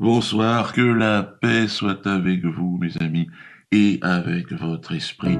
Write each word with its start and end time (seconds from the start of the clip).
Bonsoir, 0.00 0.72
que 0.72 0.80
la 0.80 1.22
paix 1.22 1.68
soit 1.68 2.04
avec 2.08 2.44
vous, 2.44 2.78
mes 2.80 3.00
amis, 3.00 3.28
et 3.70 4.00
avec 4.02 4.52
votre 4.52 4.92
esprit. 4.92 5.38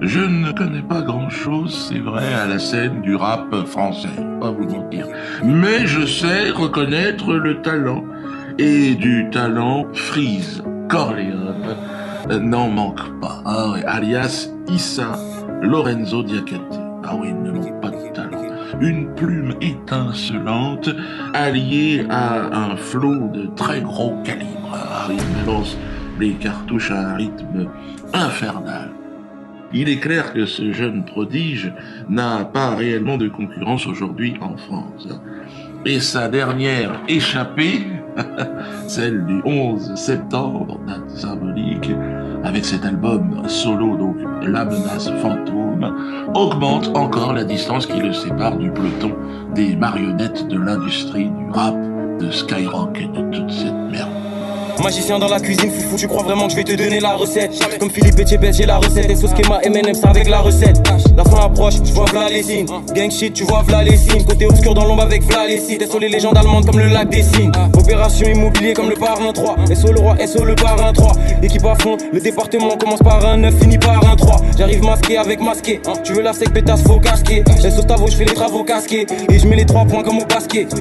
Je 0.00 0.20
ne 0.20 0.52
connais 0.52 0.82
pas 0.82 1.02
grand-chose, 1.02 1.88
c'est 1.88 1.98
vrai, 1.98 2.32
à 2.32 2.46
la 2.46 2.60
scène 2.60 3.02
du 3.02 3.16
rap 3.16 3.52
français, 3.66 4.08
pas 4.40 4.52
vous 4.52 4.68
mentir. 4.68 5.08
Mais 5.42 5.88
je 5.88 6.06
sais 6.06 6.50
reconnaître 6.50 7.34
le 7.34 7.60
talent. 7.60 8.04
Et 8.60 8.94
du 8.94 9.28
talent, 9.32 9.86
Freeze 9.92 10.62
Corleone 10.88 11.76
n'en 12.40 12.68
manque 12.68 13.20
pas. 13.20 13.42
Ah 13.44 13.74
alias 13.84 14.48
Issa 14.68 15.18
Lorenzo 15.60 16.22
Diacate. 16.22 16.80
Ah 17.02 17.16
oui, 17.16 17.32
ne 17.32 17.50
manque 17.50 17.80
pas 17.80 17.90
une 18.80 19.14
plume 19.14 19.54
étincelante 19.60 20.90
alliée 21.34 22.04
à 22.08 22.70
un 22.70 22.76
flot 22.76 23.28
de 23.28 23.46
très 23.56 23.80
gros 23.80 24.14
calibre. 24.24 24.78
Il 25.10 25.46
lance 25.46 25.76
les 26.20 26.32
cartouches 26.32 26.90
à 26.90 27.10
un 27.10 27.14
rythme 27.14 27.68
infernal. 28.12 28.90
Il 29.72 29.88
est 29.88 29.98
clair 29.98 30.32
que 30.32 30.46
ce 30.46 30.72
jeune 30.72 31.04
prodige 31.04 31.72
n'a 32.08 32.44
pas 32.44 32.74
réellement 32.74 33.18
de 33.18 33.28
concurrence 33.28 33.86
aujourd'hui 33.86 34.34
en 34.40 34.56
France. 34.56 35.08
Et 35.84 36.00
sa 36.00 36.28
dernière 36.28 37.00
échappée, 37.06 37.86
celle 38.86 39.26
du 39.26 39.40
11 39.44 39.94
septembre, 39.94 40.80
date 40.86 41.10
symbolique, 41.10 41.90
avec 42.44 42.64
cet 42.64 42.84
album 42.84 43.42
solo, 43.46 43.96
donc 43.96 44.16
La 44.42 44.64
menace 44.64 45.10
fantôme, 45.20 45.57
augmente 46.34 46.88
encore 46.96 47.32
la 47.32 47.44
distance 47.44 47.86
qui 47.86 48.00
le 48.00 48.12
sépare 48.12 48.56
du 48.56 48.70
peloton 48.70 49.12
des 49.54 49.76
marionnettes 49.76 50.46
de 50.48 50.58
l'industrie 50.58 51.30
du 51.30 51.50
rap, 51.50 51.74
de 52.20 52.30
Skyrock 52.30 53.00
et 53.00 53.06
de 53.06 53.36
toute 53.36 53.50
cette 53.50 53.72
merde. 53.72 54.17
Magicien 54.82 55.18
dans 55.18 55.28
la 55.28 55.40
cuisine, 55.40 55.70
foufou, 55.70 55.96
tu 55.96 56.06
crois 56.06 56.22
vraiment 56.22 56.46
que 56.46 56.52
je 56.52 56.56
vais 56.56 56.64
te 56.64 56.72
donner 56.72 57.00
la 57.00 57.14
recette? 57.14 57.52
Comme 57.78 57.90
Philippe 57.90 58.18
Etchebest, 58.18 58.58
j'ai 58.58 58.66
la 58.66 58.78
recette. 58.78 59.10
Et 59.10 59.16
sauce 59.16 59.32
schema 59.32 59.60
M&M's 59.62 60.04
avec 60.04 60.28
la 60.28 60.40
recette. 60.40 60.80
La 61.16 61.24
fin 61.24 61.46
approche, 61.46 61.74
je 61.84 61.92
vois 61.92 62.04
v'là 62.06 62.28
les. 62.28 62.64
Gang 62.94 63.10
shit, 63.10 63.34
tu 63.34 63.44
vois 63.44 63.62
v'là 63.62 63.82
les 63.82 63.96
signes. 63.96 64.24
Côté 64.24 64.46
obscur 64.46 64.74
dans 64.74 64.84
l'ombre 64.84 65.02
avec 65.02 65.24
v'là 65.24 65.46
les. 65.46 65.58
SO 65.58 65.98
les 65.98 66.08
légendes 66.08 66.36
allemandes 66.36 66.66
comme 66.66 66.78
le 66.78 66.86
lac 66.86 67.08
des 67.08 67.22
signes. 67.22 67.50
Opération 67.76 68.28
immobilier 68.28 68.72
comme 68.72 68.88
le 68.88 68.96
parrain 68.96 69.32
3. 69.32 69.56
SO 69.74 69.92
le 69.92 70.00
roi, 70.00 70.16
SO 70.26 70.44
le 70.44 70.54
parrain 70.54 70.92
3. 70.92 71.12
Équipe 71.42 71.64
à 71.64 71.74
fond, 71.74 71.96
le 72.12 72.20
département 72.20 72.76
commence 72.76 73.00
par 73.00 73.24
un 73.26 73.36
9, 73.38 73.54
finit 73.60 73.78
par 73.78 74.08
un 74.08 74.16
3. 74.16 74.36
J'arrive 74.56 74.82
masqué 74.82 75.18
avec 75.18 75.40
masqué. 75.40 75.80
Tu 76.04 76.12
veux 76.12 76.22
la 76.22 76.32
sec, 76.32 76.52
pétasse, 76.52 76.82
faut 76.82 77.00
casquer. 77.00 77.42
SO 77.60 77.82
Stavo, 77.82 78.06
je 78.06 78.16
fais 78.16 78.24
les 78.24 78.34
travaux 78.34 78.64
casqués. 78.64 79.06
Et 79.30 79.38
je 79.38 79.46
mets 79.46 79.56
les 79.56 79.66
3 79.66 79.84
points 79.86 80.02
comme 80.02 80.18
au 80.18 80.24
basket. 80.24 80.72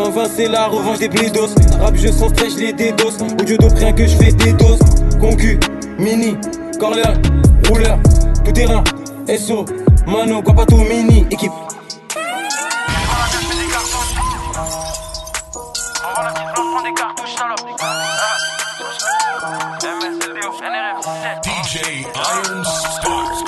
20-20 0.00 0.30
c'est 0.34 0.48
la 0.48 0.66
revanche 0.66 0.98
des 0.98 1.08
bledos 1.08 1.48
Rap 1.80 1.94
je 1.94 2.08
sens 2.08 2.30
stress, 2.30 2.54
je 2.54 2.58
les 2.60 2.72
dédos 2.72 3.10
Audio 3.38 3.56
dope 3.58 3.76
rien 3.76 3.92
que 3.92 4.06
je 4.06 4.16
fais 4.16 4.32
des 4.32 4.52
doses. 4.54 4.78
Concu, 5.20 5.58
mini, 5.98 6.36
corner, 6.78 7.12
rouleur, 7.68 7.98
tout 8.44 8.52
terrain 8.52 8.82
SO, 9.38 9.64
mano, 10.06 10.42
quoi 10.42 10.54
pas 10.54 10.66
tout 10.66 10.78
mini, 10.78 11.26
équipe 11.30 11.52
DJ 21.44 22.04
Iron 22.14 22.64
Stars. 22.64 23.44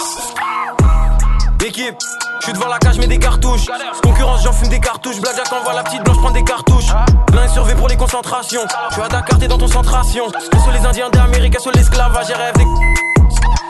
Équipe, 1.65 1.97
je 2.43 2.47
suis 2.47 2.55
devant 2.55 2.67
la 2.67 2.79
cage, 2.79 2.99
mets 2.99 3.07
des 3.07 3.21
cartouches. 3.21 3.67
Concurrence, 4.03 4.43
j'en 4.43 4.53
fume 4.53 4.69
des 4.69 4.81
cartouches. 4.81 5.21
Blackjack 5.21 5.53
envoie 5.53 5.75
la 5.75 5.85
petite 5.85 6.03
blanche, 6.03 6.17
prends 6.17 6.33
des 6.33 6.43
cartouches. 6.43 6.91
L'un 7.33 7.45
est 7.45 7.49
surveillé 7.49 7.77
pour 7.77 7.87
les 7.87 7.97
concentrations. 7.97 8.63
Suis 8.91 9.01
à 9.01 9.09
Dakar, 9.09 9.39
t'es 9.39 9.47
dans 9.47 9.59
ton 9.59 9.69
centration. 9.69 10.25
sur 10.29 10.73
les 10.73 10.85
Indiens 10.85 11.09
d'Amérique, 11.11 11.61
sur 11.61 11.71
l'esclavage, 11.71 12.27
j'ai 12.27 12.35
rêve. 12.35 12.55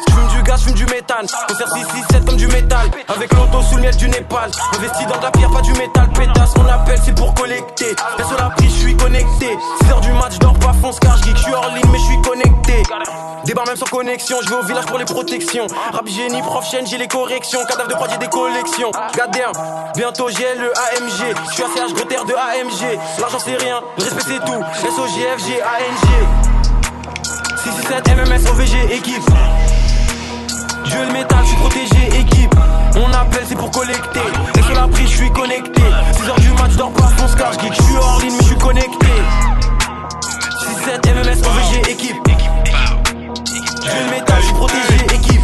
J'fume 0.09 0.29
du 0.29 0.43
gaz, 0.43 0.61
j'fume 0.61 0.75
du 0.75 0.87
méthane. 0.87 1.27
Concert 1.49 1.69
667 1.69 2.25
comme 2.25 2.37
du 2.37 2.47
métal. 2.47 2.91
Avec 3.09 3.35
l'auto 3.35 3.61
sous 3.61 3.77
le 3.77 3.83
miel 3.83 3.97
du 3.97 4.09
Népal. 4.09 4.51
Investi 4.79 5.05
dans 5.05 5.19
de 5.19 5.23
la 5.23 5.31
pierre, 5.31 5.51
pas 5.51 5.61
du 5.61 5.73
métal. 5.75 6.09
Pétasse, 6.15 6.55
on 6.57 6.67
appelle, 6.67 7.01
c'est 7.05 7.15
pour 7.15 7.35
collecter. 7.35 7.95
Je 14.19 14.49
vais 14.49 14.55
au 14.57 14.63
village 14.63 14.85
pour 14.87 14.99
les 14.99 15.05
protections. 15.05 15.67
Rap 15.93 16.07
génie, 16.07 16.43
prof 16.43 16.69
chaîne, 16.69 16.87
j'ai 16.87 16.99
les 16.99 17.09
corrections. 17.09 17.65
Cadavre 17.67 17.89
de 17.89 17.95
prod, 17.95 18.11
j'ai 18.11 18.19
des 18.19 18.29
collections. 18.29 18.91
Gadin, 19.17 19.53
bientôt 19.97 20.29
j'ai 20.29 20.55
le 20.57 20.71
AMG. 20.71 21.35
Je 21.49 21.55
suis 21.55 21.63
ACH 21.63 21.95
gros 21.95 22.05
terre 22.05 22.25
de 22.25 22.35
AMG. 22.35 22.99
L'argent 23.19 23.39
c'est 23.39 23.57
rien, 23.57 23.81
le 23.97 24.05
respect 24.05 24.23
c'est 24.27 24.45
tout. 24.45 24.63
SOGFG, 24.97 25.63
ANG. 25.63 26.09
667 27.57 28.09
MMS 28.17 28.51
OVG, 28.51 28.95
équipe. 28.95 29.23
Je 30.85 30.99
le 30.99 31.13
métal, 31.13 31.39
je 31.43 31.49
suis 31.49 31.57
protégé, 31.57 32.21
équipe. 32.21 32.55
On 32.97 33.13
appelle, 33.15 33.45
c'est 33.49 33.57
pour 33.57 33.71
collecter. 33.71 34.21
Et 34.59 34.63
sur 34.63 34.75
la 34.75 34.89
prise, 34.89 35.09
je 35.09 35.17
suis 35.17 35.33
connecté. 35.33 35.83
6h 36.13 36.41
du 36.41 36.51
match, 36.51 36.73
dors 36.77 36.93
pas, 36.93 37.09
fonce 37.17 37.35
car 37.35 37.53
geek. 37.53 37.73
Je 37.73 37.83
suis 37.83 37.97
hors 37.97 38.21
ligne, 38.21 38.33
mais 38.33 38.43
je 38.43 38.49
suis 38.49 38.59
connecté. 38.59 39.07
6-7 40.87 41.15
MMS 41.15 41.39
OVG, 41.47 41.91
équipe. 41.91 42.23
Je 43.85 44.05
le 44.05 44.11
métal, 44.11 44.37
je 44.41 44.45
suis 44.45 44.55
protégé, 44.55 44.95
équipe. 45.15 45.43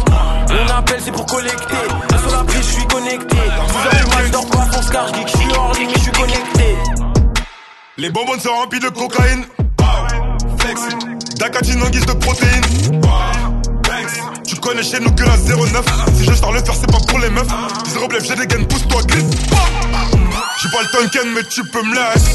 On 0.49 0.77
appelle, 0.77 1.01
c'est 1.03 1.11
pour 1.11 1.25
collecter. 1.25 1.75
Sur 2.21 2.31
la 2.31 2.43
prise, 2.45 2.61
je 2.61 2.73
suis 2.73 2.87
connecté. 2.87 3.35
6h 3.35 3.97
du 3.97 4.09
match, 4.09 4.31
dors 4.31 4.45
pas, 4.47 4.65
fonce 4.71 4.89
car. 4.89 5.07
Je 5.07 5.27
suis 5.27 5.49
je 6.05 6.11
connecté. 6.11 6.75
Les 7.97 8.09
bonbons 8.09 8.39
sont 8.39 8.53
remplis 8.53 8.79
de 8.79 8.87
cocaïne. 8.89 9.45
Flex. 10.57 10.81
D'acatine 11.37 11.83
en 11.83 11.89
guise 11.89 12.05
de 12.05 12.13
protéines. 12.13 12.63
Tu 14.47 14.55
connais 14.55 14.83
chez 14.83 14.99
nous 14.99 15.11
que 15.11 15.23
la 15.23 15.37
09. 15.37 15.85
Si 16.15 16.23
je 16.23 16.33
sors 16.33 16.53
le 16.53 16.63
faire, 16.63 16.75
c'est 16.75 16.91
pas 16.91 16.99
pour 17.07 17.19
les 17.19 17.29
meufs. 17.29 17.47
Zéro 17.87 18.07
blef, 18.07 18.23
j'ai 18.25 18.35
des 18.35 18.47
gaines, 18.47 18.67
pousse-toi, 18.67 19.03
glisse. 19.03 19.25
J'ai 20.61 20.69
pas 20.69 20.81
le 20.81 20.87
tonken, 20.97 21.33
mais 21.35 21.43
tu 21.43 21.63
peux 21.65 21.83
me 21.83 21.93
laisser. 21.93 22.33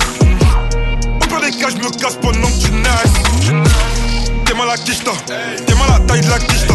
Au 1.16 1.26
pire 1.26 1.40
des 1.40 1.50
cas, 1.50 1.68
je 1.70 1.76
me 1.76 1.90
casse 1.98 2.16
pendant 2.16 2.48
que 2.48 2.62
tu 2.62 2.70
naisses. 2.70 3.93
T'es 4.54 4.60
mal 4.60 4.70
à 4.70 4.76
quicheta. 4.76 5.10
T'es 5.66 5.74
mal 5.74 5.90
à 5.90 5.98
taille 5.98 6.20
de 6.20 6.30
la 6.30 6.38
quicheta. 6.38 6.74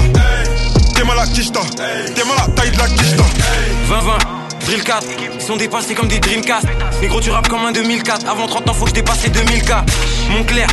T'es 0.93 1.03
mal 1.05 1.17
à. 1.17 1.25
T'es 1.25 2.23
mal 2.25 2.37
à 2.37 2.47
taille 2.49 2.71
de 2.71 2.77
la 2.77 2.87
quicheta. 2.89 3.23
20-20, 3.89 4.65
Drill 4.65 4.83
4, 4.83 5.07
ils 5.35 5.41
sont 5.41 5.55
dépassés 5.55 5.95
comme 5.95 6.09
des 6.09 6.19
Dreamcast. 6.19 6.65
Négro, 6.99 7.21
tu 7.21 7.31
rappes 7.31 7.47
comme 7.47 7.63
un 7.63 7.71
2004. 7.71 8.27
Avant 8.27 8.47
30 8.47 8.69
ans, 8.69 8.73
faut 8.73 8.83
que 8.83 8.89
je 8.89 8.95
dépasse 8.95 9.23
les 9.23 9.29
2000K. 9.29 9.85
Montclair, 10.29 10.67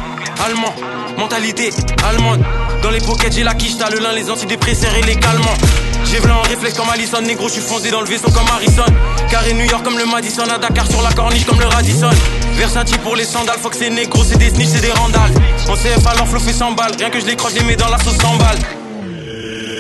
allemand, 0.45 0.75
mentalité 1.17 1.71
allemande. 2.05 2.45
Dans 2.87 2.93
les 2.93 3.01
pockets, 3.01 3.35
j'ai 3.35 3.43
la 3.43 3.55
quiche, 3.55 3.77
t'as 3.77 3.91
le 3.91 3.99
lin, 3.99 4.13
les 4.13 4.31
antidépresseurs 4.31 4.95
et 4.95 5.03
les 5.03 5.17
calmants. 5.17 5.59
J'ai 6.05 6.21
v'là 6.21 6.39
en 6.39 6.43
réflexe 6.43 6.77
comme 6.77 6.89
Allison, 6.89 7.21
négro, 7.21 7.49
je 7.49 7.55
suis 7.55 7.61
foncé 7.61 7.91
dans 7.91 8.01
le 8.01 8.07
vaisseau 8.07 8.31
comme 8.31 8.47
Harrison. 8.47 8.85
Carré 9.29 9.55
New 9.55 9.65
York 9.65 9.83
comme 9.83 9.99
le 9.99 10.07
Madison, 10.07 10.45
à 10.49 10.57
Dakar 10.57 10.89
sur 10.89 11.03
la 11.03 11.11
corniche 11.11 11.45
comme 11.47 11.59
le 11.59 11.67
Radisson. 11.67 12.11
Versatile 12.53 13.01
pour 13.01 13.17
les 13.17 13.25
sandales, 13.25 13.59
faut 13.61 13.71
que 13.71 13.77
c'est 13.77 13.91
négro, 13.91 14.23
c'est 14.23 14.39
des 14.39 14.51
snitch, 14.51 14.69
c'est 14.69 14.83
des 14.83 14.93
randales. 14.93 15.33
En 15.69 15.75
CF 15.75 16.07
alors 16.07 16.29
flow 16.29 16.39
fait 16.39 16.53
100 16.53 16.73
balles, 16.75 16.93
rien 16.97 17.11
que 17.11 17.19
je 17.19 17.27
les 17.27 17.35
croche, 17.35 17.55
je 17.55 17.59
les 17.59 17.65
mets 17.65 17.75
dans 17.75 17.89
la 17.89 17.99
sauce 17.99 18.19
100 18.19 18.37
balles. 18.37 18.59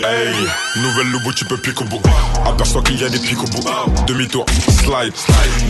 Hey, 0.03 0.83
nouvelle 0.83 1.13
lobo, 1.13 1.33
tu 1.33 1.45
peux 1.45 1.59
piquer 1.59 1.85
au 1.85 1.87
bout. 1.87 2.03
Aperçois 2.45 2.83
qu'il 2.83 3.01
y 3.01 3.05
a 3.05 3.09
des 3.09 3.21
pics 3.21 3.41
au 3.41 3.47
bout. 3.47 3.63
Demi-tour, 4.09 4.45
slide. 4.69 5.13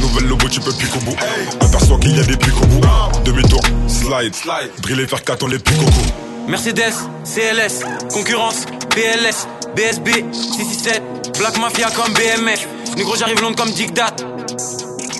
Nouvelle 0.00 0.26
lobo, 0.26 0.48
tu 0.48 0.60
peux 0.60 0.72
piquer 0.72 0.96
au 0.96 1.04
bout. 1.04 1.16
Aperçois 1.60 1.98
qu'il 1.98 2.16
y 2.16 2.18
a 2.18 2.24
des 2.24 2.36
pics 2.38 2.56
au 2.56 2.66
bout. 2.66 2.80
Demi-tour, 3.26 3.60
slide. 3.88 4.34
Drill 4.80 5.00
et 5.00 5.06
faire 5.06 5.22
4 5.22 5.42
on 5.42 5.48
les 5.48 5.58
pique 5.58 5.82
au 5.82 5.84
cou. 5.84 6.35
Mercedes, 6.48 6.94
CLS, 7.24 7.80
concurrence, 8.12 8.66
BLS, 8.94 9.46
BSB, 9.74 10.08
667, 10.32 11.38
Black 11.38 11.58
Mafia 11.58 11.88
comme 11.90 12.12
BMF. 12.14 12.66
Négro, 12.96 13.16
j'arrive 13.16 13.40
long 13.42 13.52
comme 13.54 13.70
Dictat. 13.70 14.14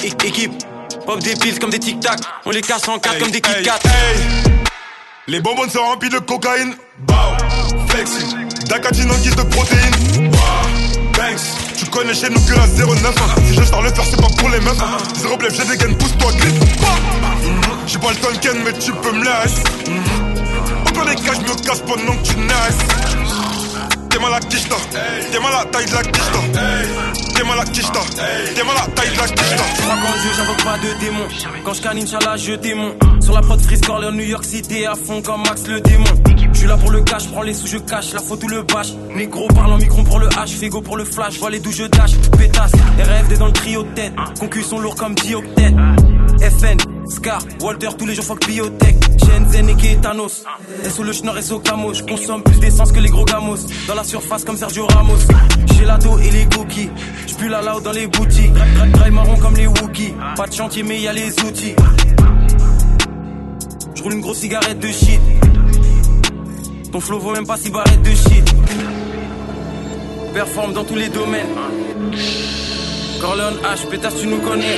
É- 0.02 0.26
équipe, 0.26 0.52
pop 1.04 1.18
des 1.20 1.34
pills 1.34 1.58
comme 1.58 1.70
des 1.70 1.78
tic-tac. 1.80 2.20
On 2.44 2.50
les 2.50 2.60
casse 2.60 2.86
en 2.88 2.98
4 2.98 3.18
comme 3.18 3.30
des 3.30 3.40
Kit 3.40 3.62
Kat. 3.64 3.78
Les 5.26 5.40
bonbons 5.40 5.68
sont 5.68 5.80
remplis 5.84 6.08
de 6.10 6.18
cocaïne. 6.20 6.74
Bow, 7.00 7.14
flexing. 7.88 8.48
D'acatine 8.68 9.10
en 9.10 9.16
guise 9.16 9.34
de 9.34 9.42
protéines. 9.42 10.30
Banks. 11.12 11.40
Tu 11.76 11.86
connais 11.86 12.14
chez 12.14 12.30
nous 12.30 12.40
que 12.40 12.52
la 12.54 12.66
09. 12.68 13.14
Si 13.48 13.54
je 13.54 13.64
sors 13.64 13.82
le 13.82 13.92
faire, 13.92 14.04
c'est 14.08 14.20
pas 14.20 14.28
pour 14.38 14.48
les 14.48 14.60
meufs. 14.60 14.76
Zéro 15.16 15.36
blef, 15.36 15.54
j'ai 15.56 15.64
des 15.64 15.76
gaines, 15.76 15.96
pousse-toi, 15.96 16.32
glisse. 16.32 16.54
J'ai 17.88 17.98
pas 17.98 18.10
le 18.10 18.16
tonken, 18.16 18.62
mais 18.64 18.72
tu 18.74 18.92
peux 18.92 19.12
me 19.12 19.24
laisser. 19.24 19.62
Pire 20.96 21.04
des 21.04 21.14
cas, 21.16 21.34
je 21.34 21.40
me 21.40 21.62
casse 21.62 21.80
pendant 21.80 22.16
que 22.16 22.26
tu 22.26 22.36
naisses. 22.38 22.78
T'es 24.08 24.18
mal 24.18 24.32
à 24.32 24.40
quicheta. 24.40 24.76
T'es 25.30 25.38
mal 25.40 25.52
à 25.52 25.64
taille 25.66 25.84
de 25.84 25.92
la 25.92 26.02
quicheta. 26.02 26.38
T'es 27.34 27.44
mal 27.44 27.58
à 27.60 27.64
quicheta. 27.64 28.00
T'es 28.54 28.64
mal 28.64 28.76
à 28.78 28.86
taille 28.86 29.10
de 29.12 29.18
la 29.18 29.28
quicheta. 29.28 29.64
Je 29.76 29.82
crois 29.82 29.94
qu'en 29.96 30.18
Dieu, 30.22 30.30
j'invoque 30.34 30.64
pas 30.64 30.78
de 30.78 30.98
démon. 30.98 31.26
Quand 31.64 31.74
je 31.74 31.82
canne, 31.82 31.98
Inch'Allah, 31.98 32.36
je 32.38 32.52
démon. 32.54 32.94
Sur 33.20 33.34
la 33.34 33.42
prod 33.42 33.60
Freeze 33.60 33.82
Corleone, 33.82 34.16
New 34.16 34.24
York 34.24 34.44
City, 34.44 34.86
à 34.86 34.94
fond 34.94 35.20
comme 35.20 35.42
Max 35.42 35.66
le 35.66 35.82
démon. 35.82 36.04
Je 36.54 36.58
suis 36.58 36.66
là 36.66 36.78
pour 36.78 36.90
le 36.90 37.02
cash, 37.02 37.28
prends 37.28 37.42
les 37.42 37.52
sous, 37.52 37.66
je 37.66 37.76
cache, 37.76 38.14
la 38.14 38.20
faute 38.22 38.42
ou 38.44 38.48
le 38.48 38.62
bâche. 38.62 38.94
Négro 39.14 39.48
parle 39.48 39.74
en 39.74 39.76
micron 39.76 40.02
pour 40.02 40.18
le 40.18 40.28
H, 40.28 40.56
Fego 40.56 40.80
pour 40.80 40.96
le 40.96 41.04
flash, 41.04 41.38
vois 41.38 41.50
les 41.50 41.60
d'où 41.60 41.72
je 41.72 41.84
dash. 41.84 42.12
Pétasse, 42.38 42.72
RFD 42.98 43.36
dans 43.36 43.48
le 43.48 43.52
trio 43.52 43.82
de 43.82 43.88
tête. 43.88 44.14
Concus 44.40 44.66
sont 44.66 44.78
lourds 44.78 44.96
comme 44.96 45.14
10 45.14 45.34
octets. 45.34 45.74
FN, 46.50 46.76
Scar, 47.08 47.40
Walter, 47.60 47.88
tous 47.98 48.06
les 48.06 48.14
jours 48.14 48.24
fuck 48.24 48.46
biotech. 48.46 48.96
Shenzhen 49.24 49.68
et 49.68 49.74
Kétanos. 49.76 50.44
SO 50.88 51.02
le 51.02 51.12
schnorr, 51.12 51.42
SO 51.42 51.58
camo. 51.60 51.92
Je 51.92 52.02
consomme 52.02 52.42
plus 52.42 52.60
d'essence 52.60 52.92
que 52.92 53.00
les 53.00 53.08
gros 53.08 53.24
gamos. 53.24 53.66
Dans 53.88 53.94
la 53.94 54.04
surface 54.04 54.44
comme 54.44 54.56
Sergio 54.56 54.86
Ramos. 54.86 55.18
L'ado 55.86 56.18
et 56.18 56.30
les 56.32 56.46
cookies. 56.46 56.90
J'pue 57.28 57.48
la 57.48 57.62
lao 57.62 57.80
dans 57.80 57.92
les 57.92 58.08
boutiques. 58.08 58.52
Drive 58.92 59.12
marron 59.12 59.36
comme 59.36 59.54
les 59.54 59.68
Wookiees. 59.68 60.14
Pas 60.34 60.48
de 60.48 60.52
chantier, 60.52 60.82
mais 60.82 61.00
y 61.00 61.06
a 61.06 61.12
les 61.12 61.30
outils. 61.44 61.76
J'roule 63.94 64.14
une 64.14 64.20
grosse 64.20 64.38
cigarette 64.38 64.80
de 64.80 64.88
shit. 64.88 65.20
Ton 66.90 67.00
flow 67.00 67.20
vaut 67.20 67.32
même 67.32 67.46
pas 67.46 67.56
si 67.56 67.70
barrette 67.70 68.02
de 68.02 68.10
shit. 68.10 68.52
Performe 70.34 70.72
dans 70.72 70.84
tous 70.84 70.96
les 70.96 71.08
domaines. 71.08 71.46
Corleone 73.20 73.58
H, 73.62 73.88
pétasse, 73.88 74.16
tu 74.20 74.26
nous 74.26 74.38
connais. 74.38 74.76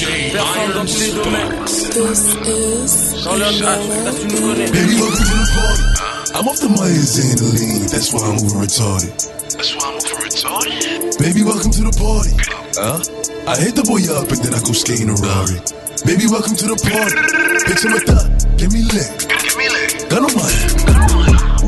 DJ 0.00 0.32
Performe 0.32 0.72
dans 0.72 0.86
tous 0.86 0.98
les 0.98 1.12
domaines. 1.12 1.64
This 1.66 1.84
is 1.92 3.22
Corleone 3.22 3.52
tu 3.52 4.26
nous 4.28 4.48
connais. 4.48 4.70
Baby, 4.72 4.96
welcome 4.96 5.26
to 5.28 5.36
the 5.36 5.48
party. 5.52 5.84
I'm 6.32 6.48
off 6.48 6.56
the 6.56 6.68
Myers 6.72 7.18
and 7.20 7.36
the 7.36 7.48
lean, 7.52 7.82
that's 7.84 8.08
why 8.14 8.24
I'm 8.24 8.40
moving 8.40 8.64
retarded. 8.64 9.12
That's 9.12 9.76
why 9.76 9.92
I'm 9.92 10.00
over 10.00 10.24
retarded. 10.24 11.20
Baby, 11.20 11.42
welcome 11.44 11.70
to 11.76 11.82
the 11.84 11.92
party. 12.00 12.32
Huh? 12.80 12.96
I 13.44 13.60
hit 13.60 13.76
the 13.76 13.84
boy 13.84 14.00
up 14.08 14.24
and 14.32 14.40
then 14.40 14.56
I 14.56 14.60
go 14.64 14.72
skating 14.72 15.12
a 15.12 15.16
Rari. 15.20 15.60
Baby, 16.08 16.32
welcome 16.32 16.56
to 16.56 16.66
the 16.72 16.80
party. 16.80 17.20
Bitch, 17.68 17.84
I'm 17.84 17.92
a 17.92 18.00
thot, 18.00 18.24
give 18.56 18.72
me 18.72 18.80
lit. 18.80 19.04
Give 19.28 19.52
me 19.60 19.68
leg. 19.68 20.08
Gun 20.08 20.24
on 20.24 20.32
my. 20.32 20.48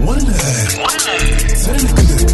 One 0.08 0.16
and 0.24 0.32
a 0.32 0.36
half. 0.40 0.80
One 0.80 0.88
and 0.88 1.04
a 1.04 1.16
half. 1.20 1.68
Ten 1.68 1.76
in 1.76 1.84
the 1.84 1.92
clip. 2.00 2.32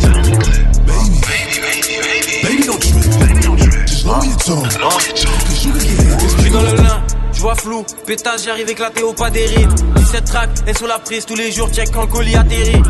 Baby, 0.86 1.18
Baby, 1.26 1.58
baby, 1.58 1.90
baby. 2.06 2.38
baby, 2.46 2.62
don't 2.70 2.78
trip. 2.86 3.02
Baby, 3.18 3.42
don't 3.42 3.58
trip. 3.58 3.82
Just 3.90 4.06
lower 4.06 4.22
your 4.22 4.38
tone. 4.46 4.62
Long 4.78 5.02
your 5.02 5.18
tongue. 5.26 5.57
J'suis 5.76 6.50
dans 6.50 6.62
le 6.62 6.72
lin, 6.76 7.02
j'vois 7.32 7.54
flou, 7.54 7.84
pétage, 8.06 8.44
j'arrive 8.44 8.68
éclaté 8.68 9.02
au 9.02 9.12
pas 9.12 9.30
des 9.30 9.46
rides. 9.46 9.72
17 9.96 10.24
tracks, 10.24 10.50
et 10.66 10.74
sur 10.74 10.86
la 10.86 10.98
prise 10.98 11.26
tous 11.26 11.36
les 11.36 11.52
jours, 11.52 11.68
check 11.70 11.90
quand 11.92 12.02
le 12.02 12.06
colis 12.06 12.36
atterrit. 12.36 12.82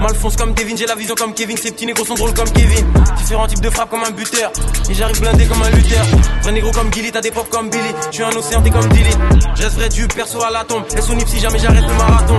Malfonce 0.00 0.36
comme 0.36 0.54
Devin, 0.54 0.76
j'ai 0.76 0.86
la 0.86 0.94
vision 0.94 1.14
comme 1.14 1.34
Kevin, 1.34 1.56
ces 1.56 1.70
petits 1.70 1.86
négros 1.86 2.04
sont 2.04 2.14
drôles 2.14 2.34
comme 2.34 2.50
Kevin. 2.50 2.86
Différents 3.18 3.46
types 3.46 3.60
de 3.60 3.70
frappes 3.70 3.90
comme 3.90 4.04
un 4.04 4.10
buteur, 4.10 4.50
et 4.88 4.94
j'arrive 4.94 5.20
blindé 5.20 5.44
comme 5.46 5.62
un 5.62 5.70
lutteur. 5.70 6.04
Vrai 6.42 6.52
négro 6.52 6.70
comme 6.72 6.92
Gilly, 6.92 7.12
t'as 7.12 7.20
des 7.20 7.30
pop 7.30 7.48
comme 7.50 7.70
Billy, 7.70 7.94
j'suis 8.10 8.24
un 8.24 8.30
océan, 8.30 8.62
t'es 8.62 8.70
comme 8.70 8.88
Dilly. 8.88 9.10
J'reste 9.54 9.74
vrai 9.76 9.88
du 9.88 10.08
perso 10.08 10.42
à 10.42 10.50
la 10.50 10.64
tombe, 10.64 10.84
et 10.96 11.00
son 11.00 11.18
si 11.26 11.38
jamais 11.38 11.58
j'arrête 11.58 11.84
le 11.86 11.94
marathon. 11.94 12.36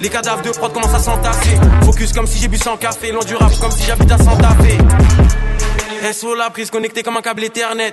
Les 0.00 0.08
cadavres 0.08 0.42
de 0.42 0.50
prod 0.50 0.72
commencent 0.72 0.94
à 0.94 1.00
s'entasser. 1.00 1.58
Focus 1.82 2.12
comme 2.12 2.26
si 2.26 2.38
j'ai 2.38 2.48
bu 2.48 2.56
sans 2.56 2.76
café, 2.76 3.10
loin 3.10 3.24
du 3.24 3.34
rap 3.34 3.52
comme 3.60 3.72
si 3.72 3.84
j'habite 3.84 4.10
à 4.12 4.18
Santa 4.18 4.50
Fe. 4.50 6.12
SO 6.12 6.34
la 6.36 6.50
prise 6.50 6.70
connecté 6.70 7.02
comme 7.02 7.16
un 7.16 7.22
câble 7.22 7.42
Ethernet. 7.44 7.92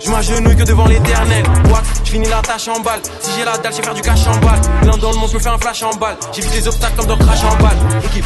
Je 0.00 0.10
m'agenouille 0.10 0.56
que 0.56 0.62
devant 0.64 0.86
l'éternel. 0.86 1.44
Wax, 1.70 1.88
je 2.04 2.10
finis 2.10 2.28
la 2.28 2.40
tâche 2.42 2.68
en 2.68 2.80
balle. 2.80 3.00
Si 3.20 3.30
j'ai 3.36 3.44
la 3.44 3.58
dalle, 3.58 3.72
j'ai 3.74 3.82
faire 3.82 3.94
du 3.94 4.02
cash 4.02 4.26
en 4.26 4.36
balle. 4.38 4.60
L'un 4.84 4.96
dans 4.96 5.12
le 5.12 5.18
monde, 5.18 5.28
je 5.30 5.34
me 5.34 5.40
fais 5.40 5.48
un 5.48 5.58
flash 5.58 5.82
en 5.82 5.94
balle. 5.96 6.16
J'évite 6.32 6.54
les 6.54 6.68
obstacles 6.68 6.96
comme 6.96 7.06
dans 7.06 7.18
crash 7.18 7.44
en 7.44 7.56
balle. 7.62 7.78
Équipe, 8.04 8.24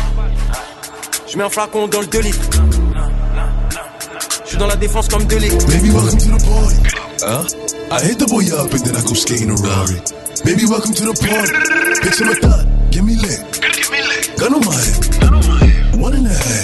je 1.30 1.38
mets 1.38 1.44
un 1.44 1.50
flacon 1.50 1.88
dans 1.88 2.00
le 2.00 2.06
2 2.06 2.20
litres. 2.20 2.38
Je 4.44 4.48
suis 4.48 4.58
dans 4.58 4.66
la 4.66 4.76
défense 4.76 5.08
comme 5.08 5.24
2 5.24 5.36
litres. 5.36 5.66
Baby, 5.66 5.90
welcome 5.90 6.18
to 6.18 6.26
the 6.26 6.44
party. 6.44 6.76
Huh? 7.22 7.44
I 7.90 8.00
hit 8.04 8.18
the 8.18 8.26
boy 8.26 8.44
up 8.52 8.72
and 8.72 8.84
then 8.84 8.96
I 8.96 9.02
go 9.02 9.14
skating 9.14 9.50
a 9.50 9.54
Rari. 9.54 10.00
Baby, 10.44 10.66
welcome 10.66 10.92
to 10.92 11.04
the 11.04 11.14
party. 11.14 11.52
I'm 12.20 12.28
a 12.28 12.34
thot, 12.34 12.66
give 12.90 13.04
me 13.04 13.16
lit. 13.16 13.40
My. 13.90 13.98
Gun 14.38 14.54
on 14.54 14.64
my 14.64 14.74
head. 14.74 16.00
One 16.00 16.14
and 16.14 16.26
a 16.26 16.30
half. 16.30 16.61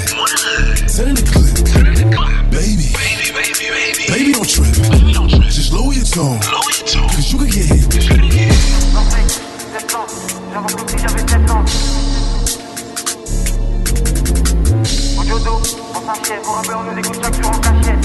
Au 6.18 6.22
jodo, 15.22 15.62
on 15.94 16.00
s'achève, 16.00 16.42
au 16.44 16.52
rappeur, 16.54 16.80
on 16.80 16.92
nous 16.92 16.98
écoute 16.98 17.18
chaque 17.22 17.40
jour 17.40 17.52
en 17.52 17.58
cachette. 17.60 18.04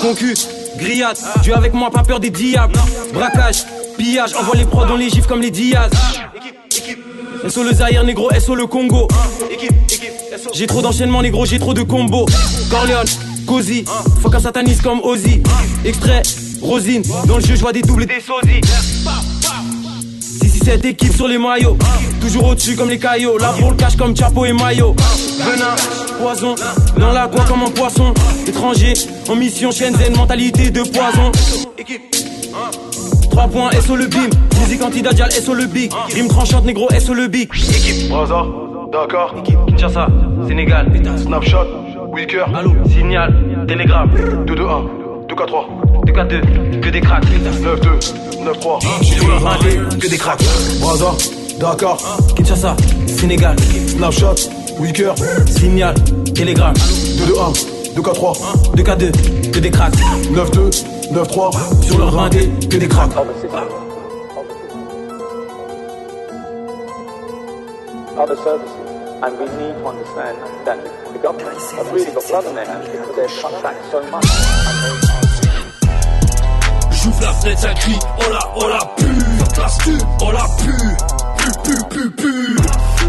Concu, 0.00 0.36
grillade, 0.76 1.18
Dieu 1.42 1.56
avec 1.56 1.74
moi, 1.74 1.90
pas 1.90 2.04
peur 2.04 2.20
des 2.20 2.30
diables. 2.30 2.78
Braquage, 3.12 3.64
pillage, 3.98 4.34
envoie 4.34 4.54
les 4.54 4.66
prods 4.66 4.86
dans 4.86 4.96
les 4.96 5.10
gifs 5.10 5.26
comme 5.26 5.40
les 5.40 5.50
Diaz. 5.50 5.90
SO 7.48 7.64
le 7.64 7.72
Zaire, 7.72 8.04
négro, 8.04 8.30
SO 8.38 8.54
le 8.54 8.66
Congo. 8.68 9.08
J'ai 10.52 10.68
trop 10.68 10.80
d'enchaînements, 10.80 11.22
négro, 11.22 11.44
j'ai 11.44 11.58
trop 11.58 11.74
de 11.74 11.82
combos. 11.82 12.26
Corleone, 12.70 13.08
Cozy, 13.46 13.84
faut 14.22 14.30
qu'un 14.30 14.40
sataniste 14.40 14.82
comme 14.82 15.00
Ozzy. 15.00 15.42
Extrait, 15.84 16.22
Rosine, 16.62 17.02
dans 17.26 17.36
le 17.36 17.42
jeu, 17.42 17.54
je 17.54 17.60
vois 17.60 17.72
des 17.72 17.82
doubles 17.82 18.04
et 18.04 18.06
des 18.06 18.20
sosies. 18.20 18.60
6-6-7 20.20 20.86
équipes 20.86 21.14
sur 21.14 21.28
les 21.28 21.38
maillots. 21.38 21.76
Toujours 22.20 22.48
au-dessus 22.48 22.74
comme 22.74 22.88
les 22.88 22.98
caillots. 22.98 23.38
La 23.38 23.52
le 23.52 23.74
cache 23.74 23.96
comme 23.96 24.16
Chapo 24.16 24.44
et 24.46 24.52
Maillot. 24.52 24.94
Venin, 25.38 25.74
poison, 26.18 26.54
dans 26.98 27.12
la 27.12 27.28
coin 27.28 27.44
comme 27.44 27.62
un 27.62 27.70
poisson. 27.70 28.14
Étranger, 28.46 28.94
en 29.28 29.36
mission, 29.36 29.70
Shenzhen, 29.70 30.16
mentalité 30.16 30.70
de 30.70 30.82
poison. 30.82 31.30
3 33.30 33.48
points, 33.48 33.70
SO 33.86 33.96
le 33.96 34.06
bim. 34.06 34.30
Musique 34.60 34.82
anti-dadial, 34.82 35.30
SO 35.30 35.54
le 35.54 35.66
big. 35.66 35.92
Rime 36.14 36.28
tranchante, 36.28 36.64
négro, 36.64 36.88
SO 36.98 37.12
le 37.12 37.28
big. 37.28 37.50
Équipe 37.52 38.08
Braza, 38.08 38.46
Dakar, 38.90 39.34
Kinshasa, 39.66 40.06
Sénégal, 40.48 40.86
Snapchat, 41.22 41.66
Wicker, 42.14 42.44
Allô, 42.54 42.70
Signal, 42.88 43.34
Telegram, 43.66 44.08
221, 44.46 45.26
243, 45.26 45.68
2K2, 46.06 46.80
que 46.80 46.88
des 46.90 47.00
cracks. 47.00 47.24
92, 47.24 48.14
93. 48.44 49.02
Sur 49.02 49.26
le 49.26 49.34
ringé, 49.34 49.98
que 50.00 50.08
des 50.08 50.16
cracks. 50.16 50.44
Braza, 50.80 51.12
Dakar, 51.58 51.96
Kinshasa, 52.36 52.76
Sénégal, 53.08 53.56
Snapchat, 53.88 54.48
Wicker, 54.78 55.12
Signal, 55.46 55.94
Telegram, 56.36 56.72
221, 57.18 57.52
243, 57.96 58.32
2K2, 58.76 59.50
que 59.50 59.58
des 59.58 59.70
cracks. 59.72 59.94
92, 60.32 60.84
93. 61.12 61.82
Sur 61.82 61.98
le 61.98 62.04
ringé, 62.04 62.48
que 62.70 62.76
des 62.76 62.88
cracks. 62.88 63.10
other 68.16 68.36
services. 68.36 68.83
And 69.22 69.38
we 69.38 69.46
need 69.46 69.74
to 69.78 69.86
understand 69.86 70.36
that 70.66 70.78
the 71.12 71.18
government 71.18 71.58
have 71.76 71.92
really 71.92 72.12
got 72.12 72.26
blood 72.28 72.46
on 72.46 72.54
their 72.54 72.66
hands 72.66 72.88
because 72.88 73.16
they're 73.16 73.28
cut 73.40 73.62
back 73.62 73.76
so 73.90 74.02
much. 74.10 74.24
J'ouvre 76.90 77.20
la 77.20 77.32
fenêtre, 77.34 77.60
ça 77.60 77.74
crie 77.74 77.98
Oh 78.18 78.30
la, 78.30 78.38
oh 78.56 78.68
la 78.68 78.78
pu 78.96 79.04
Ça 79.38 79.44
place 79.54 79.78
tu, 79.84 79.98
oh 80.22 80.30
la 80.32 80.46
pu 80.56 80.72
Pu, 81.36 81.50
pu, 81.62 81.84
pu, 81.90 82.10
pu 82.12 82.56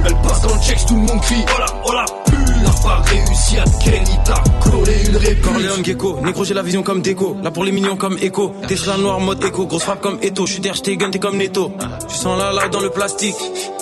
Elle 0.05 0.15
passe 0.21 0.41
dans 0.41 0.53
le 0.53 0.61
check, 0.61 0.85
tout 0.85 0.95
le 0.95 1.01
monde 1.01 1.21
crie 1.21 1.45
Oh 1.45 1.59
la, 1.59 1.65
oh 1.85 1.91
la 1.93 2.05
pu 2.25 2.35
La 2.63 2.71
pas 2.83 3.01
réussi 3.09 3.57
à 3.57 3.63
Ken, 3.81 4.03
il 4.05 4.23
t'a 4.23 4.69
collé 4.69 5.05
une 5.07 5.15
réplique 5.15 5.41
Corleone 5.41 5.85
Gecko, 5.85 6.19
négro 6.21 6.43
j'ai 6.43 6.53
la 6.53 6.61
vision 6.61 6.83
comme 6.83 7.01
déco. 7.01 7.37
Là 7.41 7.51
pour 7.51 7.63
les 7.63 7.71
mignons 7.71 7.95
comme 7.95 8.17
écho 8.21 8.53
Tesla 8.67 8.97
noir 8.97 9.21
mode 9.21 9.41
écho 9.43 9.65
Grosse 9.65 9.83
frappe 9.83 10.01
comme 10.01 10.17
Eto. 10.21 10.45
J'suis 10.45 10.59
der, 10.59 10.73
j't'ai 10.73 10.97
gun, 10.97 11.09
t'es 11.09 11.19
comme 11.19 11.37
Neto. 11.37 11.71
Tu 12.09 12.15
sens 12.15 12.37
la 12.37 12.51
live 12.51 12.71
dans 12.71 12.81
le 12.81 12.89
plastique 12.89 13.35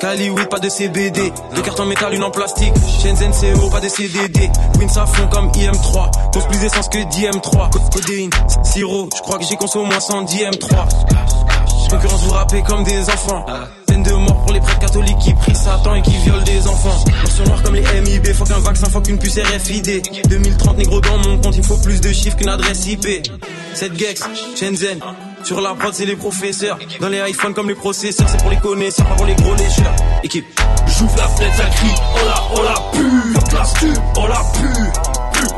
Cali 0.04 0.30
oui 0.30 0.42
pas 0.50 0.60
de 0.60 0.68
CBD 0.68 1.32
Deux 1.56 1.62
cartes 1.62 1.80
en 1.80 1.86
métal, 1.86 2.14
une 2.14 2.24
en 2.24 2.30
plastique. 2.30 2.74
Shenzhen 3.02 3.32
CO, 3.32 3.70
pas 3.70 3.80
de 3.80 3.88
CDD 3.88 4.50
Wins 4.78 4.98
à 4.98 5.06
fond 5.06 5.28
comme 5.32 5.50
IM3 5.52 6.12
Cause 6.34 6.46
plus 6.50 6.60
d'essence 6.60 6.90
que 6.90 6.98
d'IM3 6.98 7.70
Co- 7.70 7.80
Codéine, 7.94 8.30
sirop. 8.66 9.08
J'crois 9.16 9.38
que 9.40 9.46
j'ai 9.46 9.56
consommé 9.56 9.86
au 9.86 9.88
moins 9.88 10.02
100 10.02 10.24
d'IM3 10.26 10.88
Concurrence 11.90 12.22
vous 12.24 12.32
rappez 12.32 12.62
comme 12.64 12.84
des 12.84 13.10
enfants. 13.10 13.46
Peine 13.86 14.04
de 14.04 14.12
mort 14.12 14.42
pour 14.44 14.52
les 14.52 14.60
prêtres 14.60 14.80
catholiques 14.80 15.20
qui 15.20 15.34
prient 15.36 15.56
Satan 15.56 15.96
et 15.96 16.02
qui 16.02 16.12
violent 16.18 16.42
des 16.44 16.68
enfants. 16.68 17.00
Noir 17.08 17.32
sur 17.32 17.46
noir 17.48 17.64
comme 17.64 17.76
les 17.76 18.02
MIB 18.02 18.34
Faut 18.34 18.44
qu'un 18.44 18.60
vaccin, 18.60 18.88
faut 18.90 19.00
qu'une 19.00 19.20
puce 19.20 19.38
RFID 19.40 20.02
2030 20.28 20.78
négro 20.80 21.00
dans 21.00 21.18
mon 21.20 21.38
compte 21.38 21.56
Il 21.56 21.64
faut 21.64 21.78
plus 21.78 22.02
de 22.02 22.12
chiffres 22.12 22.36
qu'une 22.36 22.50
adresse 22.50 22.88
IP 22.88 23.08
Cette 23.74 23.98
Gex, 23.98 24.22
Shenzhen 24.60 25.00
Sur 25.44 25.62
la 25.62 25.74
prod 25.76 25.94
c'est 25.94 26.06
les 26.06 26.16
professeurs. 26.16 26.78
Dans 27.00 27.10
les 27.10 27.20
iPhones 27.30 27.54
comme 27.54 27.68
les 27.70 27.76
processeurs 27.76 28.28
C'est 28.30 28.40
pour 28.42 28.50
les 28.50 28.58
connaisseurs, 28.58 29.06
pas 29.08 29.16
pour 29.16 29.26
les 29.26 29.36
gros 29.36 29.56
lécheurs. 29.56 29.96
Équipe 30.24 30.46
J'ouvre 30.88 31.18
la 31.18 31.28
fenêtre, 31.30 31.56
ça 31.58 31.66
crie. 31.70 31.96
Oh 32.16 32.20
la, 32.26 32.44
oh 32.56 32.64
la 32.64 32.74
pu 32.98 33.34
Ça 33.34 33.42
place 33.50 33.74
tu, 33.80 33.88
oh 34.18 34.28
la 34.28 34.36
pu 34.54 34.68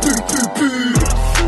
Pu, 0.01 0.11
pu, 0.55 0.69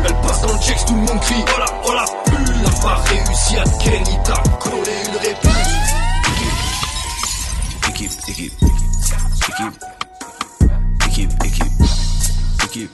Elle 0.06 0.14
passe 0.22 0.42
dans 0.42 0.52
le 0.52 0.58
check, 0.60 0.76
tout 0.86 0.94
le 0.94 1.00
monde 1.00 1.20
crie. 1.20 1.44
Oh 1.46 1.58
la, 1.58 1.66
oh 1.84 1.92
la 1.94 2.04
pu 2.30 2.52
La 2.62 2.70
pas 2.70 3.02
réussi 3.08 3.56
à 3.56 3.64
Ken, 3.82 4.04
il 4.08 4.22
t'a 4.22 4.42
collé 4.60 4.92
une 5.08 5.16
réplique 5.16 5.52
Équipe, 7.88 8.12
équipe, 8.28 8.52
équipe, 8.62 8.62
équipe, 9.48 9.84
équipe, 11.06 11.32
équipe, 11.44 11.44
équipe, 11.44 11.72
équipe, 12.64 12.90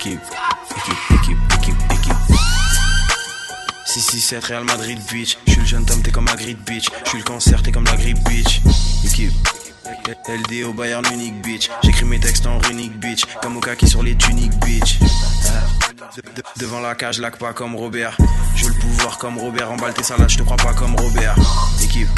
piqué. 0.00 0.18
Piqué, 0.74 0.92
piqué, 1.08 1.36
piqué, 1.48 1.72
piqué. 1.88 2.10
Si, 3.84 4.00
si, 4.00 4.20
7 4.20 4.44
Real 4.44 4.64
Madrid, 4.64 4.98
bitch. 5.10 5.36
Je 5.46 5.52
suis 5.52 5.60
le 5.60 5.66
jeune 5.66 5.86
homme, 5.90 6.02
t'es 6.02 6.10
comme 6.10 6.26
la 6.26 6.36
grippe, 6.36 6.64
bitch. 6.64 6.88
Je 7.04 7.08
suis 7.10 7.18
le 7.18 7.24
cancer, 7.24 7.62
t'es 7.62 7.72
comme 7.72 7.84
la 7.84 7.96
grippe, 7.96 8.18
bitch. 8.28 8.60
Équipe. 9.04 9.32
LD 10.28 10.64
au 10.64 10.72
Bayern 10.72 11.06
Munich, 11.10 11.34
bitch. 11.42 11.68
J'écris 11.82 12.04
mes 12.04 12.20
textes 12.20 12.46
en 12.46 12.58
runique, 12.58 12.98
bitch. 12.98 13.24
Comme 13.42 13.56
au 13.56 13.60
qui 13.60 13.88
sur 13.88 14.02
les 14.02 14.16
tuniques, 14.16 14.56
bitch. 14.64 14.98
Devant 16.56 16.80
la 16.80 16.94
cage, 16.94 17.18
lac 17.18 17.36
pas 17.36 17.52
comme 17.52 17.74
Robert. 17.74 18.16
Je 18.54 18.68
le 18.68 18.74
pouvoir 18.74 19.18
comme 19.18 19.38
Robert. 19.38 19.70
Emballe 19.70 19.94
tes 19.94 20.02
salades, 20.02 20.30
je 20.30 20.38
te 20.38 20.42
prends 20.42 20.56
pas 20.56 20.72
comme 20.72 20.94
Robert. 20.96 21.34
Équipe. 21.82 22.08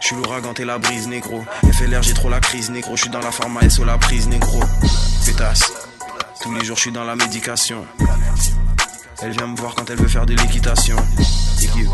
Je 0.00 0.06
suis 0.08 0.16
l'ouragan, 0.16 0.54
t'es 0.54 0.64
la 0.64 0.78
brise, 0.78 1.06
négro. 1.08 1.44
FLR, 1.72 2.02
j'ai 2.02 2.14
trop 2.14 2.28
la 2.28 2.40
crise, 2.40 2.70
négro. 2.70 2.96
Je 2.96 3.02
suis 3.02 3.10
dans 3.10 3.20
la 3.20 3.32
pharma, 3.32 3.68
SO 3.68 3.84
la 3.84 3.98
prise, 3.98 4.28
négro. 4.28 4.60
Pétasse. 5.24 5.72
Tous 6.40 6.54
les 6.54 6.64
jours, 6.64 6.76
je 6.76 6.82
suis 6.82 6.92
dans 6.92 7.04
la 7.04 7.16
médication. 7.16 7.84
Elle 9.20 9.32
vient 9.32 9.48
me 9.48 9.56
voir 9.56 9.74
quand 9.74 9.90
elle 9.90 9.96
veut 9.96 10.08
faire 10.08 10.26
de 10.26 10.34
l'équitation. 10.34 10.96
Équipe. 11.60 11.88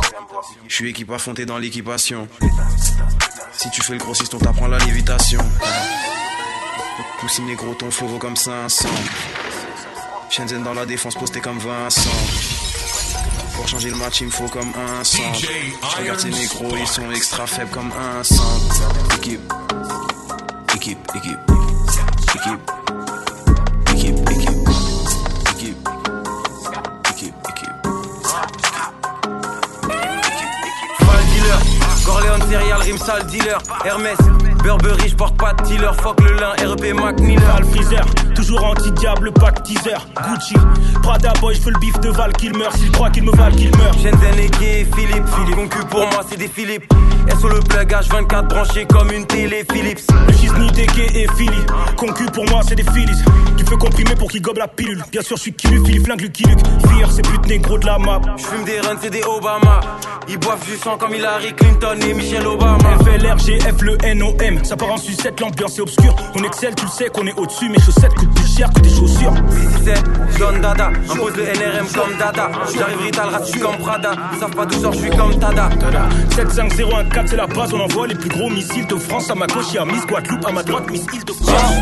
Je 0.69 0.75
suis 0.75 0.91
équipe 0.91 1.11
t'es 1.35 1.47
dans 1.47 1.59
l'équipation. 1.59 2.29
Si 3.53 3.71
tu 3.71 3.83
fais 3.83 3.95
le 3.95 3.99
grossiste, 3.99 4.35
on 4.35 4.39
t'apprend 4.39 4.69
la 4.69 4.79
lévitation. 4.79 5.41
Poussi 7.21 7.43
négro, 7.43 7.75
ton 7.75 7.91
flow 7.91 8.09
vaut 8.09 8.19
comme 8.19 8.37
500. 8.37 8.89
Shenzhen 10.31 10.63
dans 10.63 10.75
la 10.75 10.85
défense, 10.85 11.15
posté 11.15 11.41
comme 11.41 11.59
Vincent. 11.59 12.11
Pour 13.55 13.69
changer 13.69 13.91
le 13.91 13.97
match, 13.97 14.21
il 14.21 14.27
me 14.27 14.33
faut 14.33 14.49
comme 14.49 14.73
un 14.77 15.05
centre. 15.05 15.41
Je 15.41 15.97
regarde 15.97 16.21
ces 16.21 16.31
négros, 16.31 16.77
ils 16.77 16.87
sont 16.87 17.11
extra 17.13 17.47
faibles 17.47 17.71
comme 17.71 17.91
un 17.93 18.23
équipe, 19.17 19.53
équipe, 20.75 20.99
équipe, 21.15 21.15
équipe, 21.15 21.39
équipe, 22.35 22.71
Corleone 32.35 32.51
céréal, 32.51 32.81
rime 32.81 32.99
sale 32.99 33.27
dealer, 33.27 33.59
Hermès, 33.85 34.17
Burberry, 34.63 35.09
je 35.09 35.15
porte 35.15 35.37
pas 35.37 35.53
de 35.53 35.63
dealer, 35.65 35.95
fuck 35.95 36.21
le 36.21 36.33
lin, 36.33 36.53
RP 36.53 36.93
Mac 36.95 37.21
Miller. 37.21 37.45
Val 37.47 37.65
Freezer, 37.65 38.05
toujours 38.35 38.65
anti-diable, 38.65 39.31
pack 39.33 39.63
teaser. 39.63 39.97
Gucci, 40.29 40.55
Prada 41.03 41.33
Boy, 41.41 41.55
je 41.55 41.61
veux 41.63 41.73
le 41.73 41.79
bif 41.79 41.99
de 42.01 42.09
Val 42.11 42.33
qu'il 42.33 42.57
meurt. 42.57 42.77
S'il 42.77 42.91
croit 42.91 43.11
qu'il 43.11 43.25
me 43.25 43.31
valent, 43.33 43.55
qu'il 43.55 43.71
meurt. 43.77 43.95
Shenzhen 43.99 44.39
et 44.39 44.85
Philippe, 44.85 45.29
Philippe. 45.29 45.55
Concu 45.55 45.79
pour 45.91 46.01
moi, 46.01 46.23
c'est 46.29 46.37
des 46.37 46.49
Philippe. 46.49 46.93
SO 47.41 47.49
le 47.49 47.61
plug 47.61 47.91
H24 47.91 48.49
branché 48.49 48.87
comme 48.87 49.11
une 49.13 49.27
télé 49.27 49.65
Philips. 49.73 50.01
Le 50.27 50.33
Gisni, 50.35 50.67
Deke 50.69 51.15
et 51.15 51.27
Philly. 51.37 51.63
Concu 51.97 52.27
pour 52.27 52.45
moi, 52.51 52.61
c'est 52.67 52.75
des 52.75 52.85
Phillies. 52.85 53.23
Tu 53.57 53.65
fais 53.65 53.77
comprimer 53.77 54.15
pour 54.15 54.31
qu'il 54.31 54.43
gobe 54.43 54.59
la 54.59 54.69
pilule. 54.69 55.03
Bien 55.11 55.23
sûr, 55.23 55.37
je 55.37 55.43
suis 55.43 55.53
Kilu, 55.53 55.85
Philly, 55.85 56.01
flingue, 56.05 56.21
Lucky 56.21 56.45
Luke. 56.45 56.61
Fire, 56.89 57.11
c'est 57.11 57.23
pute 57.23 57.47
négro 57.47 57.79
de 57.79 57.87
la 57.87 57.99
map. 57.99 58.21
Je 58.37 58.45
fume 58.45 58.65
des 58.65 58.81
runs, 58.81 58.99
c'est 59.01 59.11
des 59.11 59.23
Obama. 59.23 59.81
Ils 60.29 60.39
boivent 60.39 60.65
du 60.65 60.77
sang 60.77 60.97
comme 60.97 61.15
Hillary 61.15 61.53
Clinton 61.55 61.97
et 62.01 62.15
Michelle 62.15 62.47
Obama. 62.47 62.79
FLR, 63.05 63.39
GF, 63.39 63.81
le 63.83 63.97
NOM. 64.15 64.65
Ça 64.65 64.77
part 64.77 64.93
en 64.93 64.97
sucette, 64.97 65.41
l'ambiance 65.41 65.79
est 65.79 65.83
obscure. 65.83 66.15
On 66.35 66.43
excelle, 66.43 66.75
tu 66.75 66.85
le 66.85 66.91
sais 66.91 67.09
qu'on 67.09 67.27
est 67.27 67.39
au-dessus. 67.39 67.69
Mes 67.69 67.81
chaussettes 67.81 68.15
coûtent 68.15 68.35
plus 68.35 68.57
cher 68.57 68.73
que 68.73 68.81
tes 68.81 68.89
chaussures. 68.89 69.35
6-7, 69.85 70.39
Don 70.39 70.61
Dada. 70.61 70.91
Impose 71.11 71.37
le 71.37 71.45
NRM 71.45 71.87
comme 71.95 72.17
Dada. 72.19 72.51
J'arrive 72.77 73.01
Rital, 73.01 73.45
suis 73.45 73.61
comme 73.61 73.77
Prada. 73.79 74.13
Ils 74.33 74.39
savent 74.39 74.55
pas 74.55 74.67
d'où 74.67 74.93
je 74.93 74.99
suis 74.99 75.11
comme 75.11 75.39
Tada. 75.39 75.69
75014, 76.35 77.24
c'est 77.27 77.37
la 77.37 77.47
base, 77.47 77.73
on 77.73 77.81
envoie 77.81 78.07
les 78.07 78.15
plus 78.15 78.29
gros 78.29 78.51
missiles 78.51 78.87
de 78.87 78.97
France 78.97 79.31
à 79.31 79.35
ma 79.35 79.47
gauche, 79.47 79.73
y'a 79.73 79.85
Miss 79.85 80.07
Guadeloupe, 80.07 80.45
à 80.47 80.53
ma 80.53 80.63
droite, 80.63 80.91
Miss 80.91 81.03
Île-de-France. 81.13 81.75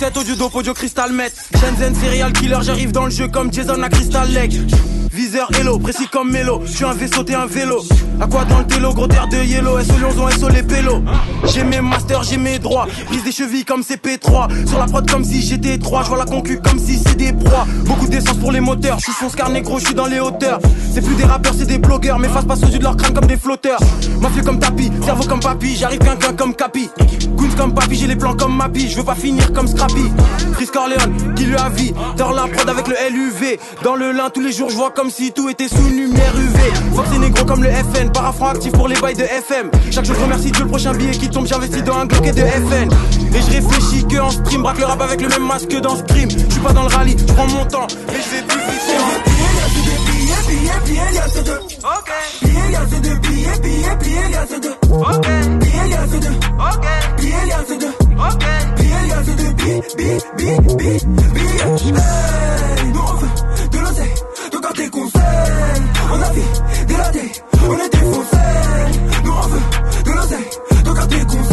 17 0.00 0.16
audio 0.16 0.34
dope, 0.34 0.54
audio 0.54 0.74
cristal 0.74 1.12
met. 1.12 1.32
Shenzhen 1.54 1.94
serial 1.94 2.32
killer, 2.32 2.58
j'arrive 2.62 2.92
dans 2.92 3.04
le 3.04 3.10
jeu 3.10 3.28
comme 3.28 3.52
Jason 3.52 3.82
à 3.82 3.88
Crystal 3.88 4.30
Lake. 4.32 4.54
Viseur 5.12 5.50
hello, 5.60 5.78
précis 5.78 6.08
comme 6.10 6.30
Mélo. 6.30 6.62
Je 6.64 6.72
suis 6.72 6.84
un 6.86 6.94
vaisseau, 6.94 7.22
t'es 7.22 7.34
un 7.34 7.44
vélo. 7.44 7.82
À 8.18 8.26
quoi 8.26 8.46
dans 8.46 8.60
le 8.60 8.66
télo, 8.66 8.94
gros 8.94 9.06
terre 9.06 9.28
de 9.28 9.36
yellow. 9.36 9.78
SO 9.80 9.92
Lyonzon, 9.98 10.30
SO 10.30 10.48
les 10.48 10.62
pélos. 10.62 11.02
J'ai 11.52 11.64
mes 11.64 11.82
masters, 11.82 12.22
j'ai 12.22 12.38
mes 12.38 12.58
droits. 12.58 12.86
Prise 13.08 13.22
des 13.22 13.32
chevilles 13.32 13.66
comme 13.66 13.82
CP3. 13.82 14.66
Sur 14.66 14.78
la 14.78 14.86
prod 14.86 15.10
comme 15.10 15.22
si 15.22 15.42
j'étais 15.42 15.76
3. 15.76 16.04
Je 16.04 16.14
la 16.14 16.24
concu 16.24 16.58
comme 16.60 16.78
si 16.78 16.96
c'est 16.96 17.14
des 17.14 17.34
proies. 17.34 17.66
Beaucoup 17.84 18.06
d'essence 18.06 18.38
pour 18.38 18.52
les 18.52 18.60
moteurs. 18.60 18.98
Je 19.00 19.04
suis 19.04 19.12
son 19.12 19.28
scar 19.28 19.50
négro, 19.50 19.78
je 19.78 19.84
suis 19.86 19.94
dans 19.94 20.06
les 20.06 20.18
hauteurs. 20.18 20.60
C'est 20.94 21.02
plus 21.02 21.14
des 21.14 21.24
rappeurs, 21.24 21.52
c'est 21.58 21.66
des 21.66 21.78
blogueurs. 21.78 22.18
Mes 22.18 22.28
faces 22.28 22.46
passent 22.46 22.62
aux 22.62 22.68
yeux 22.68 22.78
de 22.78 22.84
leur 22.84 22.96
crâne 22.96 23.12
comme 23.12 23.26
des 23.26 23.36
flotteurs. 23.36 23.80
Mafieux 24.18 24.42
comme 24.42 24.60
tapis, 24.60 24.90
cerveau 25.04 25.24
comme 25.24 25.40
papy. 25.40 25.76
J'arrive 25.76 25.98
quinquin 25.98 26.32
comme 26.32 26.54
capi. 26.54 26.88
Goons 27.36 27.54
comme 27.58 27.74
papy, 27.74 27.96
j'ai 27.96 28.06
les 28.06 28.16
plans 28.16 28.34
comme 28.34 28.56
Mappy. 28.56 28.88
Je 28.88 28.96
veux 28.96 29.04
pas 29.04 29.14
finir 29.14 29.52
comme 29.52 29.68
Scrappy. 29.68 30.10
Chris 30.54 30.68
Corleone, 30.72 31.34
qui 31.34 31.44
lui 31.44 31.56
a 31.56 31.68
vie. 31.68 31.92
Tord 32.16 32.32
la 32.32 32.46
prod 32.46 32.66
avec 32.66 32.88
le 32.88 32.94
LUV. 33.10 33.58
Dans 33.84 33.94
le 33.94 34.12
lin, 34.12 34.30
tous 34.30 34.40
les 34.40 34.52
jours, 34.52 34.70
je 34.70 34.76
vois 34.76 34.90
comme 34.90 35.01
si 35.10 35.32
tout 35.32 35.48
était 35.48 35.68
sous 35.68 35.88
lumière 35.88 36.32
UV. 36.36 36.58
Fox 36.94 37.08
c'est 37.12 37.18
négro 37.18 37.44
comme 37.44 37.62
le 37.62 37.70
FN. 37.70 38.10
Parafran 38.12 38.48
actif 38.48 38.72
pour 38.72 38.88
les 38.88 38.96
bails 38.96 39.14
de 39.14 39.22
FM. 39.22 39.70
Chaque 39.90 40.04
jour, 40.04 40.16
je 40.16 40.22
remercie 40.22 40.50
Dieu, 40.50 40.64
le 40.64 40.68
prochain 40.68 40.92
billet 40.92 41.12
qui 41.12 41.28
tombe. 41.28 41.46
J'investis 41.46 41.82
dans 41.82 41.96
un 41.96 42.06
Glock 42.06 42.26
et 42.26 42.32
de 42.32 42.40
FN. 42.40 42.88
Et 43.34 43.40
je 43.40 43.50
réfléchis 43.50 44.06
que 44.06 44.18
en 44.18 44.30
stream. 44.30 44.62
Braque 44.62 44.78
le 44.78 44.86
rap 44.86 45.00
avec 45.00 45.20
le 45.20 45.28
même 45.28 45.46
masque 45.46 45.68
que 45.68 45.78
dans 45.78 45.96
Scream. 45.96 46.30
Je 46.30 46.38
suis 46.38 46.60
pas 46.60 46.72
dans 46.72 46.82
le 46.82 46.88
rallye, 46.88 47.16
je 47.18 47.24
prends 47.32 47.46
mon 47.46 47.64
temps. 47.64 47.86
Mais 48.08 48.14
je 48.14 48.36
vais 48.36 48.42
plus 48.42 48.58
vite. 48.58 48.82
Ok. 51.82 52.12
On 66.12 66.20
a 66.20 66.24
fait 66.26 66.84
des 66.86 66.94
ratés, 66.94 67.32
on 67.66 67.78
est 67.78 67.88
défoncés. 67.88 68.36
Nous 69.24 69.32
on 69.32 69.46
veut 69.48 69.60
de 70.04 70.10
l'oseille, 70.10 70.50
donc 70.84 70.98
à 70.98 71.06
conseils. 71.24 71.48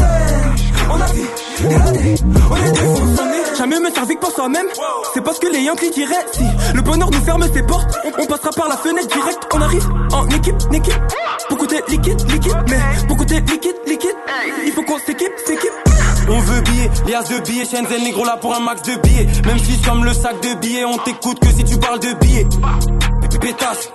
On 0.92 1.00
a 1.00 1.08
fait 1.08 1.68
des 1.70 1.76
ratés, 1.76 2.16
on 2.52 2.56
est 2.58 2.72
défoncés. 2.72 3.24
Jamais 3.58 3.80
me 3.80 3.90
servir 3.90 4.16
que 4.16 4.22
pour 4.22 4.32
soi-même. 4.32 4.68
C'est 5.14 5.24
parce 5.24 5.40
que 5.40 5.48
les 5.48 5.62
Yankees 5.62 5.92
diraient 5.92 6.26
si 6.34 6.44
le 6.74 6.82
bonheur 6.82 7.10
nous 7.10 7.22
ferme 7.22 7.46
ses 7.54 7.64
portes, 7.64 7.88
on, 8.04 8.22
on 8.22 8.26
passera 8.26 8.50
par 8.52 8.68
la 8.68 8.76
fenêtre 8.76 9.08
direct. 9.08 9.48
On 9.54 9.62
arrive 9.62 9.88
en 10.12 10.28
équipe, 10.28 10.56
équipe. 10.74 11.02
Pour 11.48 11.58
côté 11.58 11.82
liquide, 11.88 12.22
liquide, 12.30 12.58
mais 12.68 13.08
pour 13.08 13.16
côté 13.16 13.40
liquide, 13.40 13.76
liquide. 13.88 14.16
Il 14.66 14.72
faut 14.74 14.84
qu'on 14.84 15.00
s'équipe, 15.00 15.32
s'équipe. 15.46 15.72
On 16.28 16.40
veut 16.40 16.62
billets, 16.62 16.90
lias 17.08 17.24
de 17.24 17.40
billets, 17.40 17.66
Shenzhen 17.66 18.04
négro 18.04 18.26
là 18.26 18.38
pour 18.38 18.54
un 18.54 18.60
max 18.60 18.82
de 18.82 18.96
billets. 18.96 19.28
Même 19.46 19.60
si 19.60 19.80
comme 19.82 20.04
le 20.04 20.14
sac 20.14 20.42
de 20.42 20.54
billets, 20.56 20.86
on 20.86 20.98
t'écoute 20.98 21.40
que 21.40 21.48
si 21.48 21.64
tu 21.64 21.78
parles 21.78 22.00
de 22.00 22.14
billets. 22.14 22.48
Pétasse. 23.40 23.90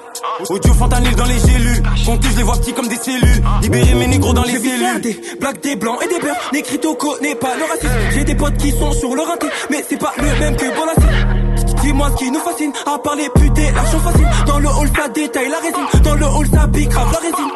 Audio 0.49 0.75
fentanyl 0.75 1.14
dans 1.14 1.25
les 1.25 1.38
gélules. 1.38 1.83
Concu, 2.04 2.28
je 2.31 2.37
les 2.37 2.43
vois 2.43 2.57
petits 2.57 2.73
comme 2.73 2.88
des 2.88 2.97
cellules. 2.97 3.43
Libérer 3.62 3.95
mes 3.95 4.07
négros 4.07 4.33
dans 4.33 4.43
les 4.43 4.59
cellules. 4.59 5.00
des 5.00 5.21
blagues, 5.40 5.61
des 5.61 5.76
blancs 5.76 5.99
et 6.02 6.09
des 6.09 6.21
beurs. 6.21 6.37
Négrito 6.52 6.95
connaît 6.95 7.35
pas 7.35 7.54
le 7.57 7.64
racisme. 7.64 8.11
J'ai 8.12 8.25
des 8.25 8.35
potes 8.35 8.57
qui 8.57 8.71
sont 8.73 8.93
sur 8.93 9.14
le 9.14 9.23
rinté, 9.23 9.47
mais 9.71 9.85
c'est 9.88 9.99
pas 9.99 10.12
le 10.16 10.40
même 10.40 10.57
que 10.57 10.66
Bonassi. 10.66 11.75
Dis-moi 11.83 12.11
ce 12.12 12.16
qui 12.16 12.31
nous 12.31 12.40
fascine, 12.40 12.73
à 12.87 12.99
part 12.99 13.16
les 13.16 13.28
putes 13.28 13.59
et 13.59 13.71
l'argent 13.73 14.00
facile. 14.00 14.28
Dans 14.47 14.59
le 14.59 14.69
hall, 14.69 14.88
ça 14.97 15.09
détaille 15.09 15.49
la 15.49 15.59
résine. 15.59 16.02
Dans 16.02 16.14
le 16.14 16.26
hall, 16.26 16.47
ça 16.52 16.69
pique 16.69 16.88
grave 16.88 17.12
la 17.12 17.19
résine. 17.19 17.52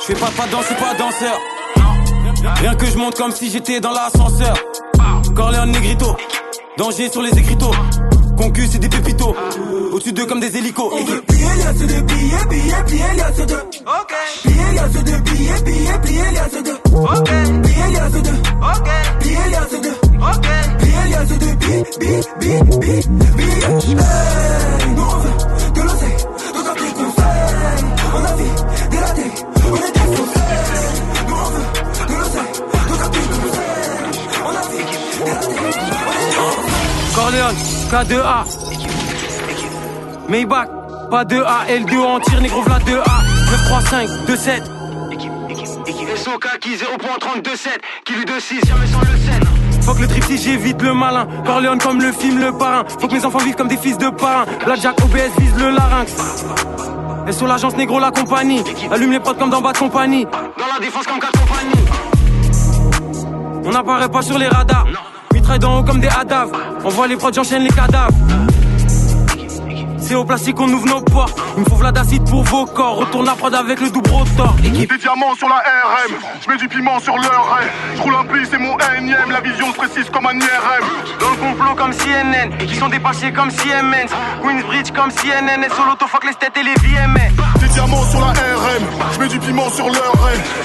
Je 0.00 0.04
fais 0.06 0.14
pas 0.14 0.30
pas 0.36 0.46
de 0.46 0.52
danse, 0.52 0.62
je 0.62 0.66
suis 0.66 0.76
pas 0.76 0.94
danseur. 0.94 1.38
Rien 2.56 2.74
que 2.74 2.86
je 2.86 2.96
monte 2.96 3.16
comme 3.16 3.32
si 3.32 3.50
j'étais 3.50 3.80
dans 3.80 3.92
l'ascenseur. 3.92 4.54
Corleone 5.34 5.72
Negrito, 5.72 6.16
danger 6.78 7.10
sur 7.10 7.22
les 7.22 7.38
écriteaux. 7.38 7.72
Bon 8.40 8.50
cul, 8.52 8.66
c'est 8.72 8.78
des 8.78 8.88
pépitos. 8.88 9.36
Au-dessus 9.92 10.14
d'eux 10.14 10.24
comme 10.24 10.40
des 10.40 10.56
hélicos. 10.56 10.90
On 10.90 11.04
veut 11.04 11.20
plier 11.20 11.44
les 11.56 11.86
de 11.86 12.00
billets, 12.00 12.46
billets, 12.48 12.84
plier 12.86 13.04
les 13.12 13.44
de. 13.44 13.54
Ok. 13.54 14.14
Plier 14.42 14.70
les 14.72 14.88
de 15.02 15.16
billets, 15.20 15.62
billets, 15.62 16.00
plier 16.00 16.30
les 16.32 16.62
de. 16.62 16.72
Ok. 16.96 17.30
Plier 17.62 17.88
les 17.92 18.08
de. 18.22 18.32
Ok. 18.62 18.88
Plier 19.20 19.44
les 19.44 19.66
de. 19.78 19.92
Ok. 20.24 20.48
Plier 20.78 21.04
les 21.10 21.24
de. 21.28 21.50
Nous 24.96 25.04
on 25.04 25.18
veut 25.18 25.36
de 25.74 25.80
l'oseille. 25.82 26.20
On 26.54 26.64
a 26.64 26.74
vie, 26.76 28.52
on 29.12 29.20
des 29.20 29.30
conseils. 37.24 37.40
A 37.40 37.79
K2A. 37.90 38.44
Maybach, 40.28 40.68
pas 41.10 41.24
de 41.24 41.42
A, 41.42 41.66
L2 41.68 41.98
en 41.98 42.20
tir, 42.20 42.40
négro 42.40 42.62
v'là 42.62 42.78
2A. 42.78 43.02
9, 43.50 43.64
3, 43.66 43.80
5, 43.80 44.08
2, 44.26 44.36
7. 44.36 44.62
SOK 46.16 46.58
qui 46.60 46.76
0.32, 46.76 47.56
7. 47.56 47.80
Qui 48.04 48.12
lui 48.12 48.24
2, 48.24 48.38
6, 48.38 48.60
jamais 48.64 48.86
sans 48.86 49.00
le 49.00 49.18
7. 49.18 49.82
Faut 49.82 49.94
que 49.94 50.02
le 50.02 50.06
trip 50.06 50.22
si 50.22 50.38
j'évite 50.38 50.80
le 50.82 50.94
malin. 50.94 51.26
Corleone 51.44 51.78
comme 51.78 52.00
le 52.00 52.12
film 52.12 52.38
Le 52.38 52.52
Parrain. 52.52 52.84
Faut 53.00 53.08
que 53.08 53.14
mes 53.14 53.24
enfants 53.24 53.38
vivent 53.38 53.56
comme 53.56 53.68
des 53.68 53.76
fils 53.76 53.98
de 53.98 54.08
parrain. 54.10 54.44
Blackjack 54.64 55.00
OBS 55.02 55.32
vise 55.38 55.56
le 55.56 55.70
larynx. 55.70 56.12
Et 57.26 57.32
sur 57.32 57.48
l'agence 57.48 57.76
négro 57.76 57.98
la 57.98 58.12
compagnie. 58.12 58.62
Allume 58.92 59.12
les 59.12 59.20
potes 59.20 59.38
comme 59.38 59.50
dans 59.50 59.60
bas 59.60 59.72
de 59.72 59.78
compagnie. 59.78 60.26
Dans 60.26 60.66
la 60.72 60.78
défense 60.78 61.06
comme 61.06 61.18
4 61.18 61.32
compagnies. 61.32 61.86
On 63.64 63.70
n'apparaît 63.70 64.08
pas 64.08 64.22
sur 64.22 64.38
les 64.38 64.46
radars. 64.46 64.86
Haut 65.52 65.82
comme 65.82 66.00
des 66.00 66.08
hadaves. 66.08 66.52
On 66.84 66.90
voit 66.90 67.08
les 67.08 67.16
prods, 67.16 67.32
j'enchaîne 67.32 67.64
les 67.64 67.70
cadavres. 67.70 68.14
C'est 70.02 70.14
au 70.14 70.24
plastique 70.24 70.56
qu'on 70.56 70.68
ouvre 70.68 70.86
nos 70.86 71.00
portes. 71.00 71.38
Il 71.56 71.62
me 71.62 71.68
faut 71.68 71.76
Vlad 71.76 71.94
d'acide 71.94 72.24
pour 72.28 72.42
vos 72.42 72.66
corps. 72.66 72.96
Retourne 72.96 73.28
à 73.28 73.34
prod 73.34 73.54
avec 73.54 73.80
le 73.80 73.90
double 73.90 74.10
rotor. 74.10 74.54
Équipe. 74.64 74.90
Des 74.90 74.98
diamants 74.98 75.34
sur 75.36 75.48
la 75.48 75.56
RM, 75.56 76.14
je 76.42 76.50
mets 76.50 76.56
du 76.56 76.68
piment 76.68 76.98
sur 77.00 77.16
leur. 77.16 77.58
Je 77.94 78.02
roule 78.02 78.14
un 78.14 78.24
pli, 78.24 78.46
c'est 78.50 78.58
mon 78.58 78.76
énième, 78.98 79.30
la 79.30 79.40
vision 79.40 79.66
se 79.72 79.76
précise 79.76 80.10
comme 80.10 80.26
un 80.26 80.34
IRM. 80.34 80.84
Dans 81.20 81.30
le 81.30 81.36
complot 81.36 81.74
comme 81.76 81.92
CNN, 81.92 82.56
qui 82.66 82.74
sont 82.76 82.88
dépassés 82.88 83.32
comme 83.32 83.50
CMN. 83.50 84.08
Queensbridge 84.42 84.90
comme 84.92 85.10
CNN, 85.10 85.62
et 85.64 85.70
sur 85.72 85.84
l'autofuck 85.84 86.24
les 86.24 86.34
têtes 86.34 86.56
et 86.56 86.62
les 86.62 86.74
VMA. 86.74 87.60
Des 87.60 87.68
diamants 87.68 88.04
sur 88.10 88.20
la 88.20 88.32
RM, 88.32 88.84
je 89.12 89.18
mets 89.20 89.28
du 89.28 89.38
piment 89.38 89.70
sur 89.70 89.86
leur. 89.86 90.12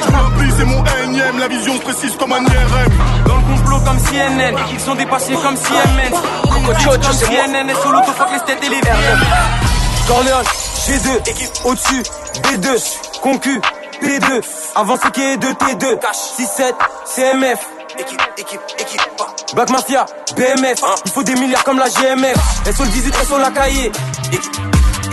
Je 0.01 0.05
roule 0.05 0.15
un 0.15 0.39
pli, 0.39 0.51
c'est 0.57 0.65
mon 0.65 0.83
énième, 1.03 1.39
la 1.39 1.47
vision 1.47 1.75
se 1.75 1.81
précise 1.81 2.15
comme 2.17 2.33
un 2.33 2.43
IRM. 2.43 2.93
Dans 3.27 3.37
le 3.37 3.43
complot 3.43 3.79
comme 3.85 3.99
CNN, 3.99 4.55
qui 4.69 4.79
sont 4.79 4.95
dépassés 4.95 5.35
comme 5.35 5.55
CMN. 5.55 6.13
Queensbridge 6.43 6.85
comme 6.85 7.13
CNN, 7.13 7.69
et 7.69 7.75
sur 7.75 7.91
l'autofuck 7.91 8.29
les 8.31 8.39
têtes 8.39 8.63
et 8.63 8.69
les 8.69 8.81
VMA. 8.81 9.24
Corleone, 10.07 10.45
G2, 10.87 11.29
équipe 11.29 11.49
au-dessus, 11.63 12.03
B2, 12.43 13.21
concu, 13.21 13.59
P2, 14.01 14.41
avancé 14.75 15.11
qui 15.11 15.21
est 15.21 15.37
de 15.37 15.47
T2, 15.47 15.99
6-7, 16.37 16.73
CMF, 17.05 17.59
équipe, 17.97 18.21
équipe, 18.37 18.61
équipe, 18.79 19.01
Black 19.55 19.69
Mafia, 19.71 20.05
BMF, 20.35 20.81
il 21.05 21.11
faut 21.11 21.23
des 21.23 21.35
milliards 21.35 21.63
comme 21.63 21.79
la 21.79 21.89
GMF, 21.89 22.37
SO 22.75 22.83
le 22.83 22.89
18, 22.89 23.15
SO 23.27 23.37
la 23.39 23.51
cahier, 23.51 23.91
équipe, 24.31 24.55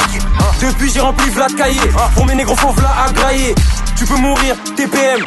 équipe, 0.09 0.29
depuis 0.61 0.91
j'ai 0.91 1.01
rempli 1.01 1.31
Vlad 1.31 1.55
cahier, 1.57 1.81
pour 2.15 2.27
mes 2.27 2.35
négros 2.35 2.57
faut 2.57 2.73
Vlad 2.73 2.91
à 3.07 3.13
grailler, 3.13 3.55
tu 3.97 4.05
peux 4.05 4.17
mourir, 4.17 4.57
TPM, 4.77 5.25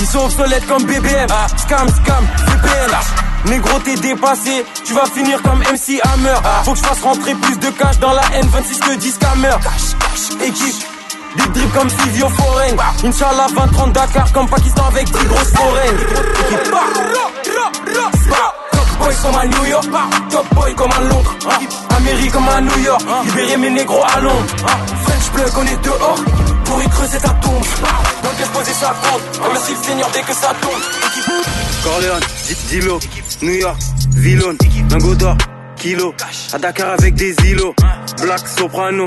ils 0.00 0.06
sont 0.06 0.24
obsolètes 0.24 0.66
comme 0.66 0.84
BBM, 0.84 1.28
scam, 1.56 1.88
scam, 1.88 2.26
VPN. 2.46 3.27
Négro 3.46 3.78
t'es 3.84 3.94
dépassé, 3.96 4.64
tu 4.84 4.92
vas 4.94 5.06
finir 5.06 5.40
comme 5.42 5.58
MC 5.60 6.00
Hammer. 6.02 6.34
Faut 6.64 6.72
que 6.72 6.78
je 6.78 6.82
fasse 6.82 7.00
rentrer 7.02 7.34
plus 7.34 7.58
de 7.58 7.70
cash 7.70 7.98
dans 7.98 8.12
la 8.12 8.22
N26 8.22 8.78
que 8.80 8.94
10 8.96 9.12
scammer 9.12 9.56
Équipe, 10.44 10.76
des 11.36 11.46
drips 11.60 11.72
comme 11.72 11.88
Silvio 11.88 12.28
Foreign 12.28 12.76
Inch'Allah 13.04 13.46
20-30 13.54 13.92
Dakar 13.92 14.32
comme 14.32 14.48
Pakistan 14.48 14.84
avec 14.88 15.06
10 15.06 15.12
grosses 15.26 15.52
foraines 15.54 15.96
Top 18.72 18.86
boy 18.98 19.14
comme 19.22 19.34
à 19.36 19.46
New 19.46 19.64
York, 19.66 19.86
top 20.30 20.54
boy 20.54 20.74
comme 20.74 20.90
à 20.92 21.00
Londres. 21.00 21.34
Amérique 21.96 22.32
comme 22.32 22.48
à 22.48 22.60
New 22.60 22.78
York, 22.78 23.02
libérer 23.24 23.56
mes 23.56 23.70
négros 23.70 24.02
à 24.04 24.20
Londres. 24.20 24.46
French 25.04 25.30
plug 25.32 25.52
on 25.56 25.66
est 25.66 25.84
dehors, 25.84 26.18
pour 26.64 26.82
y 26.82 26.88
creuser 26.88 27.18
ta 27.18 27.28
tombe. 27.28 27.52
Donc 28.22 28.38
laisse 28.38 28.48
poser 28.48 28.72
sa 28.72 28.88
compte, 28.88 29.40
remercie 29.46 29.72
le 29.72 29.84
Seigneur 29.84 30.08
dès 30.12 30.22
que 30.22 30.32
ça 30.32 30.52
tombe 30.60 31.67
Corleone, 31.82 32.20
Dilo, 32.68 32.98
New 33.42 33.54
York, 33.54 33.78
Villon, 34.10 34.56
Lingot 34.90 35.14
d'or, 35.14 35.36
Kilo, 35.76 36.14
à 36.52 36.58
Dakar 36.58 36.90
avec 36.98 37.14
des 37.14 37.34
îlots, 37.44 37.74
Black 38.22 38.46
Soprano, 38.48 39.06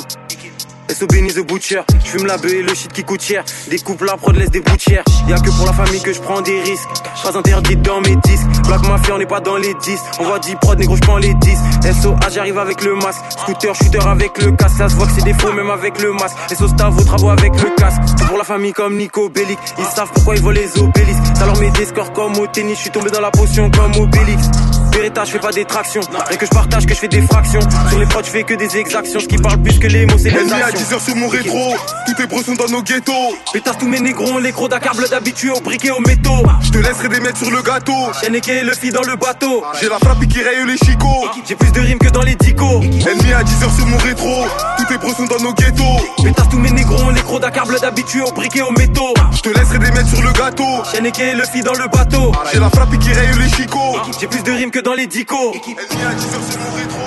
SO 0.93 1.07
Benny 1.07 1.33
the 1.33 1.39
Butcher, 1.39 1.81
j'fume 2.03 2.25
la 2.25 2.37
beuh 2.37 2.53
et 2.53 2.61
le 2.61 2.73
shit 2.73 2.91
qui 2.91 3.03
coûte 3.03 3.21
cher, 3.21 3.43
découpe 3.69 4.01
la 4.01 4.17
prod, 4.17 4.35
laisse 4.35 4.51
des 4.51 4.59
boutières, 4.59 5.03
y'a 5.27 5.37
que 5.37 5.49
pour 5.49 5.65
la 5.65 5.73
famille 5.73 6.01
que 6.01 6.11
je 6.11 6.19
prends 6.19 6.41
des 6.41 6.59
risques, 6.61 6.89
pas 7.23 7.37
interdit 7.37 7.77
dans 7.77 8.01
mes 8.01 8.15
disques, 8.17 8.47
Black 8.67 8.87
Mafia 8.87 9.15
on 9.15 9.17
n'est 9.17 9.25
pas 9.25 9.39
dans 9.39 9.55
les 9.55 9.73
10, 9.73 9.99
on 10.19 10.23
voit 10.25 10.39
10 10.39 10.55
prod, 10.55 10.79
négro 10.79 10.95
j'prends 10.97 11.17
les 11.17 11.33
10, 11.33 11.57
SO 12.01 12.15
A 12.25 12.29
j'arrive 12.29 12.57
avec 12.57 12.83
le 12.83 12.95
masque, 12.95 13.21
scooter, 13.29 13.73
shooter 13.73 14.05
avec 14.05 14.37
le 14.43 14.51
casque, 14.51 14.77
ça 14.77 14.89
se 14.89 14.95
voit 14.95 15.07
que 15.07 15.13
c'est 15.13 15.23
des 15.23 15.33
faux 15.33 15.53
même 15.53 15.69
avec 15.69 16.01
le 16.01 16.11
masque, 16.11 16.35
SO 16.57 16.67
Stav 16.67 16.93
vos 16.93 17.03
travaux 17.03 17.29
avec 17.29 17.53
le 17.61 17.69
casque, 17.77 18.01
c'est 18.17 18.27
pour 18.27 18.37
la 18.37 18.43
famille 18.43 18.73
comme 18.73 18.97
Nico 18.97 19.29
Bellic, 19.29 19.59
ils 19.77 19.85
savent 19.85 20.11
pourquoi 20.13 20.35
ils 20.35 20.41
volent 20.41 20.59
les 20.59 20.81
obélisques, 20.81 21.37
ça 21.37 21.45
leur 21.45 21.57
met 21.59 21.71
des 21.71 21.85
scores 21.85 22.11
comme 22.11 22.37
au 22.37 22.47
tennis, 22.47 22.79
je 22.83 22.89
tombé 22.89 23.09
dans 23.11 23.21
la 23.21 23.31
potion 23.31 23.71
comme 23.71 23.95
Obélix. 23.95 24.49
Beretta, 24.91 25.23
je 25.25 25.31
fais 25.31 25.39
pas 25.39 25.51
des 25.51 25.65
tractions. 25.65 26.01
Rien 26.27 26.37
que 26.37 26.45
je 26.45 26.51
partage, 26.51 26.85
que 26.85 26.93
je 26.93 26.99
fais 26.99 27.07
des 27.07 27.21
fractions. 27.21 27.61
Sur 27.89 27.99
les 27.99 28.05
prods, 28.05 28.23
je 28.23 28.29
fais 28.29 28.43
que 28.43 28.53
des 28.53 28.77
exactions. 28.77 29.19
Ce 29.19 29.25
qui 29.27 29.37
parle 29.37 29.61
plus 29.61 29.79
que 29.79 29.87
les 29.87 30.05
mots, 30.05 30.17
c'est 30.17 30.29
les 30.29 30.39
Ennemi 30.39 30.51
à 30.53 30.67
actions. 30.67 30.97
10h 30.97 31.03
sur 31.05 31.15
mon 31.15 31.27
rétro, 31.27 31.75
tous 32.05 32.13
tes 32.15 32.27
bros 32.27 32.41
sont 32.43 32.55
dans 32.55 32.67
nos 32.67 32.81
ghettos. 32.83 33.11
Pétasse 33.53 33.77
tous 33.77 33.87
mes 33.87 33.99
négrons, 33.99 34.37
les 34.37 34.51
gros 34.51 34.67
Dakar 34.67 34.95
blood 34.95 35.13
habitués 35.13 35.51
au 35.51 35.59
briquet 35.61 35.91
au 35.91 35.99
métaux. 36.01 36.43
Je 36.61 36.71
te 36.71 36.77
laisserai 36.77 37.09
des 37.09 37.19
mètres 37.19 37.37
sur 37.37 37.51
le 37.51 37.61
gâteau. 37.61 38.11
Yannick 38.23 38.47
le 38.47 38.73
fille 38.73 38.91
dans 38.91 39.03
le 39.03 39.15
bateau. 39.15 39.63
J'ai 39.79 39.89
la 39.89 39.99
frappe 39.99 40.25
qui 40.27 40.41
raye 40.41 40.65
les 40.65 40.77
chicots. 40.77 41.27
J'ai 41.47 41.55
plus 41.55 41.71
de 41.71 41.79
rimes 41.79 41.99
que 41.99 42.09
dans 42.09 42.23
les 42.23 42.35
dicos. 42.35 42.81
Ennemi 42.81 43.33
à 43.33 43.43
10h 43.43 43.75
sur 43.75 43.85
mon 43.87 43.97
rétro, 43.97 44.45
tous 44.77 44.85
tes 44.85 44.97
bros 44.97 45.13
sont 45.13 45.25
dans 45.25 45.43
nos 45.43 45.53
ghettos. 45.53 46.23
Pétasse 46.23 46.49
tous 46.49 46.59
mes 46.59 46.71
négrons, 46.71 47.09
les 47.09 47.21
gros 47.21 47.39
Dakar 47.39 47.65
blood 47.65 47.83
habitués 47.83 48.21
au 48.21 48.31
briquet 48.31 48.61
au 48.61 48.71
métaux. 48.71 49.13
Je 49.33 49.41
te 49.41 49.49
laisserai 49.49 49.79
des 49.79 49.91
mètres 49.91 50.09
sur 50.09 50.21
le 50.21 50.31
gâteau. 50.31 50.83
Yannick 50.93 51.17
le 51.17 51.43
fille 51.45 51.63
dans 51.63 51.73
le 51.73 51.87
bateau. 51.87 52.31
J'ai 52.51 52.59
la 52.59 52.69
frappe 52.69 52.97
qui 52.99 53.11
raye 53.13 53.29
les 53.39 53.49
chicots. 53.49 53.97
J'ai 54.19 54.27
plus 54.27 54.43
de 54.43 54.51
rimes 54.51 54.71
que 54.71 54.79
dans 54.81 54.93
les 54.93 55.07
dicos. 55.07 55.53
Ennemi 55.53 56.03
à 56.03 56.13
10h 56.13 56.51
sur 56.51 56.59
mon 56.61 56.71
rétro. 56.75 57.05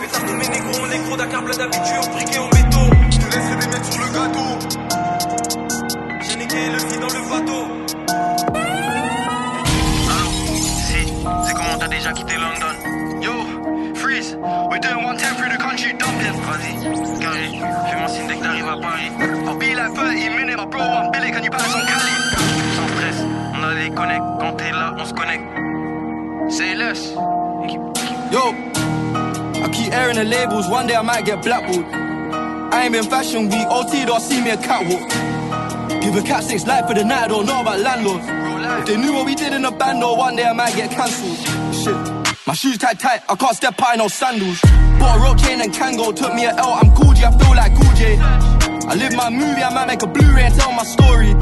Pétasse 0.00 0.24
tous 0.26 0.32
mes 0.34 0.48
négrons, 0.48 0.84
les 0.90 0.98
gros 0.98 1.16
Dakar 1.16 1.42
blood 1.42 1.60
habitués 1.60 1.98
au 2.02 2.08
briquet 2.10 2.38
au 2.38 2.46
métaux. 2.46 2.90
Je 3.10 3.18
te 3.18 3.24
laisserai 3.24 3.56
des 3.56 3.66
mètres 3.66 3.92
sur 3.92 4.02
le 4.02 4.08
gâteau. 4.12 4.48
Yannick 6.28 6.52
le 6.52 6.78
fille 6.78 6.98
dans 6.98 7.06
le 7.06 7.20
bateau. 7.30 7.62
Si, 10.86 10.98
c'est 11.46 11.54
comment 11.54 11.78
t'as 11.78 11.88
déjà 11.88 12.12
quitté 12.12 12.34
London 12.34 12.76
Yo, 13.22 13.32
freeze, 13.94 14.36
we're 14.70 14.80
doing 14.80 15.04
one 15.04 15.16
ten 15.16 15.34
through 15.36 15.50
the 15.50 15.58
country, 15.58 15.92
dump 15.94 16.20
it 16.20 16.34
Vas-y, 16.46 17.20
carré, 17.20 17.48
fais-moi 17.90 18.08
signe 18.08 18.26
dès 18.28 18.36
que 18.36 18.42
t'arrives 18.42 18.68
à 18.68 18.76
Paris 18.76 19.10
I'll 19.46 19.56
be 19.56 19.74
like 19.74 19.94
30 19.94 20.36
minutes, 20.36 20.56
my 20.56 20.66
bro, 20.66 20.80
I'm 20.80 21.10
Billy, 21.12 21.30
can 21.30 21.42
you 21.42 21.50
pass 21.50 21.74
on 21.74 21.80
Cali 21.86 22.12
Sans 22.76 22.88
stress, 22.88 23.24
on 23.54 23.62
a 23.64 23.74
les 23.74 23.90
connects, 23.90 24.22
quand 24.40 24.52
t'es 24.52 24.70
là, 24.70 24.94
on 24.98 25.04
se 25.04 25.14
connecte 25.14 25.65
Say 26.48 26.76
less 26.76 27.10
Yo, 28.32 28.52
I 29.62 29.68
keep 29.72 29.92
airing 29.92 30.16
the 30.16 30.24
labels, 30.24 30.68
one 30.68 30.86
day 30.86 30.94
I 30.94 31.02
might 31.02 31.24
get 31.24 31.42
blackballed. 31.42 31.84
I 32.72 32.84
ain't 32.84 32.92
been 32.92 33.04
fashion 33.04 33.48
week, 33.48 33.66
OT 33.68 34.04
don't 34.04 34.20
see 34.20 34.40
me 34.42 34.50
a 34.50 34.56
catwalk. 34.56 35.10
Give 36.02 36.14
a 36.14 36.22
cat 36.22 36.44
six 36.44 36.66
life 36.66 36.86
for 36.86 36.94
the 36.94 37.04
night, 37.04 37.24
I 37.24 37.28
don't 37.28 37.46
know 37.46 37.60
about 37.60 37.80
landlords. 37.80 38.24
If 38.80 38.86
they 38.86 38.96
knew 38.96 39.12
what 39.12 39.26
we 39.26 39.34
did 39.34 39.52
in 39.52 39.62
the 39.62 39.70
band, 39.70 40.02
though, 40.02 40.14
one 40.14 40.36
day 40.36 40.44
I 40.44 40.52
might 40.52 40.74
get 40.74 40.90
cancelled. 40.90 41.38
Shit. 41.74 42.46
My 42.46 42.54
shoes 42.54 42.78
tight 42.78 43.00
tight, 43.00 43.22
I 43.28 43.34
can't 43.36 43.56
step 43.56 43.80
out 43.82 43.94
in 43.94 43.98
no 43.98 44.08
sandals. 44.08 44.60
Bought 44.98 45.18
a 45.18 45.20
rope 45.20 45.38
chain 45.38 45.60
and 45.60 45.72
Kango, 45.72 46.14
took 46.14 46.34
me 46.34 46.44
a 46.44 46.54
L, 46.54 46.74
I'm 46.74 46.94
cool 46.94 47.12
G, 47.12 47.24
I 47.24 47.30
feel 47.38 47.54
like 47.56 47.74
cool 47.74 47.94
J. 47.94 48.18
I 48.20 48.94
live 48.94 49.14
my 49.14 49.30
movie, 49.30 49.62
I 49.62 49.74
might 49.74 49.86
make 49.86 50.02
a 50.02 50.06
Blu-ray 50.06 50.44
and 50.44 50.54
tell 50.54 50.72
my 50.72 50.84
story. 50.84 51.34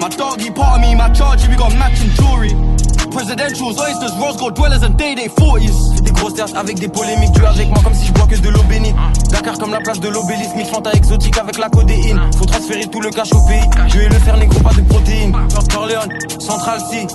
My 0.00 0.08
doggy 0.08 0.50
part 0.50 0.78
of 0.78 0.80
me, 0.80 0.94
my 0.94 1.10
charger, 1.10 1.48
we 1.50 1.56
got 1.56 1.72
matching 1.72 2.10
jewelry. 2.10 2.67
Presidentials, 3.18 3.76
oysters, 3.80 4.14
rose 4.20 4.36
gold 4.36 4.54
dwellers 4.54 4.84
and 4.84 4.96
day 4.96 5.16
day 5.16 5.26
40s. 5.26 5.96
Fais 5.96 6.02
des 6.02 6.12
grosses 6.12 6.34
terres 6.34 6.56
avec 6.56 6.78
des 6.78 6.86
polémiques, 6.86 7.32
tu 7.34 7.44
avec 7.44 7.68
moi 7.68 7.80
comme 7.82 7.92
si 7.92 8.06
je 8.06 8.12
bois 8.12 8.28
que 8.28 8.36
de 8.36 8.48
l'eau 8.48 8.62
bénite. 8.62 8.94
Dakar 9.32 9.58
comme 9.58 9.72
la 9.72 9.80
place 9.80 9.98
de 9.98 10.08
l'obélisque, 10.08 10.54
mille 10.54 10.66
fanta 10.66 10.92
exotique 10.92 11.36
avec 11.36 11.58
la 11.58 11.68
codéine. 11.68 12.20
Faut 12.38 12.44
transférer 12.44 12.86
tout 12.86 13.00
le 13.00 13.10
cash 13.10 13.32
au 13.32 13.40
pays. 13.48 13.68
Je 13.88 13.98
vais 13.98 14.08
le 14.08 14.14
faire 14.20 14.36
négro, 14.36 14.60
pas 14.60 14.72
de 14.72 14.82
protéines. 14.82 15.36
Corleone, 15.68 16.08
Central 16.38 16.78
C. 16.92 17.08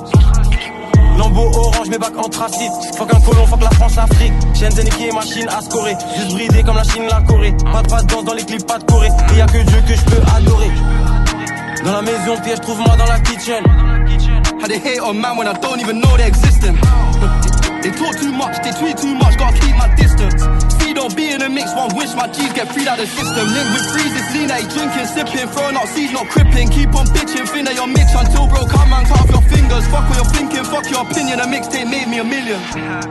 Lambeau 1.17 1.49
orange, 1.55 1.87
mes 1.87 1.97
bacs 1.97 2.17
anthracite. 2.17 2.73
Faut 2.97 3.05
qu'un 3.05 3.21
colon, 3.21 3.45
que 3.45 3.63
la 3.63 3.69
France 3.69 3.97
Afrique. 3.97 4.33
Shenzhen 4.55 4.89
qui 4.89 5.07
est 5.07 5.13
machine 5.13 5.47
à 5.47 5.61
scorer. 5.61 5.95
Juste 6.17 6.33
bridé 6.33 6.63
comme 6.63 6.75
la 6.75 6.83
Chine, 6.83 7.03
la 7.09 7.21
Corée. 7.21 7.55
Pas 7.71 7.81
de 7.81 7.87
pas 7.87 8.03
danse 8.03 8.25
dans 8.25 8.33
les 8.33 8.43
clips, 8.43 8.67
pas 8.67 8.77
de 8.77 8.83
Corée. 8.83 9.07
Et 9.33 9.37
y 9.37 9.41
a 9.41 9.45
que 9.45 9.63
Dieu 9.63 9.81
que 9.87 9.95
je 9.95 10.03
peux 10.03 10.21
adorer. 10.35 10.71
Dans 11.85 11.93
la 11.93 12.01
maison, 12.01 12.35
piège, 12.43 12.59
trouve-moi 12.59 12.93
dans 12.97 13.05
la 13.05 13.21
kitchen. 13.21 13.63
How 14.63 14.69
they 14.71 14.79
hate 14.79 15.03
on 15.03 15.19
man 15.19 15.35
when 15.35 15.45
I 15.45 15.59
don't 15.59 15.81
even 15.81 15.99
know 15.99 16.15
they're 16.15 16.31
existing. 16.31 16.71
they 17.83 17.91
talk 17.99 18.15
too 18.15 18.31
much, 18.31 18.63
they 18.63 18.71
tweet 18.71 18.95
too 18.95 19.11
much, 19.11 19.35
gotta 19.35 19.59
keep 19.59 19.75
my 19.75 19.91
distance. 19.99 20.39
See, 20.79 20.93
don't 20.95 21.11
be 21.19 21.35
in 21.35 21.43
the 21.43 21.49
mix, 21.51 21.75
one 21.75 21.91
wish 21.99 22.15
my 22.15 22.31
G's 22.31 22.47
get 22.55 22.71
freed 22.71 22.87
out 22.87 22.95
the 22.95 23.03
system. 23.03 23.43
Link 23.43 23.67
with 23.75 23.91
freeze, 23.91 24.15
it's 24.15 24.31
lean 24.31 24.47
he 24.47 24.63
drinking, 24.71 25.07
sipping, 25.11 25.51
throwing 25.51 25.75
out 25.75 25.91
seeds, 25.91 26.13
not 26.15 26.31
crippling. 26.31 26.71
Keep 26.71 26.95
on 26.95 27.11
bitching, 27.11 27.43
think 27.43 27.67
that 27.67 27.75
you're 27.75 27.91
Mitch 27.91 28.15
until 28.15 28.47
bro, 28.47 28.63
come 28.63 28.93
and 28.93 29.03
cut 29.03 29.19
off 29.19 29.29
your 29.35 29.43
fingers. 29.51 29.83
Fuck 29.91 30.07
what 30.07 30.15
you're 30.15 30.31
thinking, 30.31 30.63
fuck 30.63 30.87
your 30.87 31.03
opinion, 31.03 31.43
a 31.43 31.43
mixtape 31.43 31.91
made 31.91 32.07
me 32.07 32.19
a 32.19 32.23
million. 32.23 32.55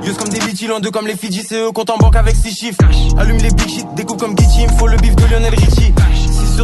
Yeux 0.09 0.17
comme 0.17 0.33
des 0.33 0.41
bitches, 0.41 0.65
loin 0.65 0.81
d'eux 0.81 0.91
comme 0.91 1.07
les 1.07 1.21
Fidji, 1.21 1.45
c'est 1.45 1.61
eux, 1.61 1.71
compte 1.73 1.91
en 1.91 1.99
banque 1.99 2.17
avec 2.17 2.35
6 2.35 2.57
chiffres. 2.57 2.81
Allume 3.21 3.45
les 3.45 3.53
big 3.53 3.69
shit, 3.69 3.85
découpe 3.93 4.19
comme 4.19 4.35
Gucci, 4.35 4.65
il 4.65 4.73
faut 4.79 4.89
le 4.89 4.97
bif 4.97 5.15
de 5.17 5.27
Lionel 5.27 5.53
Richie. 5.53 5.93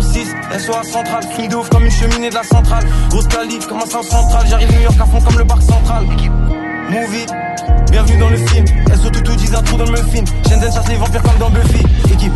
6 0.03 0.13
sur 0.13 0.59
6, 0.59 0.67
SOA 0.67 0.83
centrale, 0.85 1.25
de 1.49 1.57
ouf 1.57 1.69
comme 1.71 1.85
une 1.85 1.91
cheminée 1.91 2.31
de 2.31 2.35
la 2.35 2.43
centrale. 2.43 2.85
Grosse 3.11 3.27
calife 3.27 3.67
comme 3.67 3.79
un 3.79 3.87
centre 3.87 4.09
central, 4.09 4.47
j'arrive 4.49 4.73
New 4.73 4.83
York 4.83 4.97
à 5.01 5.07
fond 5.07 5.21
comme 5.21 5.39
le 5.39 5.45
parc 5.45 5.63
central. 5.63 6.05
Movie, 6.91 7.27
bienvenue 7.91 8.19
dans 8.19 8.31
le 8.31 8.37
film. 8.37 8.67
SO 8.95 9.11
tout 9.11 9.37
disent 9.37 9.55
un 9.55 9.63
trou 9.63 9.77
dans 9.77 9.85
le 9.85 9.93
muffin? 9.93 10.25
Shenzhen 10.49 10.73
chasse 10.73 10.89
les 10.89 10.97
vampires 10.97 11.23
comme 11.23 11.39
dans 11.39 11.51
Buffy. 11.51 11.85
Équipe. 12.13 12.33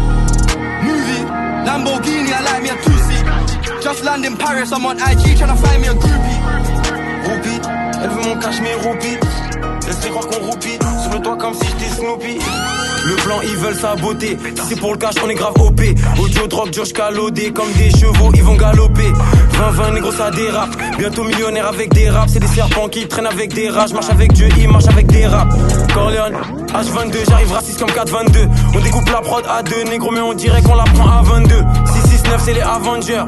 Movie, 0.83 1.25
Lamborghini, 1.65 2.31
I 2.31 2.43
like 2.43 2.63
me 2.63 2.71
a 2.71 2.77
two-seat. 2.83 3.83
Just 3.83 4.05
land 4.05 4.25
in 4.25 4.37
Paris, 4.37 4.71
I'm 4.73 4.85
on 4.85 4.97
IG 4.97 5.37
tryna 5.37 5.57
find 5.57 5.81
me 5.81 5.89
a 5.89 5.95
groupie. 5.95 6.41
Roupie, 7.25 7.61
elle 8.03 8.11
veut 8.11 8.29
mon 8.29 8.39
cash 8.39 8.61
mais 8.61 8.75
roupie. 9.93 10.09
Laisse-les 10.09 10.11
croire 10.11 10.27
qu'on 10.27 10.47
roupie. 10.47 10.79
Sur 11.03 11.13
le 11.13 11.21
toi 11.21 11.37
comme 11.37 11.55
si 11.55 11.67
j'étais 11.67 11.95
Snoopy. 11.95 12.39
Le 13.05 13.17
plan, 13.17 13.41
ils 13.43 13.57
veulent 13.57 13.75
sa 13.75 13.97
beauté. 13.97 14.39
Si 14.55 14.63
c'est 14.69 14.79
pour 14.79 14.93
le 14.93 14.99
cash, 14.99 15.15
on 15.25 15.29
est 15.29 15.35
grave 15.35 15.55
OP. 15.61 15.81
Audio, 16.21 16.47
drogue, 16.47 16.73
Josh 16.73 16.93
calodé. 16.93 17.53
Comme 17.53 17.73
des 17.73 17.91
chevaux, 17.91 18.31
ils 18.35 18.43
vont 18.43 18.55
galoper. 18.55 19.13
20-20, 19.55 19.95
négro, 19.95 20.13
ça 20.13 20.31
dérape. 20.31 20.71
Bientôt 20.99 21.25
millionnaire 21.25 21.67
avec 21.67 21.93
des 21.93 22.09
raps. 22.09 22.33
C'est 22.33 22.41
des 22.41 22.47
serpents 22.47 22.89
qui 22.89 23.07
traînent 23.09 23.27
avec 23.27 23.53
des. 23.55 23.67
Je 23.67 23.95
marche 23.95 24.11
avec 24.11 24.33
Dieu, 24.33 24.49
il 24.57 24.69
marche 24.69 24.87
avec 24.87 25.07
des 25.09 25.27
raps. 25.27 25.55
Corleone, 25.93 26.37
H22, 26.73 27.29
j'arrive 27.29 27.53
raciste 27.53 27.81
comme 27.81 27.91
422. 27.91 28.49
On 28.75 28.81
découpe 28.81 29.09
la 29.11 29.21
prod 29.21 29.45
à 29.49 29.63
deux, 29.63 29.83
négro, 29.85 30.11
mais 30.11 30.21
on 30.21 30.35
dirait 30.35 30.63
qu'on 30.63 30.77
la 30.77 30.85
prend 30.85 31.11
à 31.11 31.23
22. 31.23 31.55
669, 31.87 32.43
c'est 32.45 32.55
les 32.55 32.61
Avengers. 32.61 33.25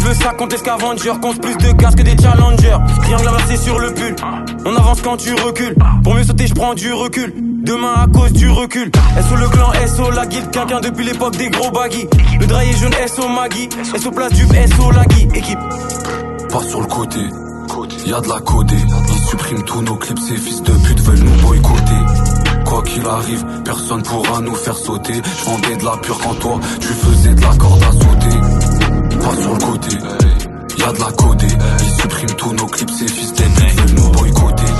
Sécurise 0.00 0.18
le 0.18 0.24
sac 0.24 0.36
contre 0.36 0.52
les 0.52 0.58
scavengers. 0.58 1.20
Compte 1.20 1.40
plus 1.40 1.56
de 1.56 1.72
gaz 1.72 1.94
que 1.94 2.02
des 2.02 2.16
challengers. 2.16 2.76
Triangle 3.02 3.28
inversé 3.28 3.56
sur 3.56 3.78
le 3.78 3.92
pull. 3.92 4.16
On 4.64 4.74
avance 4.76 5.00
quand 5.02 5.16
tu 5.16 5.34
recules. 5.34 5.74
Pour 6.02 6.14
mieux 6.14 6.24
sauter 6.24 6.46
je 6.46 6.54
prends 6.54 6.74
du 6.74 6.92
recul. 6.92 7.32
Demain 7.36 7.94
à 7.96 8.06
cause 8.06 8.32
du 8.32 8.48
recul. 8.48 8.90
SO 9.28 9.36
le 9.36 9.48
clan, 9.48 9.72
SO 9.86 10.10
la 10.10 10.26
guilde. 10.26 10.50
Quelqu'un 10.50 10.80
depuis 10.80 11.04
l'époque 11.04 11.36
des 11.36 11.50
gros 11.50 11.70
baggy. 11.70 12.06
Le 12.38 12.46
draillé 12.46 12.72
jaune, 12.72 12.92
SO 13.06 13.28
Maggie. 13.28 13.68
SO 13.98 14.10
place 14.10 14.32
du 14.32 14.44
SO 14.44 14.90
la 14.90 15.04
guille. 15.04 15.28
Équipe. 15.34 15.58
Pas 16.50 16.62
sur 16.62 16.80
le 16.80 16.86
côté. 16.86 17.20
Y'a 18.06 18.20
de 18.20 18.28
la 18.28 18.40
codée. 18.40 18.74
Ils 19.08 19.28
suppriment 19.28 19.62
tous 19.62 19.82
nos 19.82 19.94
clips 19.96 20.18
Ces 20.18 20.36
fils 20.36 20.62
de 20.62 20.72
pute 20.72 21.00
veulent 21.00 21.20
nous 21.20 21.46
boycotter. 21.46 22.30
Quoi 22.64 22.82
qu'il 22.82 23.06
arrive, 23.06 23.44
personne 23.64 24.02
pourra 24.02 24.40
nous 24.40 24.54
faire 24.54 24.76
sauter. 24.76 25.14
Je 25.14 25.44
vendais 25.44 25.76
de 25.76 25.84
la 25.84 25.96
pure 25.98 26.18
quand 26.18 26.34
toi, 26.34 26.60
tu 26.80 26.88
faisais 26.88 27.34
de 27.34 27.40
la 27.40 27.54
corde 27.56 27.82
à 27.82 27.92
sauter. 27.92 28.49
Pas 29.20 29.36
sur 29.40 29.52
le 29.52 29.58
côté, 29.58 29.96
y'a 30.78 30.92
de 30.92 31.00
la 31.00 31.12
codée. 31.12 31.46
Ils 31.80 32.00
suppriment 32.00 32.36
tous 32.36 32.52
nos 32.52 32.66
clips, 32.66 32.90
ces 32.90 33.08
fils 33.08 33.32
des 33.34 33.44
veulent 33.44 33.94
nous 33.94 34.10
boycotter. 34.10 34.72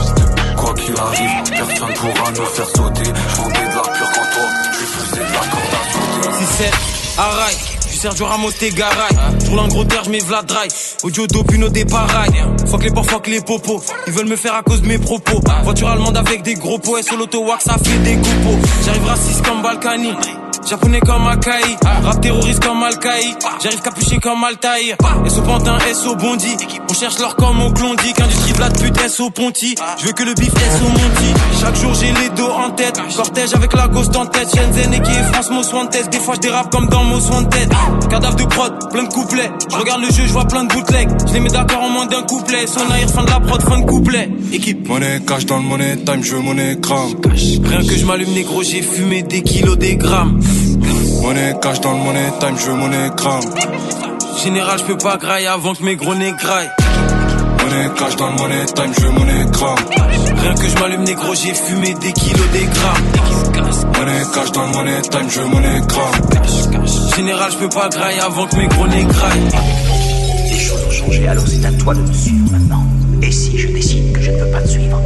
Quoi 0.57 0.75
qu'il 0.75 0.97
arrive, 0.97 1.31
personne 1.51 1.95
pourra 1.95 2.31
nous 2.31 2.47
faire 2.47 2.69
sauter. 2.69 3.05
Je 3.05 3.37
vendais 3.37 3.61
de 3.61 3.77
la 3.77 3.83
pure 3.83 4.11
quand 4.15 4.31
toi, 4.33 4.49
tu 4.73 4.85
faisais 4.85 5.21
de 5.21 5.33
la 5.33 5.39
corde 5.39 5.75
à 5.75 5.93
sauter. 5.93 6.39
Si 6.39 6.45
c'est 6.59 6.71
suis 7.91 7.99
Sergio 7.99 8.27
Ramos, 8.27 8.53
t'es 8.53 8.71
roule 9.51 9.59
un 9.59 9.69
gros 9.69 9.85
terre, 9.85 10.05
je 10.05 10.11
mets 10.11 10.21
Vlad 10.21 10.47
Drive. 10.47 10.73
Audio 11.03 11.27
dopuno 11.27 11.69
des 11.69 11.85
parailles. 11.85 12.45
Fuck 12.67 12.85
les 12.85 12.91
porcs, 12.91 13.07
fuck 13.07 13.27
les 13.27 13.41
popos. 13.43 13.83
Ils 14.07 14.13
veulent 14.13 14.29
me 14.29 14.37
faire 14.37 14.55
à 14.55 14.63
cause 14.63 14.81
de 14.81 14.87
mes 14.87 14.99
propos. 14.99 15.41
Voiture 15.65 15.89
allemande 15.89 16.17
avec 16.17 16.43
des 16.43 16.55
gros 16.55 16.79
pots. 16.79 16.97
Et 16.97 17.03
sur 17.03 17.19
l'auto-wax, 17.19 17.65
ça 17.65 17.77
fait 17.83 17.99
des 17.99 18.15
coupos. 18.15 18.59
J'arrive 18.87 19.05
raciste 19.05 19.45
comme 19.45 19.61
Balkany. 19.63 20.13
Japonais 20.71 21.01
comme 21.01 21.27
Akai, 21.27 21.51
rap 22.05 22.21
terroriste 22.21 22.65
comme 22.65 22.81
Al-Qaï, 22.85 23.35
j'arrive 23.61 23.81
capuché 23.81 24.19
comme 24.19 24.45
Altaïr, 24.45 24.95
SO 25.27 25.43
Pantin, 25.43 25.77
SO 25.93 26.15
Bondi, 26.15 26.57
on 26.89 26.95
cherche 26.95 27.19
l'or 27.19 27.35
comme 27.35 27.61
au 27.61 27.73
Klondike, 27.73 28.21
industrie 28.21 28.53
de 28.53 28.61
la 28.61 28.71
pute, 28.71 29.09
SO 29.09 29.31
Ponty, 29.31 29.75
je 29.99 30.07
veux 30.07 30.13
que 30.13 30.23
le 30.23 30.33
bif 30.35 30.51
SO 30.51 30.85
Monty, 30.85 31.35
chaque 31.61 31.75
jour 31.75 31.93
j'ai 31.95 32.13
les 32.23 32.29
dos 32.37 32.47
en 32.47 32.71
tête, 32.71 33.01
cortège 33.17 33.53
avec 33.53 33.73
la 33.73 33.89
ghost 33.89 34.15
en 34.15 34.27
tête, 34.27 34.49
Shenzhen 34.55 34.95
et 34.95 35.03
qui 35.03 35.11
est 35.11 35.33
France 35.33 35.51
Most 35.51 35.73
Wanted, 35.73 36.09
des 36.09 36.21
fois 36.21 36.37
je 36.37 36.41
dérape 36.41 36.71
comme 36.71 36.87
dans 36.89 37.03
Most 37.03 37.31
Wanted, 37.31 37.69
cadavre 38.09 38.37
de 38.37 38.45
prod, 38.45 38.73
plein 38.93 39.03
de 39.03 39.09
couplets, 39.09 39.51
je 39.69 39.77
regarde 39.77 40.03
le 40.03 40.13
jeu, 40.13 40.23
je 40.25 40.33
vois 40.33 40.45
plein 40.45 40.63
de 40.63 40.73
bootlegs, 40.73 41.11
je 41.27 41.33
les 41.33 41.41
mets 41.41 41.49
d'accord 41.49 41.83
en 41.83 41.89
moins 41.89 42.07
d'un 42.07 42.23
couplet, 42.23 42.69
son 42.69 42.89
air 42.95 43.11
fin 43.11 43.25
de 43.25 43.31
la 43.31 43.41
prod, 43.41 43.61
fin 43.61 43.81
de 43.81 43.87
couplet, 43.87 44.31
équipe. 44.53 44.87
Monnaie 44.87 45.21
cash 45.27 45.47
dans 45.47 45.57
le 45.57 45.65
money 45.65 45.97
time, 45.97 46.23
je 46.23 46.37
veux 46.37 46.43
monnaie 46.43 46.79
crame. 46.81 47.17
Rien 47.65 47.83
que 47.85 47.97
je 47.97 48.07
m'allume 48.07 48.33
négro, 48.35 48.63
j'ai 48.63 48.83
fumé 48.83 49.25
des 49.25 49.43
kilos, 49.43 49.77
des 49.77 49.97
grammes. 49.97 50.41
Monnaie 51.23 51.55
cash 51.63 51.81
dans 51.81 51.93
le 51.93 51.99
money 51.99 52.33
time, 52.41 52.57
je 52.59 52.67
veux 52.67 52.75
monnaie 52.77 53.11
crame. 53.17 53.43
Général, 54.43 54.79
je 54.79 54.85
peux 54.85 54.97
pas 54.97 55.17
grailler 55.17 55.47
avant 55.47 55.75
que 55.75 55.83
mes 55.83 55.97
gros 55.97 56.15
nez 56.15 56.33
graillent. 56.33 56.71
Monnaie 57.63 57.91
cash 57.97 58.17
dans 58.17 58.29
le 58.31 58.37
money 58.37 58.65
time, 58.75 58.93
je 58.99 59.07
veux 59.07 59.13
monnaie 59.13 59.47
crame. 59.53 59.79
Rien 60.37 60.55
que 60.55 60.69
je 60.69 60.79
m'allume 60.81 61.05
négro, 61.05 61.35
j'ai 61.35 61.55
fumé 61.55 61.95
des 61.95 62.13
kilos, 62.13 62.51
des 62.53 62.67
grammes. 62.67 63.93
Monnaie 63.99 64.23
cash 64.35 64.53
dans 64.53 64.67
le 64.67 64.73
money 64.73 65.03
time, 65.03 65.29
je 65.29 65.41
veux 65.41 65.47
monnaie 65.47 65.81
crame. 65.89 66.85
Général, 67.17 67.51
je 67.53 67.57
peux 67.59 67.69
pas 67.69 67.89
grailler 67.89 68.21
avant 68.21 68.47
que 68.47 68.57
mes 68.57 68.67
gros 68.67 68.87
nez 68.87 69.05
graillent. 69.05 69.49
Les 70.51 70.59
choses 70.59 70.81
ont 70.87 70.91
changé, 70.91 71.29
alors 71.29 71.45
c'est 71.47 71.65
à 71.65 71.73
toi 71.73 71.95
de 71.95 72.01
me 72.01 72.13
suivre 72.13 72.51
maintenant. 72.51 72.85
Et 73.23 73.31
si 73.31 73.59
je 73.59 73.69
décide 73.69 74.13
que 74.13 74.21
je 74.23 74.31
ne 74.31 74.39
veux 74.43 74.51
pas 74.51 74.63
te 74.63 74.69
suivre 74.69 75.01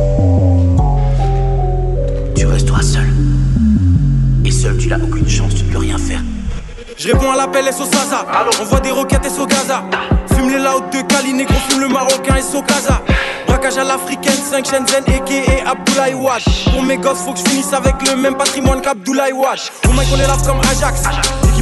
Tu 2.36 2.46
resteras 2.46 2.82
seul. 2.82 3.08
Et 4.64 4.66
seul, 4.66 4.76
tu 4.78 4.88
n'as 4.88 4.96
aucune 4.96 5.28
chance, 5.28 5.54
tu 5.54 5.64
ne 5.64 5.72
peux 5.72 5.78
rien 5.78 5.98
faire. 5.98 6.20
Je 6.96 7.08
réponds 7.08 7.30
à 7.32 7.36
l'appel 7.36 7.66
SO 7.66 7.84
Saza. 7.84 8.24
On 8.60 8.64
voit 8.64 8.80
des 8.80 8.92
roquettes 8.92 9.28
SO 9.30 9.46
Gaza. 9.46 9.84
Fume 10.34 10.48
les 10.48 10.58
louds 10.58 10.80
de 10.90 11.02
Cali, 11.02 11.34
négro, 11.34 11.54
fume 11.68 11.80
le 11.80 11.88
marocain 11.88 12.40
SO 12.40 12.62
Gaza. 12.62 13.02
Braquage 13.46 13.76
à 13.76 13.84
l'africaine, 13.84 14.32
5 14.32 14.64
Shenzhen, 14.64 15.04
a.k.a. 15.06 15.70
Abdoulaye 15.70 16.14
Wash. 16.14 16.64
Pour 16.72 16.82
mes 16.82 16.96
gosses, 16.96 17.18
faut 17.18 17.32
que 17.32 17.40
je 17.40 17.44
finisse 17.50 17.74
avec 17.74 17.94
le 18.08 18.16
même 18.16 18.36
patrimoine 18.36 18.80
qu'Abdoulaye 18.80 19.32
Wash. 19.32 19.70
Au 19.86 19.92
mec, 19.92 20.06
on 20.12 20.16
les 20.16 20.26
lave 20.26 20.46
comme 20.46 20.60
Ajax. 20.60 21.02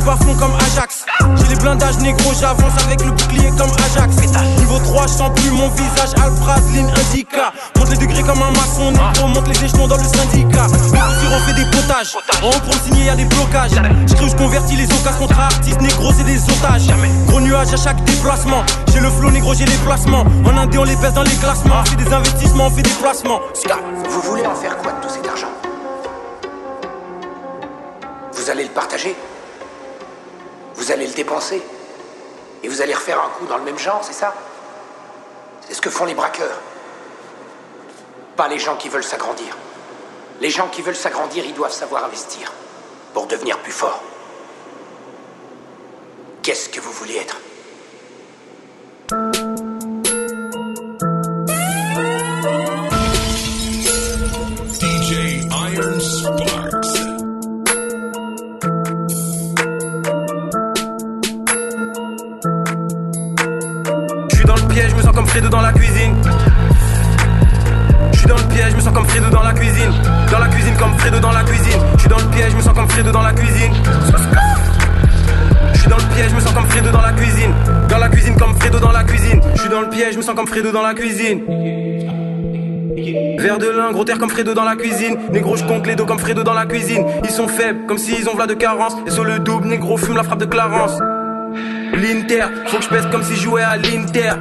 Fond 0.03 0.35
comme 0.35 0.53
Ajax. 0.57 1.05
J'ai 1.37 1.47
les 1.49 1.55
blindages 1.57 1.99
négro, 1.99 2.33
j'avance 2.38 2.73
avec 2.85 3.03
le 3.05 3.12
bouclier 3.12 3.51
comme 3.57 3.71
Ajax. 3.71 4.17
Niveau 4.59 4.79
3, 4.81 5.07
je 5.07 5.12
sens 5.12 5.31
plus 5.37 5.51
mon 5.51 5.69
visage. 5.69 6.11
Alpraz, 6.23 6.61
ligne 6.73 6.91
indica. 6.91 7.53
Monte 7.77 7.91
les 7.91 7.97
degrés 7.97 8.23
comme 8.23 8.43
un 8.43 8.51
maçon, 8.51 8.91
négro. 8.91 9.29
Monte 9.29 9.49
les 9.49 9.65
échelons 9.65 9.87
dans 9.87 9.97
le 9.97 10.03
syndicat. 10.03 10.67
On 10.67 11.38
fait 11.47 11.55
des 11.55 11.65
potages. 11.65 12.17
En 12.43 12.49
haut 12.49 12.61
pour 12.65 12.75
le 12.75 12.81
signer, 12.81 13.07
y'a 13.07 13.15
des 13.15 13.25
blocages. 13.25 13.71
J'écris, 14.07 14.29
je 14.29 14.37
convertis 14.37 14.77
les 14.77 14.85
occasions 14.87 15.27
contre 15.27 15.38
artistes 15.38 15.81
négro, 15.81 16.12
c'est 16.12 16.25
des 16.25 16.43
otages. 16.43 16.88
Gros 17.29 17.41
nuage 17.41 17.73
à 17.73 17.77
chaque 17.77 18.03
déplacement. 18.05 18.65
J'ai 18.93 19.01
le 19.01 19.09
flow 19.09 19.31
négro, 19.31 19.55
j'ai 19.55 19.67
les 19.67 19.79
placements. 19.87 20.25
En 20.45 20.57
indé, 20.57 20.79
on 20.79 20.85
les 20.85 20.97
baisse 20.97 21.15
dans 21.15 21.23
les 21.23 21.37
classements. 21.37 21.77
On 21.81 21.85
fait 21.85 21.97
des 21.97 22.12
investissements, 22.12 22.67
on 22.67 22.71
fait 22.71 22.83
des 22.83 22.91
placements. 23.01 23.41
Vous 24.11 24.21
voulez 24.21 24.47
en 24.47 24.55
faire 24.55 24.77
quoi 24.79 24.93
de 24.93 25.07
tout 25.07 25.15
cet 25.15 25.27
argent? 25.27 25.47
Vous 28.33 28.51
allez 28.51 28.65
le 28.65 28.71
partager? 28.71 29.17
Vous 30.75 30.91
allez 30.91 31.07
le 31.07 31.13
dépenser 31.13 31.63
Et 32.63 32.69
vous 32.69 32.81
allez 32.81 32.95
refaire 32.95 33.21
un 33.21 33.29
coup 33.39 33.47
dans 33.47 33.59
le 33.59 33.65
même 33.65 33.79
genre, 33.79 34.03
c'est 34.03 34.13
ça? 34.13 34.35
C'est 35.67 35.75
ce 35.75 35.81
que 35.81 35.91
font 35.91 36.05
les 36.05 36.15
braqueurs. 36.15 36.61
Pas 38.37 38.49
les 38.49 38.59
gens 38.59 38.77
qui 38.77 38.89
veulent 38.89 39.05
s'agrandir. 39.05 39.57
Les 40.41 40.51
gens 40.51 40.69
qui 40.69 40.83
veulent 40.83 40.97
s'agrandir, 40.97 41.45
ils 41.45 41.55
doivent 41.55 41.73
savoir 41.73 42.05
investir 42.05 42.53
pour 43.15 43.27
devenir 43.27 43.59
plus 43.59 43.73
forts. 43.73 44.03
Qu'est-ce 46.43 46.69
que 46.69 46.81
vous 46.81 46.93
voulez 46.93 47.17
être? 47.17 47.37
Dans 65.40 65.62
la 65.62 65.73
cuisine. 65.73 66.14
Je 68.12 68.18
suis 68.18 68.27
dans 68.27 68.37
le 68.37 68.42
piège, 68.55 68.71
je 68.71 68.77
me 68.77 68.81
sens 68.81 68.92
comme 68.92 69.07
Fredo 69.07 69.31
dans 69.31 69.42
la 69.42 69.53
cuisine. 69.53 69.90
Dans 70.31 70.38
la 70.38 70.49
cuisine 70.49 70.75
comme 70.79 70.97
Fredo 70.99 71.18
dans 71.21 71.33
la 71.33 71.42
cuisine. 71.42 71.81
Je 71.95 72.01
suis 72.01 72.09
dans 72.09 72.18
le 72.18 72.25
piège, 72.25 72.51
je 72.51 72.57
me 72.57 72.62
sens 72.62 72.75
comme 72.75 72.88
Fredo 72.88 73.11
dans 73.11 73.23
la 73.23 73.33
cuisine. 73.33 73.73
Je 75.73 75.79
suis 75.79 75.88
dans 75.88 75.97
le 75.97 76.14
piège, 76.14 76.31
je 76.31 76.35
me 76.35 76.40
sens 76.40 76.53
comme 76.53 76.66
Fredo 76.66 76.90
dans 76.90 77.01
la 77.01 77.12
cuisine. 77.12 77.55
Dans 77.88 77.99
la 77.99 78.09
cuisine 78.09 78.37
comme 78.37 78.55
Fredo 78.61 78.79
dans 78.79 78.92
la 78.92 79.05
cuisine. 79.05 79.40
Je 79.55 79.61
suis 79.61 79.71
dans 79.71 79.81
le 79.81 79.88
piège, 79.88 80.12
je 80.12 80.18
me 80.18 80.23
sens 80.23 80.35
comme 80.35 80.47
Fredo 80.47 80.71
dans 80.71 80.83
la 80.83 80.95
cuisine. 80.95 81.40
Verre 83.38 83.59
de 83.59 83.71
lin, 83.71 83.90
gros 83.92 84.05
terre 84.05 84.18
comme 84.18 84.31
Fredo 84.31 84.53
dans 84.55 84.64
la 84.64 84.77
cuisine. 84.77 85.16
Négro, 85.33 85.57
je 85.57 85.64
compte 85.64 85.87
les 85.87 85.97
dos 85.97 86.05
comme 86.05 86.18
Fredo 86.18 86.45
dans 86.45 86.55
la 86.55 86.66
cuisine. 86.66 87.05
Ils 87.25 87.31
sont 87.31 87.49
faibles, 87.49 87.87
comme 87.87 87.99
s'ils 87.99 88.29
ont 88.29 88.35
v'là 88.35 88.47
de 88.47 88.55
carence. 88.55 88.97
Et 89.07 89.11
sur 89.11 89.25
le 89.25 89.38
double, 89.38 89.66
négro, 89.66 89.97
fume 89.97 90.16
la 90.16 90.23
frappe 90.25 90.40
de 90.40 90.47
Clarence. 90.47 90.99
L'Inter, 91.95 92.45
faut 92.66 92.79
que 92.79 92.85
je 92.85 92.88
pèse 92.88 93.07
comme 93.11 93.23
si 93.23 93.35
je 93.35 93.42
jouais 93.42 93.62
à 93.62 93.77
l'Inter. 93.77 94.33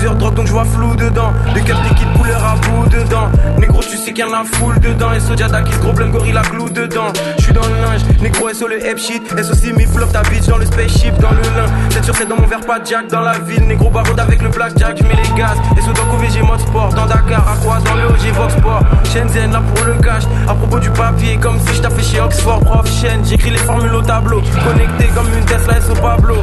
Plusieurs 0.00 0.16
donc 0.16 0.46
je 0.46 0.52
vois 0.52 0.64
flou 0.64 0.96
dedans. 0.96 1.30
Des 1.52 1.60
cups 1.60 1.76
d'équipe 1.82 2.10
couleur 2.14 2.42
à 2.42 2.54
bout 2.56 2.88
dedans. 2.88 3.28
Négro, 3.58 3.82
tu 3.82 3.98
sais 3.98 4.14
qu'il 4.14 4.24
y 4.24 4.26
en 4.26 4.32
a 4.32 4.44
foule 4.44 4.80
dedans. 4.80 5.12
Et 5.12 5.20
Sojada 5.20 5.60
qui 5.60 5.76
gros 5.76 5.92
de 5.92 6.04
gorilla 6.04 6.40
glue 6.40 6.70
dedans. 6.70 7.12
Je 7.36 7.42
suis 7.42 7.52
dans 7.52 7.60
le 7.60 7.74
linge, 7.82 8.00
négro, 8.22 8.48
sur 8.54 8.66
le 8.66 8.82
hep 8.82 8.96
shit. 8.96 9.22
Et 9.36 9.42
aussi 9.42 9.74
mi 9.74 9.84
flop 9.84 10.06
ta 10.06 10.22
bitch 10.22 10.46
dans 10.46 10.56
le 10.56 10.64
spaceship, 10.64 11.18
dans 11.18 11.32
le 11.32 11.42
lin. 11.42 11.66
7 11.90 12.02
sur 12.02 12.16
7 12.16 12.28
dans 12.28 12.36
mon 12.36 12.46
verre, 12.46 12.60
pas 12.60 12.82
jack 12.82 13.08
dans 13.08 13.20
la 13.20 13.38
ville. 13.40 13.66
Négro, 13.66 13.90
baronde 13.90 14.18
avec 14.18 14.40
le 14.40 14.48
blackjack, 14.48 14.96
je 14.96 15.02
mets 15.02 15.16
les 15.16 15.38
gaz. 15.38 15.58
Et 15.76 15.82
sur 15.82 15.92
dans 15.92 16.16
VG 16.16 16.40
mode 16.40 16.60
sport. 16.60 16.94
Dans 16.94 17.04
Dakar, 17.04 17.46
à 17.46 17.56
quoi 17.62 17.78
dans 17.84 17.94
le 17.94 18.06
OG 18.06 18.32
Vox 18.38 18.54
Sport. 18.54 18.82
Shenzhen, 19.04 19.52
là 19.52 19.60
pour 19.74 19.84
le 19.84 19.96
cash. 19.96 20.22
À 20.48 20.54
propos 20.54 20.78
du 20.78 20.88
papier, 20.88 21.36
comme 21.36 21.60
si 21.60 21.74
je 21.74 21.82
fait 21.82 22.02
chez 22.02 22.20
Oxford, 22.22 22.60
prof 22.60 22.90
chaîne. 22.90 23.22
J'écris 23.22 23.50
les 23.50 23.58
formules 23.58 23.94
au 23.94 24.00
tableau. 24.00 24.40
Connecté 24.64 25.10
comme 25.14 25.28
une 25.36 25.44
Tesla 25.44 25.78
sur 25.82 26.00
Pablo. 26.00 26.36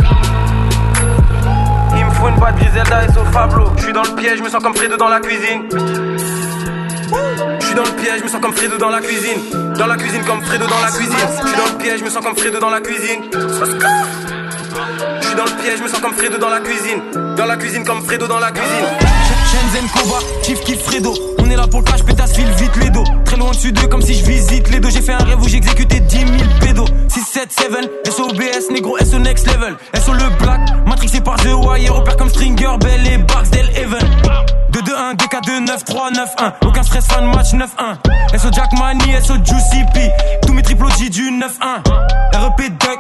Il 1.98 2.06
me 2.06 2.12
faut 2.12 2.30
une 2.30 2.36
boîte 2.36 2.56
Griselda 2.60 3.08
Je 3.78 3.84
suis 3.84 3.94
dans 3.94 4.02
le 4.02 4.16
piège, 4.16 4.40
je 4.40 4.44
me 4.44 4.50
sens 4.50 4.64
comme 4.64 4.76
Fredo 4.76 4.98
dans 4.98 5.10
la 5.10 5.20
cuisine. 5.20 5.70
Je 5.70 7.66
suis 7.66 7.76
dans 7.76 7.84
le 7.84 7.92
piège, 7.92 8.18
je 8.18 8.24
me 8.24 8.30
sens 8.30 8.42
comme 8.42 8.54
Fredo 8.54 8.78
dans 8.78 8.90
la 8.90 9.00
cuisine. 9.00 9.40
Dans 9.78 9.86
la 9.86 9.96
cuisine 9.96 10.24
comme 10.26 10.42
Fredo 10.42 10.66
dans 10.66 10.82
la 10.82 10.90
cuisine. 10.90 11.16
Je 11.44 11.48
suis 11.48 11.58
dans 11.58 11.72
le 11.72 11.78
piège, 11.78 12.00
je 12.00 12.04
me 12.04 12.10
sens 12.10 12.26
comme 12.26 12.36
Fredo 12.36 12.60
dans 12.60 12.72
la 12.72 12.82
cuisine. 12.82 13.22
Je 13.32 13.38
dans 15.38 15.46
le 15.46 15.62
piège, 15.62 15.82
me 15.84 15.88
sens 15.88 16.00
comme 16.00 16.14
Fredo 16.14 16.40
dans 16.40 16.50
la 16.50 16.62
cuisine. 16.62 17.36
Dans 17.36 17.46
la 17.46 17.58
cuisine 17.58 17.86
comme 17.86 18.02
Fredo 18.02 18.26
dans 18.28 18.40
la 18.40 18.50
cuisine. 18.50 19.07
Jensen 19.58 19.90
Kova, 19.90 20.20
kiff 20.44 20.62
kiff 20.62 20.82
Fredo. 20.84 21.14
On 21.40 21.50
est 21.50 21.56
là 21.56 21.68
pour 21.68 21.80
le 21.80 21.86
cash, 21.86 22.04
pétasse, 22.04 22.34
file 22.34 22.52
vite 22.58 22.76
les 22.78 22.90
dos. 22.90 23.04
Très 23.26 23.38
loin 23.38 23.52
dessus 23.52 23.72
d'eux, 23.72 23.88
comme 23.88 24.02
si 24.02 24.14
je 24.14 24.24
visite 24.24 24.70
les 24.70 24.80
dos. 24.80 24.90
J'ai 24.90 25.02
fait 25.02 25.14
un 25.14 25.24
rêve 25.24 25.42
où 25.42 25.48
j'exécutais 25.48 26.00
10 26.00 26.18
000 26.18 26.28
pédos. 26.60 26.86
6, 27.08 27.20
7, 27.22 27.52
7, 27.52 27.68
SOBS, 28.06 28.72
négro, 28.72 28.98
SO 29.00 29.20
next 29.20 29.48
level. 29.48 29.76
SO 29.96 30.14
le 30.14 30.30
black, 30.44 30.62
matrixé 30.86 31.22
par 31.22 31.38
The 31.38 31.54
Wire, 31.54 31.96
repère 31.96 32.18
comme 32.18 32.30
Stringer, 32.30 32.78
Bell 32.80 33.08
et 33.08 33.18
Barksdale 33.18 33.70
Heaven. 33.76 34.57
2-1, 34.98 35.16
2K2, 35.16 35.66
9-3-9-1. 35.66 36.54
Aucun 36.66 36.84
stress, 36.84 37.06
fin 37.06 37.22
de 37.22 37.28
match 37.28 37.54
9-1. 37.54 38.38
SO 38.38 38.48
Jack 38.52 38.74
Money, 38.74 39.22
SO 39.22 39.36
Juicy 39.36 39.84
P. 39.94 40.10
Tous 40.46 40.54
mes 40.54 40.64
triple 40.64 40.88
G 40.98 41.10
du 41.10 41.32
9-1. 41.32 41.48
REP 42.34 42.70
Duck. 42.80 43.00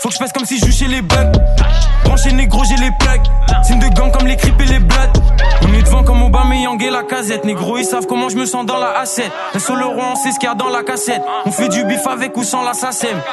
Faut 0.00 0.08
que 0.08 0.14
je 0.14 0.18
passe 0.18 0.32
comme 0.32 0.46
si 0.46 0.58
je 0.58 0.70
chez 0.70 0.86
les 0.86 1.02
bugs. 1.02 1.32
Branché 2.04 2.32
négro, 2.32 2.62
j'ai 2.64 2.76
les 2.76 2.90
plaques. 2.98 3.26
Signe 3.64 3.78
de 3.78 3.88
gang 3.88 4.10
comme 4.12 4.26
les 4.26 4.36
crips 4.36 4.60
et 4.60 4.64
les 4.64 4.78
bloods. 4.78 4.96
On 5.62 5.72
est 5.74 5.82
devant 5.82 6.04
comme 6.04 6.22
Aubameyang 6.22 6.80
et 6.82 6.90
la 6.90 7.02
casette. 7.02 7.44
Négro, 7.44 7.76
ils 7.76 7.84
savent 7.84 8.06
comment 8.06 8.28
je 8.28 8.36
me 8.36 8.46
sens 8.46 8.64
dans 8.64 8.78
la 8.78 9.02
A7. 9.02 9.22
SO 9.58 9.74
le 9.74 9.84
roi, 9.84 10.04
on 10.12 10.16
sait 10.16 10.32
ce 10.32 10.38
qu'il 10.38 10.48
y 10.48 10.52
a 10.52 10.54
dans 10.54 10.68
la 10.68 10.82
cassette. 10.84 11.22
On 11.44 11.50
fait 11.50 11.68
du 11.68 11.84
bif 11.84 12.06
avec 12.06 12.36
ou 12.36 12.44
sans 12.44 12.62
la 12.62 12.72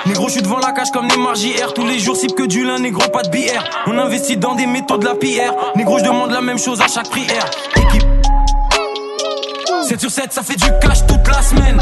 Négro, 0.06 0.28
je 0.28 0.34
suis 0.34 0.42
devant 0.42 0.60
la 0.60 0.72
cage 0.72 0.92
comme 0.92 1.08
Neymar 1.08 1.36
JR. 1.36 1.74
Tous 1.74 1.86
les 1.86 2.00
jours, 2.00 2.16
cible 2.16 2.34
que 2.34 2.44
du 2.44 2.66
lin, 2.66 2.80
négro, 2.80 3.08
pas 3.10 3.22
de 3.22 3.30
bière. 3.30 3.63
On 3.88 3.98
investit 3.98 4.38
dans 4.38 4.56
des 4.56 4.66
méthodes 4.66 5.02
de 5.02 5.06
la 5.06 5.16
pierre. 5.16 5.54
Négro, 5.76 6.00
je 6.00 6.04
demande 6.04 6.32
la 6.32 6.42
même 6.42 6.58
chose 6.58 6.82
à 6.82 6.88
chaque 6.88 7.10
prière. 7.10 7.46
Équipe. 9.93 9.99
7 9.99 10.01
sur 10.01 10.12
7, 10.12 10.34
ça 10.34 10.43
fait 10.43 10.56
du 10.56 10.65
cash 10.82 11.06
toute 11.06 11.27
la 11.27 11.41
semaine. 11.41 11.79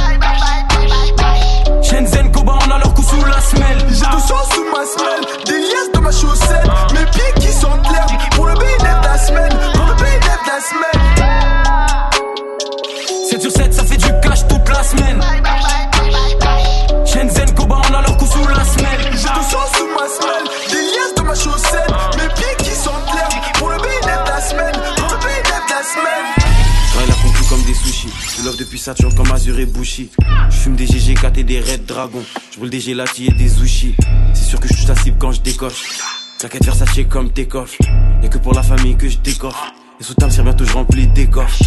Shenzhen, 1.82 2.32
Koba, 2.32 2.58
on 2.68 2.72
a 2.72 2.78
leur 2.78 2.94
coup 2.94 3.04
sous 3.04 3.24
la 3.26 3.40
semelle. 3.40 3.80
J'ai 3.90 4.06
200 4.06 4.36
sous 4.54 4.66
ma 4.72 4.86
semelle, 4.86 5.46
des 5.46 5.60
liasses 5.60 5.92
dans 5.94 6.02
ma 6.02 6.12
chaussette. 6.12 6.68
Mes 6.94 7.06
pieds 7.12 7.41
Comme 29.16 29.32
Azure 29.32 29.58
et 29.60 29.66
Bushi. 29.66 30.10
Je 30.50 30.56
fume 30.56 30.76
des 30.76 30.86
GG4 30.86 31.40
et 31.40 31.44
des 31.44 31.62
Red 31.62 31.86
Dragon. 31.86 32.22
Je 32.54 32.60
roule 32.60 32.70
des 32.70 32.82
gelati 32.82 33.28
et 33.28 33.32
des 33.32 33.48
sushis. 33.48 33.96
C'est 34.34 34.44
sûr 34.44 34.60
que 34.60 34.68
je 34.68 34.74
touche 34.74 34.88
la 34.88 34.96
cible 34.96 35.18
quand 35.18 35.32
je 35.32 35.40
décoche. 35.40 35.98
T'inquiète 36.40 36.66
faire 36.66 36.76
sachet 36.76 37.06
comme 37.06 37.32
tes 37.32 37.48
coffres. 37.48 37.78
Y'a 38.22 38.28
que 38.28 38.38
pour 38.38 38.54
la 38.54 38.64
famille 38.64 38.98
que 38.98 39.08
je 39.08 39.18
décoffre. 39.20 39.74
Et 40.00 40.04
sous 40.04 40.14
table, 40.14 40.34
bientôt 40.44 40.66
je 40.66 40.74
remplis 40.74 41.08
des 41.08 41.28
coffres. 41.28 41.64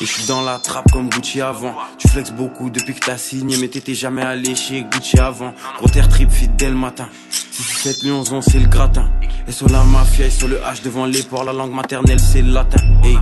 Et 0.00 0.06
je 0.06 0.10
suis 0.10 0.26
dans 0.26 0.42
la 0.42 0.58
trappe 0.58 0.90
comme 0.92 1.08
Gucci 1.08 1.40
avant. 1.40 1.74
Tu 1.98 2.08
flexes 2.08 2.32
beaucoup 2.32 2.68
depuis 2.68 2.94
que 2.94 3.00
t'as 3.06 3.16
signé, 3.16 3.56
mais 3.58 3.68
t'étais 3.68 3.94
jamais 3.94 4.22
allé 4.22 4.56
chez 4.56 4.82
Gucci 4.82 5.18
avant. 5.18 5.54
Gros 5.78 5.88
terre 5.88 6.08
trip 6.08 6.30
fit 6.30 6.48
dès 6.48 6.68
le 6.68 6.74
matin. 6.74 7.08
6, 7.30 7.62
7, 8.02 8.04
11, 8.10 8.32
11, 8.32 8.44
c'est 8.44 8.58
le 8.58 8.66
gratin. 8.66 9.08
Et 9.46 9.52
sur 9.52 9.68
la 9.68 9.84
mafia 9.84 10.26
et 10.26 10.30
sur 10.30 10.48
le 10.48 10.56
H 10.56 10.82
devant 10.82 11.06
les 11.06 11.22
ports, 11.22 11.44
la 11.44 11.52
langue 11.52 11.72
maternelle 11.72 12.18
c'est 12.18 12.42
le 12.42 12.52
latin. 12.52 12.82
Hey. 13.04 13.18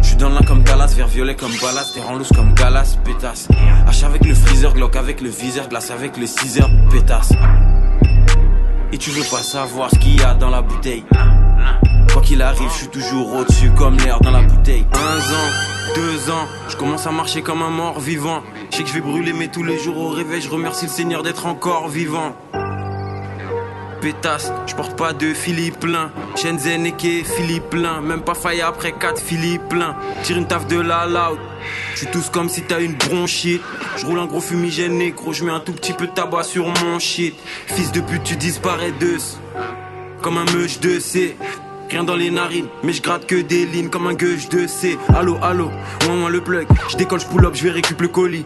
Je 0.00 0.06
suis 0.08 0.16
dans 0.16 0.28
l'un 0.30 0.40
comme 0.42 0.62
Galas, 0.62 0.94
vert 0.96 1.08
violet 1.08 1.34
comme 1.34 1.52
Ballas, 1.60 1.90
terre 1.92 2.08
en 2.08 2.14
loose 2.14 2.30
comme 2.34 2.54
Galas, 2.54 2.96
pétasse. 3.04 3.48
H 3.86 4.04
avec 4.04 4.24
le 4.24 4.34
freezer, 4.34 4.72
Glock 4.72 4.96
avec 4.96 5.20
le 5.20 5.28
viseur, 5.28 5.68
glace 5.68 5.90
avec 5.90 6.16
le 6.16 6.26
6 6.26 6.60
heures, 6.60 6.70
pétasse. 6.90 7.32
Et 8.92 8.98
tu 8.98 9.10
veux 9.10 9.24
pas 9.24 9.42
savoir 9.42 9.90
ce 9.90 9.98
qu'il 9.98 10.18
y 10.18 10.22
a 10.22 10.34
dans 10.34 10.48
la 10.48 10.62
bouteille. 10.62 11.04
Quoi 12.12 12.22
qu'il 12.22 12.40
arrive, 12.40 12.70
je 12.70 12.76
suis 12.76 12.88
toujours 12.88 13.34
au-dessus 13.34 13.70
comme 13.72 13.96
l'air 13.98 14.20
dans 14.20 14.30
la 14.30 14.42
bouteille. 14.42 14.86
Un 14.92 15.18
an, 15.18 15.75
deux 15.94 16.30
ans, 16.30 16.46
je 16.68 16.76
commence 16.76 17.06
à 17.06 17.10
marcher 17.10 17.42
comme 17.42 17.62
un 17.62 17.70
mort 17.70 18.00
vivant. 18.00 18.42
Je 18.70 18.76
sais 18.76 18.82
que 18.82 18.88
je 18.88 18.94
vais 18.94 19.00
brûler, 19.00 19.32
mais 19.32 19.48
tous 19.48 19.62
les 19.62 19.78
jours 19.78 19.98
au 19.98 20.08
réveil, 20.08 20.40
je 20.40 20.50
remercie 20.50 20.86
le 20.86 20.90
Seigneur 20.90 21.22
d'être 21.22 21.46
encore 21.46 21.88
vivant. 21.88 22.34
Pétasse, 24.00 24.52
je 24.66 24.74
porte 24.74 24.96
pas 24.96 25.12
de 25.12 25.32
Philippe 25.32 25.80
plein. 25.80 26.12
Shenzhen 26.36 26.86
et 26.86 27.24
Philippe 27.24 27.70
plein. 27.70 28.00
Même 28.00 28.22
pas 28.22 28.34
faille 28.34 28.60
après 28.60 28.92
4 28.92 29.20
Philippe 29.20 29.68
plein. 29.68 29.96
Tire 30.22 30.36
une 30.36 30.46
taf 30.46 30.66
de 30.66 30.78
la 30.78 31.06
loud. 31.06 31.38
Je 31.94 31.98
suis 31.98 32.06
tous 32.08 32.28
comme 32.30 32.48
si 32.48 32.62
t'as 32.62 32.80
une 32.80 32.94
bronchite. 32.94 33.62
Je 33.96 34.06
roule 34.06 34.18
un 34.18 34.26
gros 34.26 34.40
fumigène 34.40 34.98
négro. 34.98 35.32
Je 35.32 35.44
mets 35.44 35.52
un 35.52 35.60
tout 35.60 35.72
petit 35.72 35.92
peu 35.92 36.06
de 36.06 36.12
tabac 36.12 36.44
sur 36.44 36.66
mon 36.66 36.98
shit. 36.98 37.34
Fils 37.66 37.90
de 37.92 38.00
pute, 38.00 38.22
tu 38.22 38.36
disparais 38.36 38.92
de 38.92 39.16
Comme 40.20 40.38
un 40.38 40.44
meuge 40.52 40.78
de 40.80 41.00
C. 41.00 41.36
Rien 41.90 42.02
dans 42.02 42.16
les 42.16 42.30
narines, 42.30 42.66
mais 42.82 42.92
je 42.92 43.00
gratte 43.00 43.26
que 43.26 43.36
des 43.36 43.64
lignes 43.64 43.88
comme 43.88 44.06
un 44.08 44.14
gueuche 44.14 44.48
de 44.48 44.66
C. 44.66 44.98
Allo, 45.14 45.38
allo, 45.42 45.70
moi, 46.06 46.16
moi 46.16 46.30
le 46.30 46.40
plug. 46.40 46.66
Je 46.88 46.96
décolle, 46.96 47.20
je 47.20 47.26
pull 47.26 47.44
up, 47.44 47.54
je 47.54 47.62
vais 47.62 47.70
récupérer 47.70 48.08
le 48.08 48.12
colis. 48.12 48.44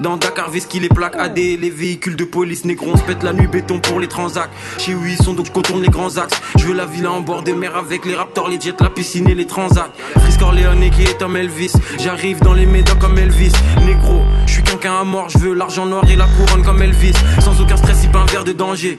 Dans 0.00 0.16
Dakar, 0.16 0.50
qui 0.68 0.80
les 0.80 0.88
plaques 0.88 1.14
AD, 1.16 1.36
les 1.36 1.70
véhicules 1.70 2.16
de 2.16 2.24
police 2.24 2.64
négro, 2.64 2.90
on 2.92 2.96
se 2.96 3.02
pète 3.02 3.22
la 3.22 3.32
nuit 3.32 3.46
béton 3.46 3.78
pour 3.78 4.00
les 4.00 4.08
transacts. 4.08 4.50
Chez 4.78 4.94
où 4.94 5.06
ils 5.06 5.16
sont 5.16 5.34
donc 5.34 5.46
je 5.46 5.52
contourne 5.52 5.82
les 5.82 5.88
grands 5.88 6.16
axes. 6.16 6.40
Je 6.58 6.64
veux 6.64 6.74
la 6.74 6.86
villa 6.86 7.12
en 7.12 7.20
bord 7.20 7.42
de 7.42 7.52
mer 7.52 7.76
avec 7.76 8.04
les 8.04 8.14
raptors, 8.14 8.48
les 8.48 8.60
jets, 8.60 8.74
la 8.80 8.90
piscine 8.90 9.28
et 9.28 9.34
les 9.34 9.46
transacts. 9.46 9.92
Frisk 10.18 10.42
Orléans 10.42 10.74
qui 10.90 11.02
est 11.02 11.18
comme 11.18 11.36
Elvis. 11.36 11.72
J'arrive 12.00 12.40
dans 12.40 12.54
les 12.54 12.66
médocs 12.66 12.98
comme 12.98 13.18
Elvis. 13.18 13.52
Négro, 13.86 14.22
je 14.46 14.54
suis 14.54 14.62
quelqu'un 14.64 14.94
à 15.00 15.04
mort, 15.04 15.28
je 15.28 15.38
veux 15.38 15.54
l'argent 15.54 15.86
noir 15.86 16.02
et 16.10 16.16
la 16.16 16.26
couronne 16.26 16.64
comme 16.64 16.82
Elvis. 16.82 17.14
Sans 17.38 17.60
aucun 17.60 17.76
stress, 17.76 18.00
il 18.02 18.10
pas 18.10 18.20
un 18.20 18.26
verre 18.26 18.44
de 18.44 18.52
danger. 18.52 18.98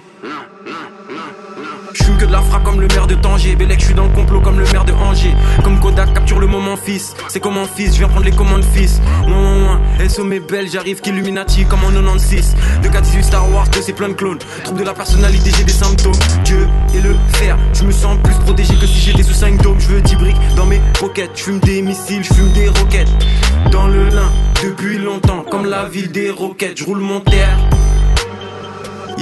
Je 1.93 2.03
fume 2.03 2.17
que 2.17 2.25
de 2.25 2.31
la 2.31 2.41
frappe 2.41 2.63
comme 2.63 2.81
le 2.81 2.87
maire 2.87 3.07
de 3.07 3.15
Tanger. 3.15 3.55
Bélec, 3.55 3.79
je 3.79 3.85
suis 3.85 3.93
dans 3.93 4.05
le 4.05 4.09
complot 4.09 4.41
comme 4.41 4.59
le 4.59 4.65
maire 4.71 4.85
de 4.85 4.93
Angers. 4.93 5.35
Comme 5.63 5.79
Kodak, 5.79 6.13
capture 6.13 6.39
le 6.39 6.47
moment 6.47 6.75
fils. 6.75 7.15
C'est 7.27 7.39
comme 7.39 7.57
un 7.57 7.65
fils, 7.65 7.93
je 7.93 7.99
viens 7.99 8.07
prendre 8.07 8.25
les 8.25 8.31
commandes 8.31 8.63
fils. 8.63 8.99
Moi, 9.27 9.37
moi, 9.37 9.55
moi, 9.55 10.09
SO 10.09 10.23
mes 10.23 10.39
belles, 10.39 10.69
j'arrive 10.71 11.01
qu'Illuminati 11.01 11.65
comme 11.65 11.83
en 11.83 11.91
96. 11.91 12.55
De 12.81 12.87
4 12.87 13.23
Star 13.23 13.51
Wars, 13.51 13.69
que 13.69 13.81
c'est 13.81 13.93
plein 13.93 14.09
de 14.09 14.13
clones. 14.13 14.39
Trouble 14.63 14.79
de 14.79 14.85
la 14.85 14.93
personnalité, 14.93 15.51
j'ai 15.55 15.63
des 15.63 15.71
symptômes. 15.71 16.13
Dieu 16.43 16.67
et 16.95 17.01
le 17.01 17.15
fer, 17.33 17.57
je 17.73 17.83
me 17.83 17.91
sens 17.91 18.17
plus 18.23 18.33
protégé 18.35 18.73
que 18.75 18.87
si 18.87 18.99
j'étais 18.99 19.23
sous 19.23 19.33
5 19.33 19.61
dômes. 19.61 19.79
Je 19.79 19.89
veux 19.89 20.01
10 20.01 20.15
briques 20.15 20.55
dans 20.55 20.65
mes 20.65 20.81
pockets. 20.99 21.31
Je 21.35 21.43
fume 21.43 21.59
des 21.59 21.81
missiles, 21.81 22.23
je 22.23 22.33
fume 22.33 22.51
des 22.53 22.69
roquettes. 22.69 23.11
Dans 23.71 23.87
le 23.87 24.09
lin, 24.09 24.31
depuis 24.63 24.97
longtemps, 24.97 25.43
comme 25.49 25.65
la 25.65 25.85
ville 25.85 26.11
des 26.11 26.31
roquettes. 26.31 26.79
Je 26.79 26.85
roule 26.85 26.99
mon 26.99 27.19
terre. 27.19 27.57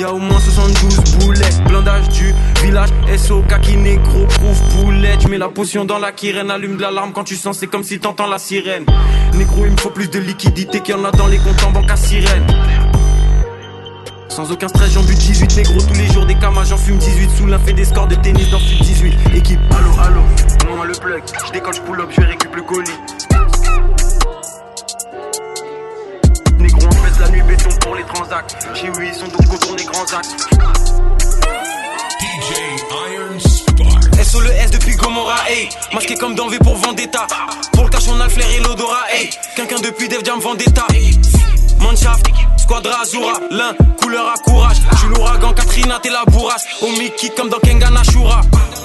Y'a 0.02 0.12
au 0.12 0.18
moins 0.18 0.40
72 0.40 1.00
boulettes, 1.20 1.64
blindage 1.66 2.10
du 2.10 2.34
village 2.64 2.90
SO 3.18 3.44
kaki 3.48 3.78
négro 3.78 4.26
prouve 4.26 4.60
boulette. 4.74 5.20
Tu 5.20 5.28
mets 5.28 5.38
la 5.38 5.50
potion 5.50 5.86
dans 5.86 6.00
la 6.00 6.12
kirène, 6.12 6.50
allume 6.50 6.78
de 6.78 6.82
l'alarme 6.82 7.12
quand 7.14 7.24
tu 7.24 7.36
sens, 7.36 7.60
c'est 7.60 7.68
comme 7.68 7.84
si 7.84 8.00
t'entends 8.00 8.26
la 8.26 8.40
sirène. 8.40 8.88
Négro, 9.36 9.64
il 9.64 9.74
me 9.74 9.78
faut 9.78 9.92
plus 9.92 10.10
de 10.10 10.18
liquidité 10.18 10.80
qu'il 10.80 10.96
y 10.96 10.98
en 10.98 11.06
a 11.06 11.12
dans 11.12 11.28
les 11.28 11.38
comptes 11.38 11.64
en 11.64 11.70
banque 11.70 11.92
à 11.92 11.96
sirène. 11.96 12.48
Sans 14.28 14.52
aucun 14.52 14.70
stress, 14.70 14.92
j'en 14.92 15.04
bu 15.04 15.14
18 15.14 15.58
négro 15.58 15.80
tous 15.80 15.94
les 15.94 16.08
jours 16.08 16.26
des 16.26 16.34
camas, 16.34 16.64
j'en 16.64 16.78
fume 16.78 16.98
18 16.98 17.30
sous 17.38 17.46
l'un 17.46 17.60
fait 17.60 17.74
des 17.74 17.86
scores 17.86 18.08
de 18.08 18.16
tennis 18.16 18.50
dans 18.50 18.58
FUT 18.58 18.82
18. 18.82 19.36
Équipe, 19.36 19.60
allo, 19.70 19.92
allo, 20.02 20.22
moi 20.76 20.88
le 20.88 20.94
plug, 20.94 21.22
je 21.46 21.52
décolle, 21.52 21.76
pull 21.86 22.02
up, 22.02 22.10
je 22.10 22.22
vais 22.22 22.28
récupérer 22.28 22.56
le 22.56 22.64
colis. 22.64 22.90
Négro, 26.58 26.90
la 27.22 27.30
nuit 27.30 27.42
béton 27.44 27.70
pour 27.82 27.96
les 27.96 28.04
transacts. 28.04 28.58
Chez 28.74 28.88
ils 28.88 29.14
sont 29.14 29.28
donc 29.28 29.48
contourne 29.48 29.78
les 29.78 29.86
grands 29.86 30.14
axes. 30.14 30.36
SO 34.24 34.40
le 34.40 34.52
S 34.52 34.72
depuis 34.72 34.96
Gomorra, 34.96 35.50
hey. 35.50 35.70
Masqué 35.94 36.16
comme 36.16 36.36
dans 36.36 36.48
V 36.48 36.58
pour 36.60 36.76
Vendetta. 36.76 37.28
Pour 37.74 37.84
le 37.84 37.90
cash, 37.90 38.08
on 38.08 38.20
a 38.20 38.26
le 38.26 38.30
flair 38.30 38.48
et 38.52 38.60
l'odorat, 38.60 39.06
hey. 39.14 39.30
Quelqu'un 39.56 39.80
depuis 39.80 40.08
Def 40.08 40.24
Jam 40.24 40.40
Vendetta. 40.40 40.86
Manshaft, 41.80 42.28
Squadra 42.58 43.02
Azura, 43.02 43.34
l'un, 43.50 43.74
couleur 44.02 44.28
à 44.30 44.38
courage. 44.44 44.78
J'suis 44.96 45.10
l'ouragan, 45.10 45.54
Katrina, 45.54 46.00
t'es 46.02 46.10
la 46.10 46.24
bourrasse. 46.26 46.66
Au 46.82 46.88
Mickey 46.92 47.30
comme 47.36 47.50
dans 47.50 47.60
Kengan 47.60 47.96
Ashura. 47.98 48.42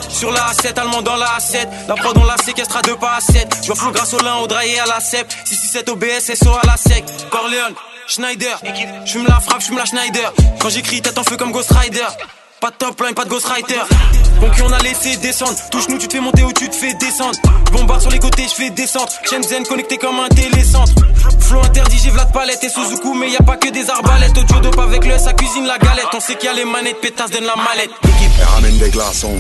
Sur 0.09 0.31
la 0.31 0.53
A7, 0.53 0.79
allemand 0.79 1.03
dans 1.03 1.17
la 1.17 1.39
A7. 1.39 1.69
La 1.89 1.95
prod, 1.95 2.17
on 2.17 2.25
la 2.25 2.37
séquestre 2.39 2.77
à 2.77 2.83
deux 2.83 2.97
pas 2.97 3.17
à 3.17 3.21
7. 3.21 3.61
J'vois 3.63 3.77
flot 3.77 3.93
grâce 3.93 4.15
au 4.15 4.19
lin, 4.19 4.37
au 4.37 4.47
draillé 4.47 4.79
à 4.81 4.87
la 4.87 5.01
CEP. 5.01 5.31
667 5.45 5.89
OBS, 5.91 6.35
SO 6.35 6.51
à 6.51 6.67
la 6.67 6.77
sec. 6.77 7.05
Corleone, 7.31 7.75
Schneider. 8.07 8.61
J'fume 9.05 9.27
la 9.27 9.41
frappe, 9.41 9.61
j'fume 9.61 9.79
la 9.79 9.85
Schneider. 9.85 10.33
Quand 10.61 10.69
j'écris, 10.69 11.03
tête 11.03 11.19
en 11.19 11.25
feu 11.25 11.37
comme 11.37 11.53
Ghost 11.53 11.73
Rider. 11.73 12.07
Pas 12.67 12.73
de 12.73 12.77
top 12.79 13.01
line, 13.01 13.15
pas 13.15 13.25
de 13.25 13.31
ghostwriter. 13.31 13.79
Concu, 14.41 14.63
on 14.63 14.73
a 14.73 14.79
laissé 14.81 15.17
descendre. 15.19 15.55
Touche-nous, 15.71 15.99
tu 15.99 16.09
te 16.09 16.15
fais 16.15 16.21
monter 16.21 16.43
ou 16.43 16.53
tu 16.53 16.69
te 16.69 16.75
fais 16.75 16.95
descendre. 16.95 17.39
Bombarde 17.71 18.01
sur 18.01 18.11
les 18.11 18.19
côtés, 18.19 18.43
je 18.43 18.55
fais 18.55 18.71
descendre. 18.71 19.09
Shenzhen 19.23 19.65
connecté 19.69 19.99
comme 19.99 20.19
un 20.19 20.29
télécentre. 20.29 20.93
Flow 21.43 21.61
interdit, 21.61 21.97
j'ai 22.03 22.11
Vlad 22.11 22.33
Palette 22.33 22.65
et 22.65 22.69
Suzuku, 22.69 23.15
mais 23.15 23.31
y 23.31 23.37
a 23.37 23.43
pas 23.45 23.57
que 23.57 23.69
des 23.69 23.89
arbalètes. 23.89 24.37
Audio 24.37 24.59
dope 24.59 24.81
avec 24.81 25.07
le 25.07 25.17
sa 25.17 25.33
cuisine 25.35 25.65
la 25.65 25.79
galette. 25.79 26.09
On 26.13 26.19
sait 26.19 26.35
qu'il 26.35 26.47
y 26.47 26.49
a 26.49 26.55
les 26.55 26.65
manettes, 26.65 27.01
pétasse, 27.01 27.31
donne 27.31 27.45
la 27.45 27.55
mallette. 27.55 27.93
Elle 28.41 28.45
ramène 28.47 28.79
des 28.79 28.91
glaçons. 28.91 29.39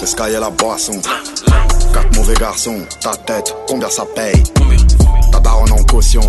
Le 0.00 0.06
sky 0.06 0.30
et 0.34 0.40
la 0.40 0.48
boisson. 0.48 0.98
Quatre 1.92 2.16
mauvais 2.16 2.36
garçons. 2.36 2.86
Ta 3.02 3.16
tête, 3.16 3.54
combien 3.68 3.90
ça 3.90 4.04
paye? 4.14 4.42
Ta 5.30 5.40
daronne 5.40 5.72
en 5.72 5.84
caution. 5.84 6.22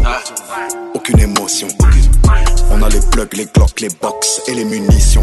Aucune 0.94 1.22
émotion. 1.22 1.70
On 2.72 2.82
a 2.82 2.90
les 2.90 3.00
plugs, 3.12 3.34
les 3.34 3.46
glocks, 3.46 3.80
les 3.82 3.90
box 4.02 4.42
et 4.48 4.54
les 4.54 4.66
munitions. 4.66 5.22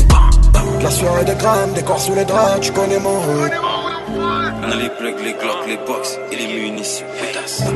La 0.82 0.90
soirée 0.90 1.24
des 1.24 1.34
grammes, 1.34 1.72
des 1.74 1.82
corps 1.82 2.00
sous 2.00 2.14
les 2.14 2.24
draps, 2.24 2.60
tu 2.60 2.72
connais 2.72 2.98
mon 2.98 3.16
hood. 3.18 3.50
a 3.50 4.76
les 4.76 4.88
plugs, 4.90 5.22
les 5.24 5.32
glocks, 5.34 5.66
les 5.66 5.76
box 5.76 6.18
et 6.32 6.36
les 6.36 6.46
munitions. 6.46 7.06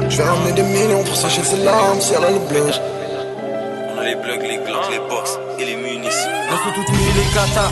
Je 0.09 0.17
vais 0.17 0.23
ramener 0.23 0.53
des 0.53 0.62
millions 0.62 1.05
pour 1.05 1.17
sécher 1.17 1.43
ses 1.43 1.59
larmes 1.59 2.01
si 2.01 2.14
elle 2.14 2.25
a 2.25 2.31
le 2.31 2.38
bleu. 2.49 2.67
On 3.95 4.01
a 4.01 4.05
les 4.05 4.17
plugs, 4.17 4.43
les 4.43 4.59
glocks, 4.59 4.91
les 4.91 4.99
box 4.99 5.38
et 5.59 5.64
les 5.64 5.77
munitions. 5.77 6.31
Dans 6.51 6.57
ce 6.57 6.75
tout 6.75 6.93
nuit 6.93 7.12
les 7.14 7.35
katas 7.35 7.71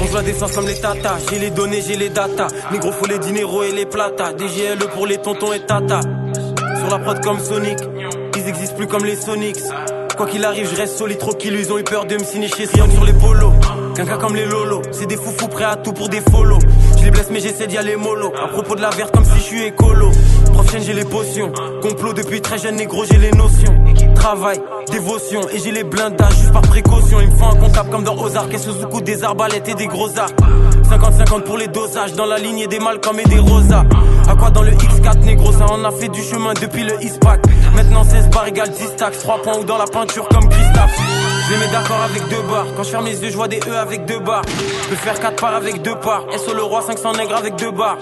On 0.00 0.06
se 0.06 0.14
la 0.14 0.22
défense 0.22 0.52
comme 0.52 0.66
les 0.66 0.80
tatas 0.80 1.18
J'ai 1.30 1.38
les 1.38 1.50
données, 1.50 1.82
j'ai 1.86 1.96
les 1.96 2.08
datas 2.08 2.48
Négro 2.72 2.90
faut 2.92 3.06
les 3.06 3.18
dineros 3.18 3.64
et 3.64 3.72
les 3.72 3.84
plata 3.84 4.32
DGLE 4.32 4.88
pour 4.94 5.06
les 5.06 5.18
tontons 5.18 5.52
et 5.52 5.60
tata 5.60 6.00
Sur 6.00 6.88
la 6.90 6.98
prod 7.00 7.22
comme 7.22 7.38
Sonic 7.38 7.78
Ils 8.36 8.48
existent 8.48 8.76
plus 8.76 8.86
comme 8.86 9.04
les 9.04 9.16
Sonics 9.16 9.60
Quoi 10.16 10.26
qu'il 10.26 10.44
arrive, 10.44 10.70
je 10.70 10.76
reste 10.76 10.96
solide, 10.96 11.18
trop 11.18 11.32
qu'ils 11.32 11.72
ont 11.72 11.78
eu 11.78 11.82
peur 11.82 12.04
de 12.04 12.14
me 12.14 12.24
chez 12.24 12.66
Triangle 12.66 12.92
sur 12.92 13.04
les 13.04 13.12
polos. 13.12 13.52
Qu'un 13.96 14.04
cas 14.04 14.16
comme 14.16 14.36
les 14.36 14.44
lolos, 14.44 14.82
c'est 14.92 15.06
des 15.06 15.16
foufous 15.16 15.48
prêts 15.48 15.64
à 15.64 15.74
tout 15.76 15.92
pour 15.92 16.08
des 16.08 16.20
follow. 16.20 16.58
Je 16.98 17.04
les 17.04 17.10
blesse, 17.10 17.28
mais 17.30 17.40
j'essaie 17.40 17.66
d'y 17.66 17.76
aller 17.76 17.96
mollo. 17.96 18.32
À 18.40 18.48
propos 18.48 18.76
de 18.76 18.80
la 18.80 18.90
verte, 18.90 19.12
comme 19.12 19.24
si 19.24 19.34
je 19.36 19.42
suis 19.42 19.62
écolo. 19.64 20.10
Prof 20.52 20.70
chaîne, 20.70 20.82
j'ai 20.82 20.92
les 20.92 21.04
potions. 21.04 21.52
Complot 21.82 22.12
depuis 22.12 22.40
très 22.40 22.58
jeune, 22.58 22.76
négro, 22.76 23.04
j'ai 23.04 23.18
les 23.18 23.32
notions. 23.32 23.74
Travail, 24.14 24.60
dévotion, 24.90 25.40
et 25.52 25.58
j'ai 25.58 25.72
les 25.72 25.84
blindages 25.84 26.36
juste 26.38 26.52
par 26.52 26.62
précaution. 26.62 27.20
Il 27.20 27.30
me 27.30 27.36
faut 27.36 27.44
un 27.46 27.56
comptable 27.56 27.90
comme 27.90 28.04
dans 28.04 28.16
Ozark, 28.16 28.54
et 28.54 28.58
Suzuku, 28.58 29.00
des 29.02 29.24
arbalètes 29.24 29.68
et 29.68 29.74
des 29.74 29.86
gros 29.86 30.16
arcs. 30.16 30.34
50-50 30.90 31.42
pour 31.42 31.58
les 31.58 31.68
dosages, 31.68 32.12
dans 32.12 32.26
la 32.26 32.38
lignée 32.38 32.66
des 32.68 32.78
Malcolm 32.78 33.18
et 33.18 33.28
des 33.28 33.38
Rosa. 33.38 33.84
À 34.28 34.36
quoi 34.36 34.50
dans 34.50 34.62
le 34.62 34.72
X4 34.72 35.24
négro, 35.24 35.52
ça 35.52 35.66
en 35.66 35.84
a 35.84 35.90
fait 35.90 36.08
du 36.08 36.22
chemin 36.22 36.54
depuis 36.54 36.84
le 36.84 37.02
Eastpack. 37.02 37.40
Maintenant 37.94 38.10
16 38.10 38.30
bar 38.30 38.48
égale 38.48 38.70
10 38.70 38.84
stacks, 38.88 39.18
3 39.20 39.42
points 39.42 39.58
ou 39.60 39.64
dans 39.64 39.78
la 39.78 39.84
peinture 39.84 40.26
comme 40.28 40.48
Christophe. 40.48 41.00
Je 41.46 41.52
les 41.52 41.60
mets 41.60 41.70
d'accord 41.70 42.00
avec 42.02 42.28
deux 42.28 42.42
barres. 42.50 42.66
Quand 42.76 42.82
je 42.82 42.90
ferme 42.90 43.04
les 43.04 43.22
yeux, 43.22 43.30
je 43.30 43.36
vois 43.36 43.46
des 43.46 43.60
E 43.68 43.76
avec 43.76 44.04
deux 44.04 44.18
barres. 44.18 44.42
Je 44.48 44.88
peux 44.88 44.96
faire 44.96 45.20
4 45.20 45.40
parts 45.40 45.54
avec 45.54 45.80
deux 45.80 45.94
parts. 45.94 46.24
SO 46.36 46.54
le 46.54 46.64
roi, 46.64 46.82
500 46.82 47.12
nègres 47.12 47.36
avec 47.36 47.54
deux 47.54 47.70
barres. 47.70 47.98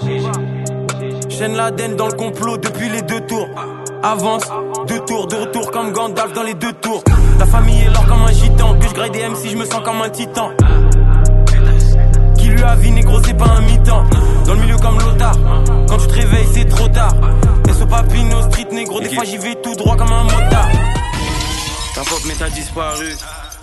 Chaîne 1.28 1.56
l'Aden 1.56 1.94
dans 1.96 2.06
le 2.06 2.14
complot 2.14 2.56
depuis 2.56 2.88
les 2.88 3.02
deux 3.02 3.20
tours. 3.20 3.48
Avance, 4.02 4.44
deux 4.86 5.00
tours, 5.00 5.26
de 5.26 5.36
retour 5.36 5.70
comme 5.70 5.92
Gandalf 5.92 6.32
dans 6.32 6.42
les 6.42 6.54
deux 6.54 6.72
tours. 6.72 7.04
La 7.38 7.44
famille 7.44 7.82
est 7.82 7.90
là 7.90 8.00
comme 8.08 8.22
un 8.22 8.32
gitan. 8.32 8.78
Que 8.78 8.88
je 8.88 8.94
grade 8.94 9.12
des 9.12 9.28
MC, 9.28 9.50
je 9.50 9.56
me 9.58 9.66
sens 9.66 9.82
comme 9.84 10.00
un 10.00 10.08
titan. 10.08 10.52
Lui 12.62 12.68
a 12.68 12.76
vie, 12.76 12.92
négro, 12.92 13.20
c'est 13.24 13.36
pas 13.36 13.46
un 13.46 13.60
mi-temps. 13.62 14.04
Dans 14.46 14.54
le 14.54 14.60
milieu 14.60 14.76
comme 14.76 14.96
l'otard. 15.00 15.36
Quand 15.88 15.96
tu 15.96 16.06
te 16.06 16.12
réveilles, 16.12 16.46
c'est 16.52 16.68
trop 16.68 16.86
tard. 16.86 17.12
Et 17.68 17.72
ce 17.72 17.82
papino 17.82 18.40
street, 18.42 18.68
négro, 18.70 19.00
des 19.00 19.12
fois 19.12 19.24
j'y 19.24 19.36
vais 19.36 19.56
tout 19.56 19.74
droit 19.74 19.96
comme 19.96 20.12
un 20.12 20.22
motard. 20.22 20.68
Ta 21.92 22.02
pop, 22.02 22.20
mais 22.24 22.34
t'as 22.38 22.50
disparu. 22.50 23.16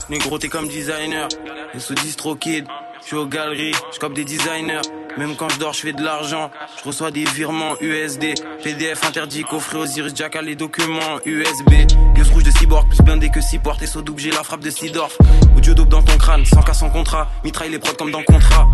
Négro, 0.09 0.37
t'es 0.37 0.49
comme 0.49 0.67
designer. 0.67 1.29
Et 1.73 1.79
sous 1.79 1.93
distro 1.93 2.35
kid, 2.35 2.65
je 2.99 3.05
suis 3.05 3.15
aux 3.15 3.25
galeries, 3.25 3.71
je 3.93 4.07
des 4.07 4.25
designers. 4.25 4.81
Même 5.17 5.35
quand 5.37 5.47
je 5.49 5.59
dors, 5.59 5.73
je 5.73 5.79
fais 5.79 5.93
de 5.93 6.03
l'argent. 6.03 6.51
Je 6.79 6.87
reçois 6.87 7.11
des 7.11 7.23
virements 7.23 7.75
USD. 7.79 8.33
PDF 8.63 9.05
interdit, 9.05 9.43
coffret 9.43 9.77
Osiris 9.77 10.13
Jack 10.13 10.37
les 10.43 10.55
documents 10.55 11.19
USB. 11.25 11.71
Gueuse 12.15 12.31
rouge 12.31 12.43
de 12.43 12.51
cyborg, 12.51 12.87
plus 12.89 13.01
blindé 13.01 13.29
que 13.29 13.39
6 13.39 13.59
portes. 13.59 13.81
Et 13.81 13.87
saut 13.87 14.01
double, 14.01 14.19
j'ai 14.19 14.31
la 14.31 14.43
frappe 14.43 14.61
de 14.61 14.69
Sidorf. 14.69 15.17
Audio 15.55 15.73
dope 15.73 15.89
dans 15.89 16.01
ton 16.01 16.17
crâne, 16.17 16.45
sans 16.45 16.61
cas 16.61 16.73
sans 16.73 16.89
contrat. 16.89 17.27
Mitraille 17.43 17.71
les 17.71 17.79
prods 17.79 17.93
comme 17.93 18.11
dans 18.11 18.23
contrat. 18.23 18.67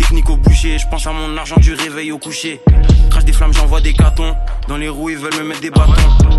Techniques 0.00 0.30
au 0.30 0.36
boucher. 0.38 0.78
Je 0.78 0.86
pense 0.90 1.06
à 1.06 1.12
mon 1.12 1.36
argent 1.36 1.56
du 1.58 1.74
réveil 1.74 2.10
au 2.10 2.16
coucher. 2.16 2.62
Crache 3.10 3.26
des 3.26 3.34
flammes, 3.34 3.52
j'envoie 3.52 3.82
des 3.82 3.92
cartons. 3.92 4.34
Dans 4.66 4.78
les 4.78 4.88
roues, 4.88 5.10
ils 5.10 5.18
veulent 5.18 5.34
me 5.34 5.44
mettre 5.44 5.60
des 5.60 5.68
bâtons. 5.68 5.92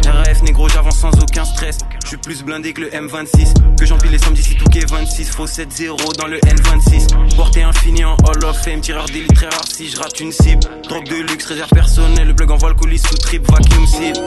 RAF 0.04 0.42
négro, 0.42 0.68
j'avance 0.68 0.98
sans 0.98 1.12
aucun 1.22 1.46
stress. 1.46 1.78
Je 2.04 2.08
suis 2.08 2.18
plus 2.18 2.44
blindé 2.44 2.74
que 2.74 2.82
le 2.82 2.90
M26. 2.90 3.54
Que 3.78 3.86
j'empile 3.86 4.10
les 4.10 4.18
sommes 4.18 4.34
d'ici 4.34 4.56
tout 4.56 4.66
26. 4.66 5.30
Faux 5.30 5.46
7-0 5.46 6.18
dans 6.18 6.26
le 6.26 6.40
N26. 6.40 7.36
Portée 7.36 7.62
infini 7.62 8.04
en 8.04 8.18
Hall 8.26 8.44
of 8.46 8.58
Fame. 8.64 8.82
Tireur 8.82 9.06
d'élite 9.06 9.36
très 9.36 9.48
rare 9.48 9.68
si 9.72 9.88
je 9.88 9.98
rate 9.98 10.20
une 10.20 10.32
cible. 10.32 10.64
Drogue 10.90 11.08
de 11.08 11.18
luxe, 11.18 11.46
réserve 11.46 11.70
personnelle. 11.70 12.30
Le 12.30 12.36
plug 12.36 12.50
envoie 12.50 12.70
le 12.70 12.76
colis 12.76 12.98
sous 12.98 13.16
trip, 13.16 13.46
vacuum 13.48 13.86
cible. 13.86 14.20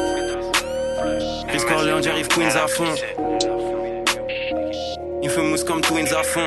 Chris 1.48 1.64
Corleone, 1.66 2.04
j'arrive 2.04 2.28
Queens 2.28 2.54
à 2.54 2.68
fond. 2.68 2.94
Il 5.24 5.28
fait 5.28 5.42
mousse 5.42 5.64
comme 5.64 5.80
Twins 5.80 6.14
à 6.16 6.22
fond. 6.22 6.46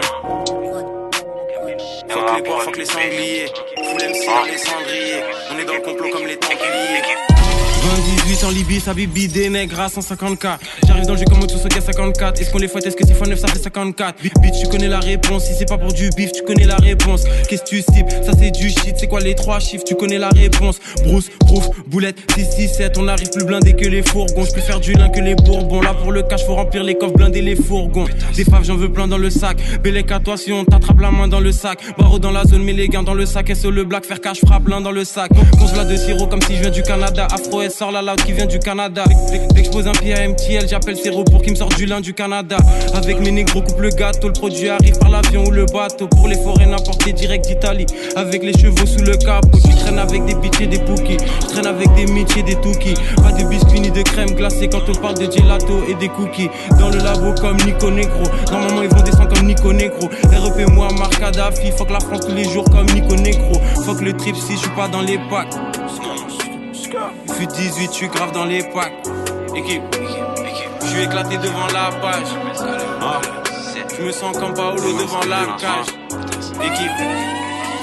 Fuck 2.10 2.36
les 2.36 2.41
bois, 2.41 2.60
fuck 2.62 2.78
les 2.78 2.86
sangliers. 2.86 3.46
Dans 3.76 4.43
les 4.46 4.58
cendriers. 4.58 5.24
On 5.52 5.60
est 5.60 5.65
dans 5.65 5.74
le 5.74 5.82
complot 5.82 6.10
comme 6.10 6.26
les 6.26 6.38
templiers. 6.38 7.02
28 8.27 8.43
en 8.45 8.49
Libye, 8.49 8.81
ça 8.81 8.93
bibi 8.93 9.29
des 9.29 9.49
nègres 9.49 9.79
à 9.79 9.87
150k. 9.87 10.57
J'arrive 10.85 11.05
dans 11.05 11.13
le 11.13 11.19
jeu 11.19 11.25
comme 11.25 11.41
au 11.41 11.47
Tsusoka 11.47 11.79
54. 11.79 12.41
Est-ce 12.41 12.51
qu'on 12.51 12.57
les 12.57 12.67
fouette, 12.67 12.85
est-ce 12.85 12.97
que 12.97 13.05
6 13.05 13.13
x 13.13 13.21
9 13.21 13.39
ça 13.39 13.47
fait 13.47 13.59
54 13.59 14.21
Bitch, 14.21 14.59
tu 14.59 14.67
connais 14.67 14.89
la 14.89 14.99
réponse. 14.99 15.45
Si 15.45 15.53
c'est 15.53 15.67
pas 15.67 15.77
pour 15.77 15.93
du 15.93 16.09
bif, 16.09 16.33
tu 16.33 16.43
connais 16.43 16.65
la 16.65 16.75
réponse. 16.75 17.23
Qu'est-ce 17.47 17.63
que 17.63 17.69
tu 17.69 17.81
cibles? 17.81 18.09
Ça 18.25 18.33
c'est 18.37 18.51
du 18.51 18.69
shit. 18.69 18.95
C'est 18.97 19.07
quoi 19.07 19.21
les 19.21 19.33
trois 19.33 19.59
chiffres? 19.59 19.85
Tu 19.85 19.95
connais 19.95 20.17
la 20.17 20.27
réponse. 20.27 20.79
Bruce, 21.05 21.29
Proof, 21.39 21.69
Boulette, 21.87 22.17
6, 22.35 22.45
6, 22.51 22.67
7. 22.67 22.97
On 22.97 23.07
arrive 23.07 23.29
plus 23.29 23.45
blindé 23.45 23.73
que 23.73 23.87
les 23.87 24.03
fourgons. 24.03 24.43
Je 24.43 24.59
faire 24.59 24.81
du 24.81 24.91
lin 24.91 25.07
que 25.07 25.21
les 25.21 25.35
bourbons. 25.35 25.79
Là 25.79 25.93
pour 25.93 26.11
le 26.11 26.23
cash, 26.23 26.45
faut 26.45 26.55
remplir 26.55 26.83
les 26.83 26.95
coffres, 26.95 27.13
blinder 27.13 27.41
les 27.41 27.55
fourgons. 27.55 28.07
Des 28.35 28.43
faves, 28.43 28.65
j'en 28.65 28.75
veux 28.75 28.91
plein 28.91 29.07
dans 29.07 29.17
le 29.17 29.29
sac. 29.29 29.57
Bélec 29.81 30.11
à 30.11 30.19
toi 30.19 30.35
si 30.35 30.51
on 30.51 30.65
t'attrape 30.65 30.99
la 30.99 31.11
main 31.11 31.29
dans 31.29 31.39
le 31.39 31.53
sac. 31.53 31.79
Barreau 31.97 32.19
dans 32.19 32.31
la 32.31 32.43
zone, 32.43 32.63
mais 32.63 32.73
les 32.73 32.89
gains 32.89 33.03
dans 33.03 33.13
le 33.13 33.25
sac. 33.25 33.55
SO 33.55 33.71
le 33.71 33.85
black, 33.85 34.05
faire 34.05 34.19
cash, 34.19 34.41
frappe 34.45 34.65
plein 34.65 34.81
dans 34.81 34.91
le 34.91 35.05
sac. 35.05 35.31
Consulat 35.57 35.85
de 35.85 35.95
sirop 35.95 36.27
comme 36.27 36.41
si 36.41 36.57
je 36.57 36.61
viens 36.61 36.71
du 36.71 36.83
Canada. 36.83 37.25
Afro 37.31 37.61
S 37.61 37.77
sort 37.77 37.93
la 37.93 38.01
qui 38.25 38.34
vient 38.34 38.45
du 38.45 38.60
Canada. 38.60 39.03
Dès 39.32 39.63
que 39.63 39.67
un 39.88 39.91
pied 39.91 40.13
à 40.13 40.27
MTL, 40.27 40.67
j'appelle 40.67 40.95
Zéro 40.95 41.23
pour 41.23 41.41
qu'il 41.41 41.51
me 41.51 41.56
sorte 41.56 41.75
du 41.77 41.86
lin 41.86 42.01
du 42.01 42.13
Canada. 42.13 42.58
Avec 42.93 43.19
mes 43.19 43.32
négros, 43.32 43.62
coupe 43.62 43.80
le 43.80 43.89
gâteau, 43.89 44.27
le 44.27 44.34
produit 44.34 44.69
arrive 44.69 44.97
par 44.97 45.10
l'avion 45.10 45.45
ou 45.45 45.51
le 45.51 45.65
bateau. 45.65 46.08
Pour 46.08 46.27
les 46.27 46.36
forêts, 46.36 46.65
n'importe 46.65 47.08
direct 47.13 47.47
d'Italie. 47.47 47.86
Avec 48.15 48.43
les 48.43 48.53
chevaux 48.53 48.86
sous 48.86 49.03
le 49.03 49.15
capot, 49.17 49.60
tu 49.63 49.75
traînes 49.75 49.99
avec 49.99 50.25
des 50.25 50.36
bitches 50.36 50.62
et 50.62 50.67
des 50.67 50.80
pookies. 50.80 51.17
Je 51.41 51.47
traîne 51.47 51.67
avec 51.67 51.93
des 51.93 52.06
et 52.38 52.43
des 52.43 52.56
toukies. 52.56 52.95
Pas 53.17 53.32
de 53.32 53.47
biscuits 53.47 53.80
ni 53.80 53.91
de 53.91 54.01
crème 54.01 54.32
glacée 54.32 54.67
quand 54.67 54.82
on 54.89 54.95
parle 54.95 55.17
de 55.17 55.32
gelato 55.32 55.84
et 55.88 55.93
des 55.95 56.10
cookies. 56.10 56.49
Dans 56.80 56.89
le 56.89 56.97
labo 56.97 57.34
comme 57.39 57.58
Nico 57.65 57.91
Negro. 57.91 58.23
Normalement, 58.51 58.84
ils 58.84 58.89
vont 58.89 59.03
descendre 59.03 59.34
comme 59.34 59.45
Nico 59.45 59.71
Negro. 59.73 60.08
REP 60.08 60.69
moi, 60.71 60.88
Marc 60.97 61.19
Kadhafi. 61.19 61.71
Fuck 61.77 61.91
la 61.91 61.99
France 61.99 62.21
tous 62.27 62.36
les 62.36 62.45
jours 62.45 62.65
comme 62.65 62.88
Nico 62.88 63.15
Negro. 63.15 63.60
Fuck 63.86 64.01
le 64.01 64.13
trip 64.13 64.36
si 64.36 64.53
je 64.53 64.60
suis 64.60 64.69
pas 64.75 64.88
dans 64.88 65.01
les 65.01 65.17
packs. 65.30 65.53
Fut 67.38 67.45
18, 67.45 67.89
je 67.91 67.95
suis 67.95 68.08
grave 68.08 68.32
dans 68.32 68.45
les 68.45 68.63
packs. 68.63 68.93
Équipe, 69.56 69.84
je 70.82 70.88
suis 70.88 71.04
éclaté 71.04 71.38
devant 71.38 71.67
la 71.67 71.91
page. 72.02 72.26
Ah. 73.00 73.21
Je 73.95 74.04
me 74.04 74.12
sens 74.12 74.36
comme 74.38 74.56
Paolo 74.56 74.82
devant 74.82 75.23
la 75.30 75.45
cage. 75.60 75.88
Équipe, 76.56 76.97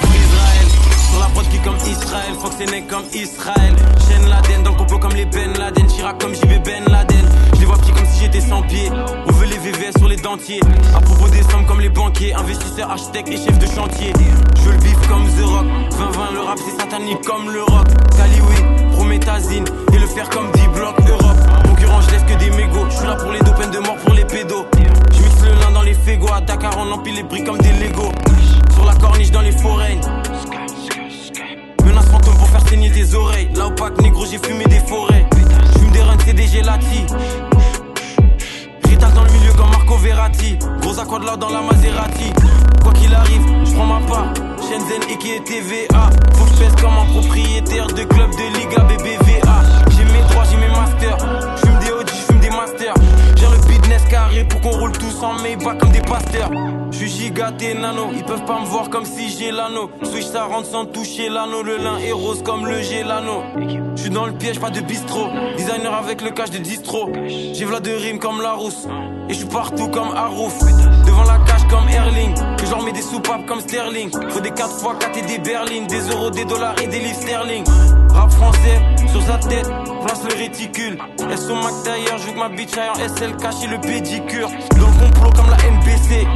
Israël, 0.03 0.67
sur 1.09 1.21
la 1.21 1.27
prod 1.27 1.49
qui 1.49 1.59
comme 1.61 1.77
Israël, 1.77 2.35
Fox 2.41 2.57
et 2.61 2.67
Neck 2.67 2.89
comme 2.89 3.05
Israël. 3.13 3.77
Chaîne 4.09 4.29
Laden 4.29 4.65
dans 4.65 4.71
le 4.73 4.77
complot 4.77 4.99
comme 4.99 5.15
les 5.15 5.25
Ben 5.27 5.53
Laden. 5.57 5.87
Chirac 5.87 6.21
comme 6.21 6.35
JB 6.35 6.65
Ben 6.65 6.85
Laden. 6.91 7.25
Je 7.55 7.61
les 7.61 7.67
vois 7.67 7.77
petits 7.77 7.93
comme 7.93 8.07
si 8.07 8.25
j'étais 8.25 8.41
sans 8.41 8.63
pied. 8.63 8.91
On 9.27 9.31
veut 9.33 9.47
les 9.47 9.59
VVS 9.59 9.99
sur 9.99 10.09
les 10.09 10.17
dentiers? 10.17 10.61
À 10.97 11.01
propos 11.01 11.29
des 11.29 11.43
sommes 11.45 11.67
comme 11.67 11.81
les 11.81 11.91
banquiers, 11.91 12.35
investisseurs, 12.35 12.91
architectes 12.91 13.29
et 13.29 13.37
chefs 13.37 13.59
de 13.61 13.67
chantier. 13.67 14.13
Je 14.57 14.63
veux 14.63 14.73
le 14.73 14.81
vif 14.81 15.09
comme 15.09 15.25
The 15.29 15.45
Rock. 15.45 15.67
20-20, 15.93 16.35
le 16.35 16.41
rap 16.41 16.59
c'est 16.59 16.81
satanique 16.81 17.23
comme 17.23 17.51
le 17.51 17.63
rock. 17.63 17.87
Cali, 18.17 18.41
Et 19.27 19.99
le 19.99 20.07
faire 20.07 20.29
comme 20.29 20.51
10 20.53 20.69
blocs 20.69 21.01
Europe. 21.09 21.37
Concurrent, 21.67 22.01
je 22.03 22.11
laisse 22.11 22.23
que 22.25 22.39
des 22.39 22.51
mégots. 22.51 22.85
Je 22.91 22.97
suis 22.97 23.07
là 23.07 23.17
pour 23.17 23.33
les 23.33 23.41
dos, 23.41 23.53
peine 23.53 23.71
de 23.71 23.79
mort 23.79 23.97
pour 23.97 24.13
les 24.13 24.25
pédos. 24.25 24.67
Je 24.77 25.23
mixe 25.23 25.43
le 25.43 25.61
lin 25.61 25.71
dans 25.73 25.83
les 25.83 25.95
fégos. 25.95 26.31
À 26.31 26.43
Dakar, 26.43 26.73
on 26.77 26.93
empile 26.93 27.15
les 27.15 27.23
briques 27.23 27.47
comme 27.47 27.57
des 27.57 27.73
Legos. 27.73 28.13
Sur 28.75 28.85
la 28.85 28.95
corniche 28.95 29.31
dans 29.31 29.41
les 29.41 29.53
forêts. 29.53 29.99
Menace 31.87 32.05
fantôme 32.05 32.37
pour 32.37 32.49
faire 32.49 32.69
saigner 32.69 32.91
tes 32.91 33.15
oreilles. 33.15 33.49
Là 33.55 33.71
pack 33.75 33.99
négro, 34.03 34.27
j'ai 34.27 34.39
fumé 34.39 34.67
des 34.67 34.81
forêts. 34.81 35.27
J'fume 35.75 35.91
des 35.93 36.03
runs, 36.03 36.19
c'est 36.27 36.35
des 36.35 36.47
gelati. 36.47 37.07
Rital 38.87 39.13
dans 39.15 39.25
le 39.25 39.31
milieu 39.31 39.53
comme 39.55 39.71
Marco 39.71 39.97
Verratti. 39.97 40.59
Gros 40.83 40.99
à 40.99 41.25
là 41.25 41.37
dans 41.39 41.49
la 41.49 41.63
Maserati. 41.63 42.31
Quoi 42.83 42.93
qu'il 42.93 43.15
arrive, 43.15 43.43
je 43.65 43.73
prends 43.73 43.87
ma 43.87 44.01
part. 44.07 44.54
Shenzhen 44.69 45.03
et 45.11 45.17
qui 45.19 45.33
est 45.33 45.45
TVA. 45.45 46.11
Faut 46.35 46.45
que 46.45 46.51
je 46.51 46.83
comme 46.83 46.97
un 46.97 47.07
propriétaire 47.07 47.87
de 47.87 48.05
club 48.05 48.31
de 48.31 48.59
Liga 48.59 48.83
BBVA. 48.85 49.63
J'ai 49.91 50.05
mes 50.05 50.23
droits, 50.29 50.45
j'ai 50.51 50.57
mes 50.57 50.69
masters. 50.69 51.19
J'fume 51.57 51.79
des 51.81 51.93
OG, 51.93 52.09
j'fume 52.09 52.41
des 52.41 52.51
masters. 52.51 52.95
J'ai 53.37 53.47
le 53.47 53.69
business 53.69 54.03
carré 54.11 54.45
pour 54.45 54.61
qu'on 54.61 54.79
roule 54.79 54.93
tous 54.93 55.23
en 55.23 55.35
Maybach 55.43 55.79
comme 55.79 55.91
des 55.91 56.01
pasteurs. 56.01 56.51
J'suis 56.91 57.09
gigaté 57.09 57.75
nano, 57.75 58.11
ils 58.15 58.25
peuvent 58.25 58.45
pas 58.45 58.61
me 58.61 58.67
voir 58.67 58.89
comme 58.89 59.05
si 59.05 59.29
j'ai 59.29 59.51
l'anneau. 59.51 59.91
Switch 60.03 60.27
ça 60.27 60.45
rentre 60.45 60.69
sans 60.69 60.87
toucher 60.87 61.29
l'anneau, 61.29 61.63
le 61.63 61.77
lin 61.77 61.99
est 61.99 62.13
rose 62.13 62.43
comme 62.43 62.67
le 62.67 62.81
gélano. 62.81 63.43
J'suis 63.97 64.11
dans 64.11 64.27
le 64.27 64.33
piège, 64.33 64.61
pas 64.61 64.71
de 64.71 64.81
bistrot. 64.81 65.29
Designer 65.57 65.93
avec 65.93 66.23
le 66.23 66.31
cash 66.31 66.51
de 66.51 66.59
distro. 66.59 67.11
J'ai 67.27 67.65
v'là 67.65 67.81
de 67.81 67.91
rimes 67.91 68.19
comme 68.19 68.41
la 68.41 68.53
rousse. 68.53 68.87
Et 69.29 69.35
j'suis 69.35 69.47
partout 69.47 69.89
comme 69.89 70.15
Harouf. 70.15 70.59
Devant 71.07 71.25
la 71.25 71.39
cage 71.47 71.64
comme 71.69 71.89
Erling. 71.89 72.35
Que 72.57 72.67
j'en 72.67 72.83
mets 72.83 72.93
des 72.93 73.03
soupapes 73.03 73.47
comme 73.47 73.61
Sterling. 73.61 74.11
Faut 74.31 74.41
des 74.41 74.51
4 74.51 74.71
x 74.71 74.85
4 75.01 75.19
et 75.19 75.23
des 75.23 75.39
berlines. 75.39 75.87
Des 75.87 76.01
euros, 76.11 76.31
des 76.31 76.45
dollars 76.45 76.75
et 76.83 76.87
des 76.87 76.99
livres 76.99 77.21
sterling. 77.21 77.65
Rap 78.11 78.31
français, 78.31 78.81
sur 79.11 79.23
sa 79.23 79.39
tête, 79.39 79.69
place 80.05 80.23
le 80.29 80.37
réticule. 80.37 80.99
Elles 81.31 81.39
sont 81.39 81.57
Mac 81.57 81.73
d'ailleurs, 81.85 82.19
je 82.19 82.27
veux 82.27 82.33
que 82.33 82.39
ma 82.39 82.49
bitch 82.49 82.77
aille 82.77 82.91
en 82.91 82.95
SL 82.95 83.37
cache 83.37 83.65
et 83.65 83.67
le 83.67 83.81
pédicure. 83.81 84.49
Le 84.77 84.85
complot 84.85 85.31
comme 85.35 85.51
la 85.51 85.57
NBC. 85.57 86.27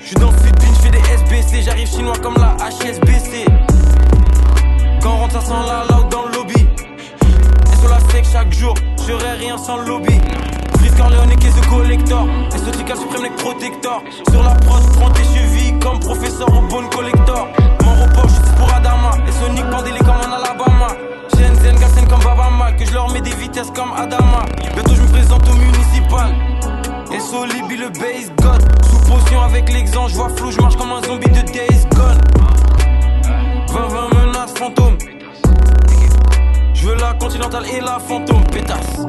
J'suis 0.00 0.14
dans 0.16 0.30
le 0.30 0.38
Sud, 0.38 0.54
je 0.60 0.82
fais 0.82 0.90
des 0.90 0.98
SBC. 0.98 1.62
J'arrive 1.62 1.88
chinois 1.88 2.18
comme 2.22 2.36
la 2.36 2.56
HSBC. 2.64 3.44
Quand 5.02 5.16
rentre, 5.16 5.34
ça 5.34 5.40
sent 5.40 5.52
la 5.66 5.96
loud 5.96 6.08
dans 6.08 6.26
le 6.26 6.32
lobby. 6.32 6.66
Et 7.72 7.76
sur 7.80 7.88
la 7.88 8.00
sec 8.10 8.24
chaque 8.32 8.52
jour, 8.52 8.74
j'aurais 9.06 9.32
rien 9.32 9.58
sans 9.58 9.78
le 9.78 9.88
lobby. 9.88 10.20
Corleone 10.96 11.32
et 11.32 11.36
the 11.36 11.68
collector. 11.68 12.26
Exotica 12.54 12.96
suprême 12.96 13.22
neck 13.22 13.36
protector. 13.36 14.02
Sur 14.30 14.42
la 14.42 14.54
prod, 14.54 14.82
prends 14.94 15.10
tes 15.10 15.24
chevilles 15.24 15.78
comme 15.80 16.00
professeur 16.00 16.48
au 16.48 16.62
bon 16.68 16.88
collector. 16.88 17.48
Mon 17.84 17.92
repos, 18.02 18.28
je 18.28 18.56
pour 18.56 18.72
Adama. 18.72 19.12
Et 19.28 19.32
Sonic 19.32 19.64
pendélé 19.70 19.98
comme 19.98 20.16
en 20.16 20.32
Alabama. 20.32 20.88
Shenzhen, 21.34 21.76
Gassen 21.78 22.08
comme 22.08 22.22
Babama. 22.22 22.72
Que 22.72 22.84
je 22.84 22.92
leur 22.92 23.10
mets 23.12 23.20
des 23.20 23.34
vitesses 23.34 23.70
comme 23.74 23.92
Adama. 23.92 24.44
Bientôt, 24.74 24.94
je 24.94 25.02
me 25.02 25.08
présente 25.08 25.48
au 25.48 25.54
municipal. 25.54 26.34
Et 27.12 27.20
Solibi 27.20 27.76
le 27.76 27.88
base 27.88 28.32
god. 28.42 28.62
Sous 28.90 28.98
potion 29.10 29.42
avec 29.42 29.72
l'exemple, 29.72 30.10
je 30.10 30.16
vois 30.16 30.30
flou, 30.30 30.50
je 30.50 30.60
marche 30.60 30.76
comme 30.76 30.92
un 30.92 31.02
zombie 31.02 31.28
de 31.28 31.42
Days 31.42 31.86
Gone. 31.94 32.20
20-20 33.68 34.26
menaces 34.26 34.54
fantômes. 34.58 34.98
Je 36.74 36.86
veux 36.86 36.96
la 36.96 37.14
continentale 37.14 37.64
et 37.66 37.80
la 37.80 37.98
fantôme, 37.98 38.44
pétasse. 38.44 39.06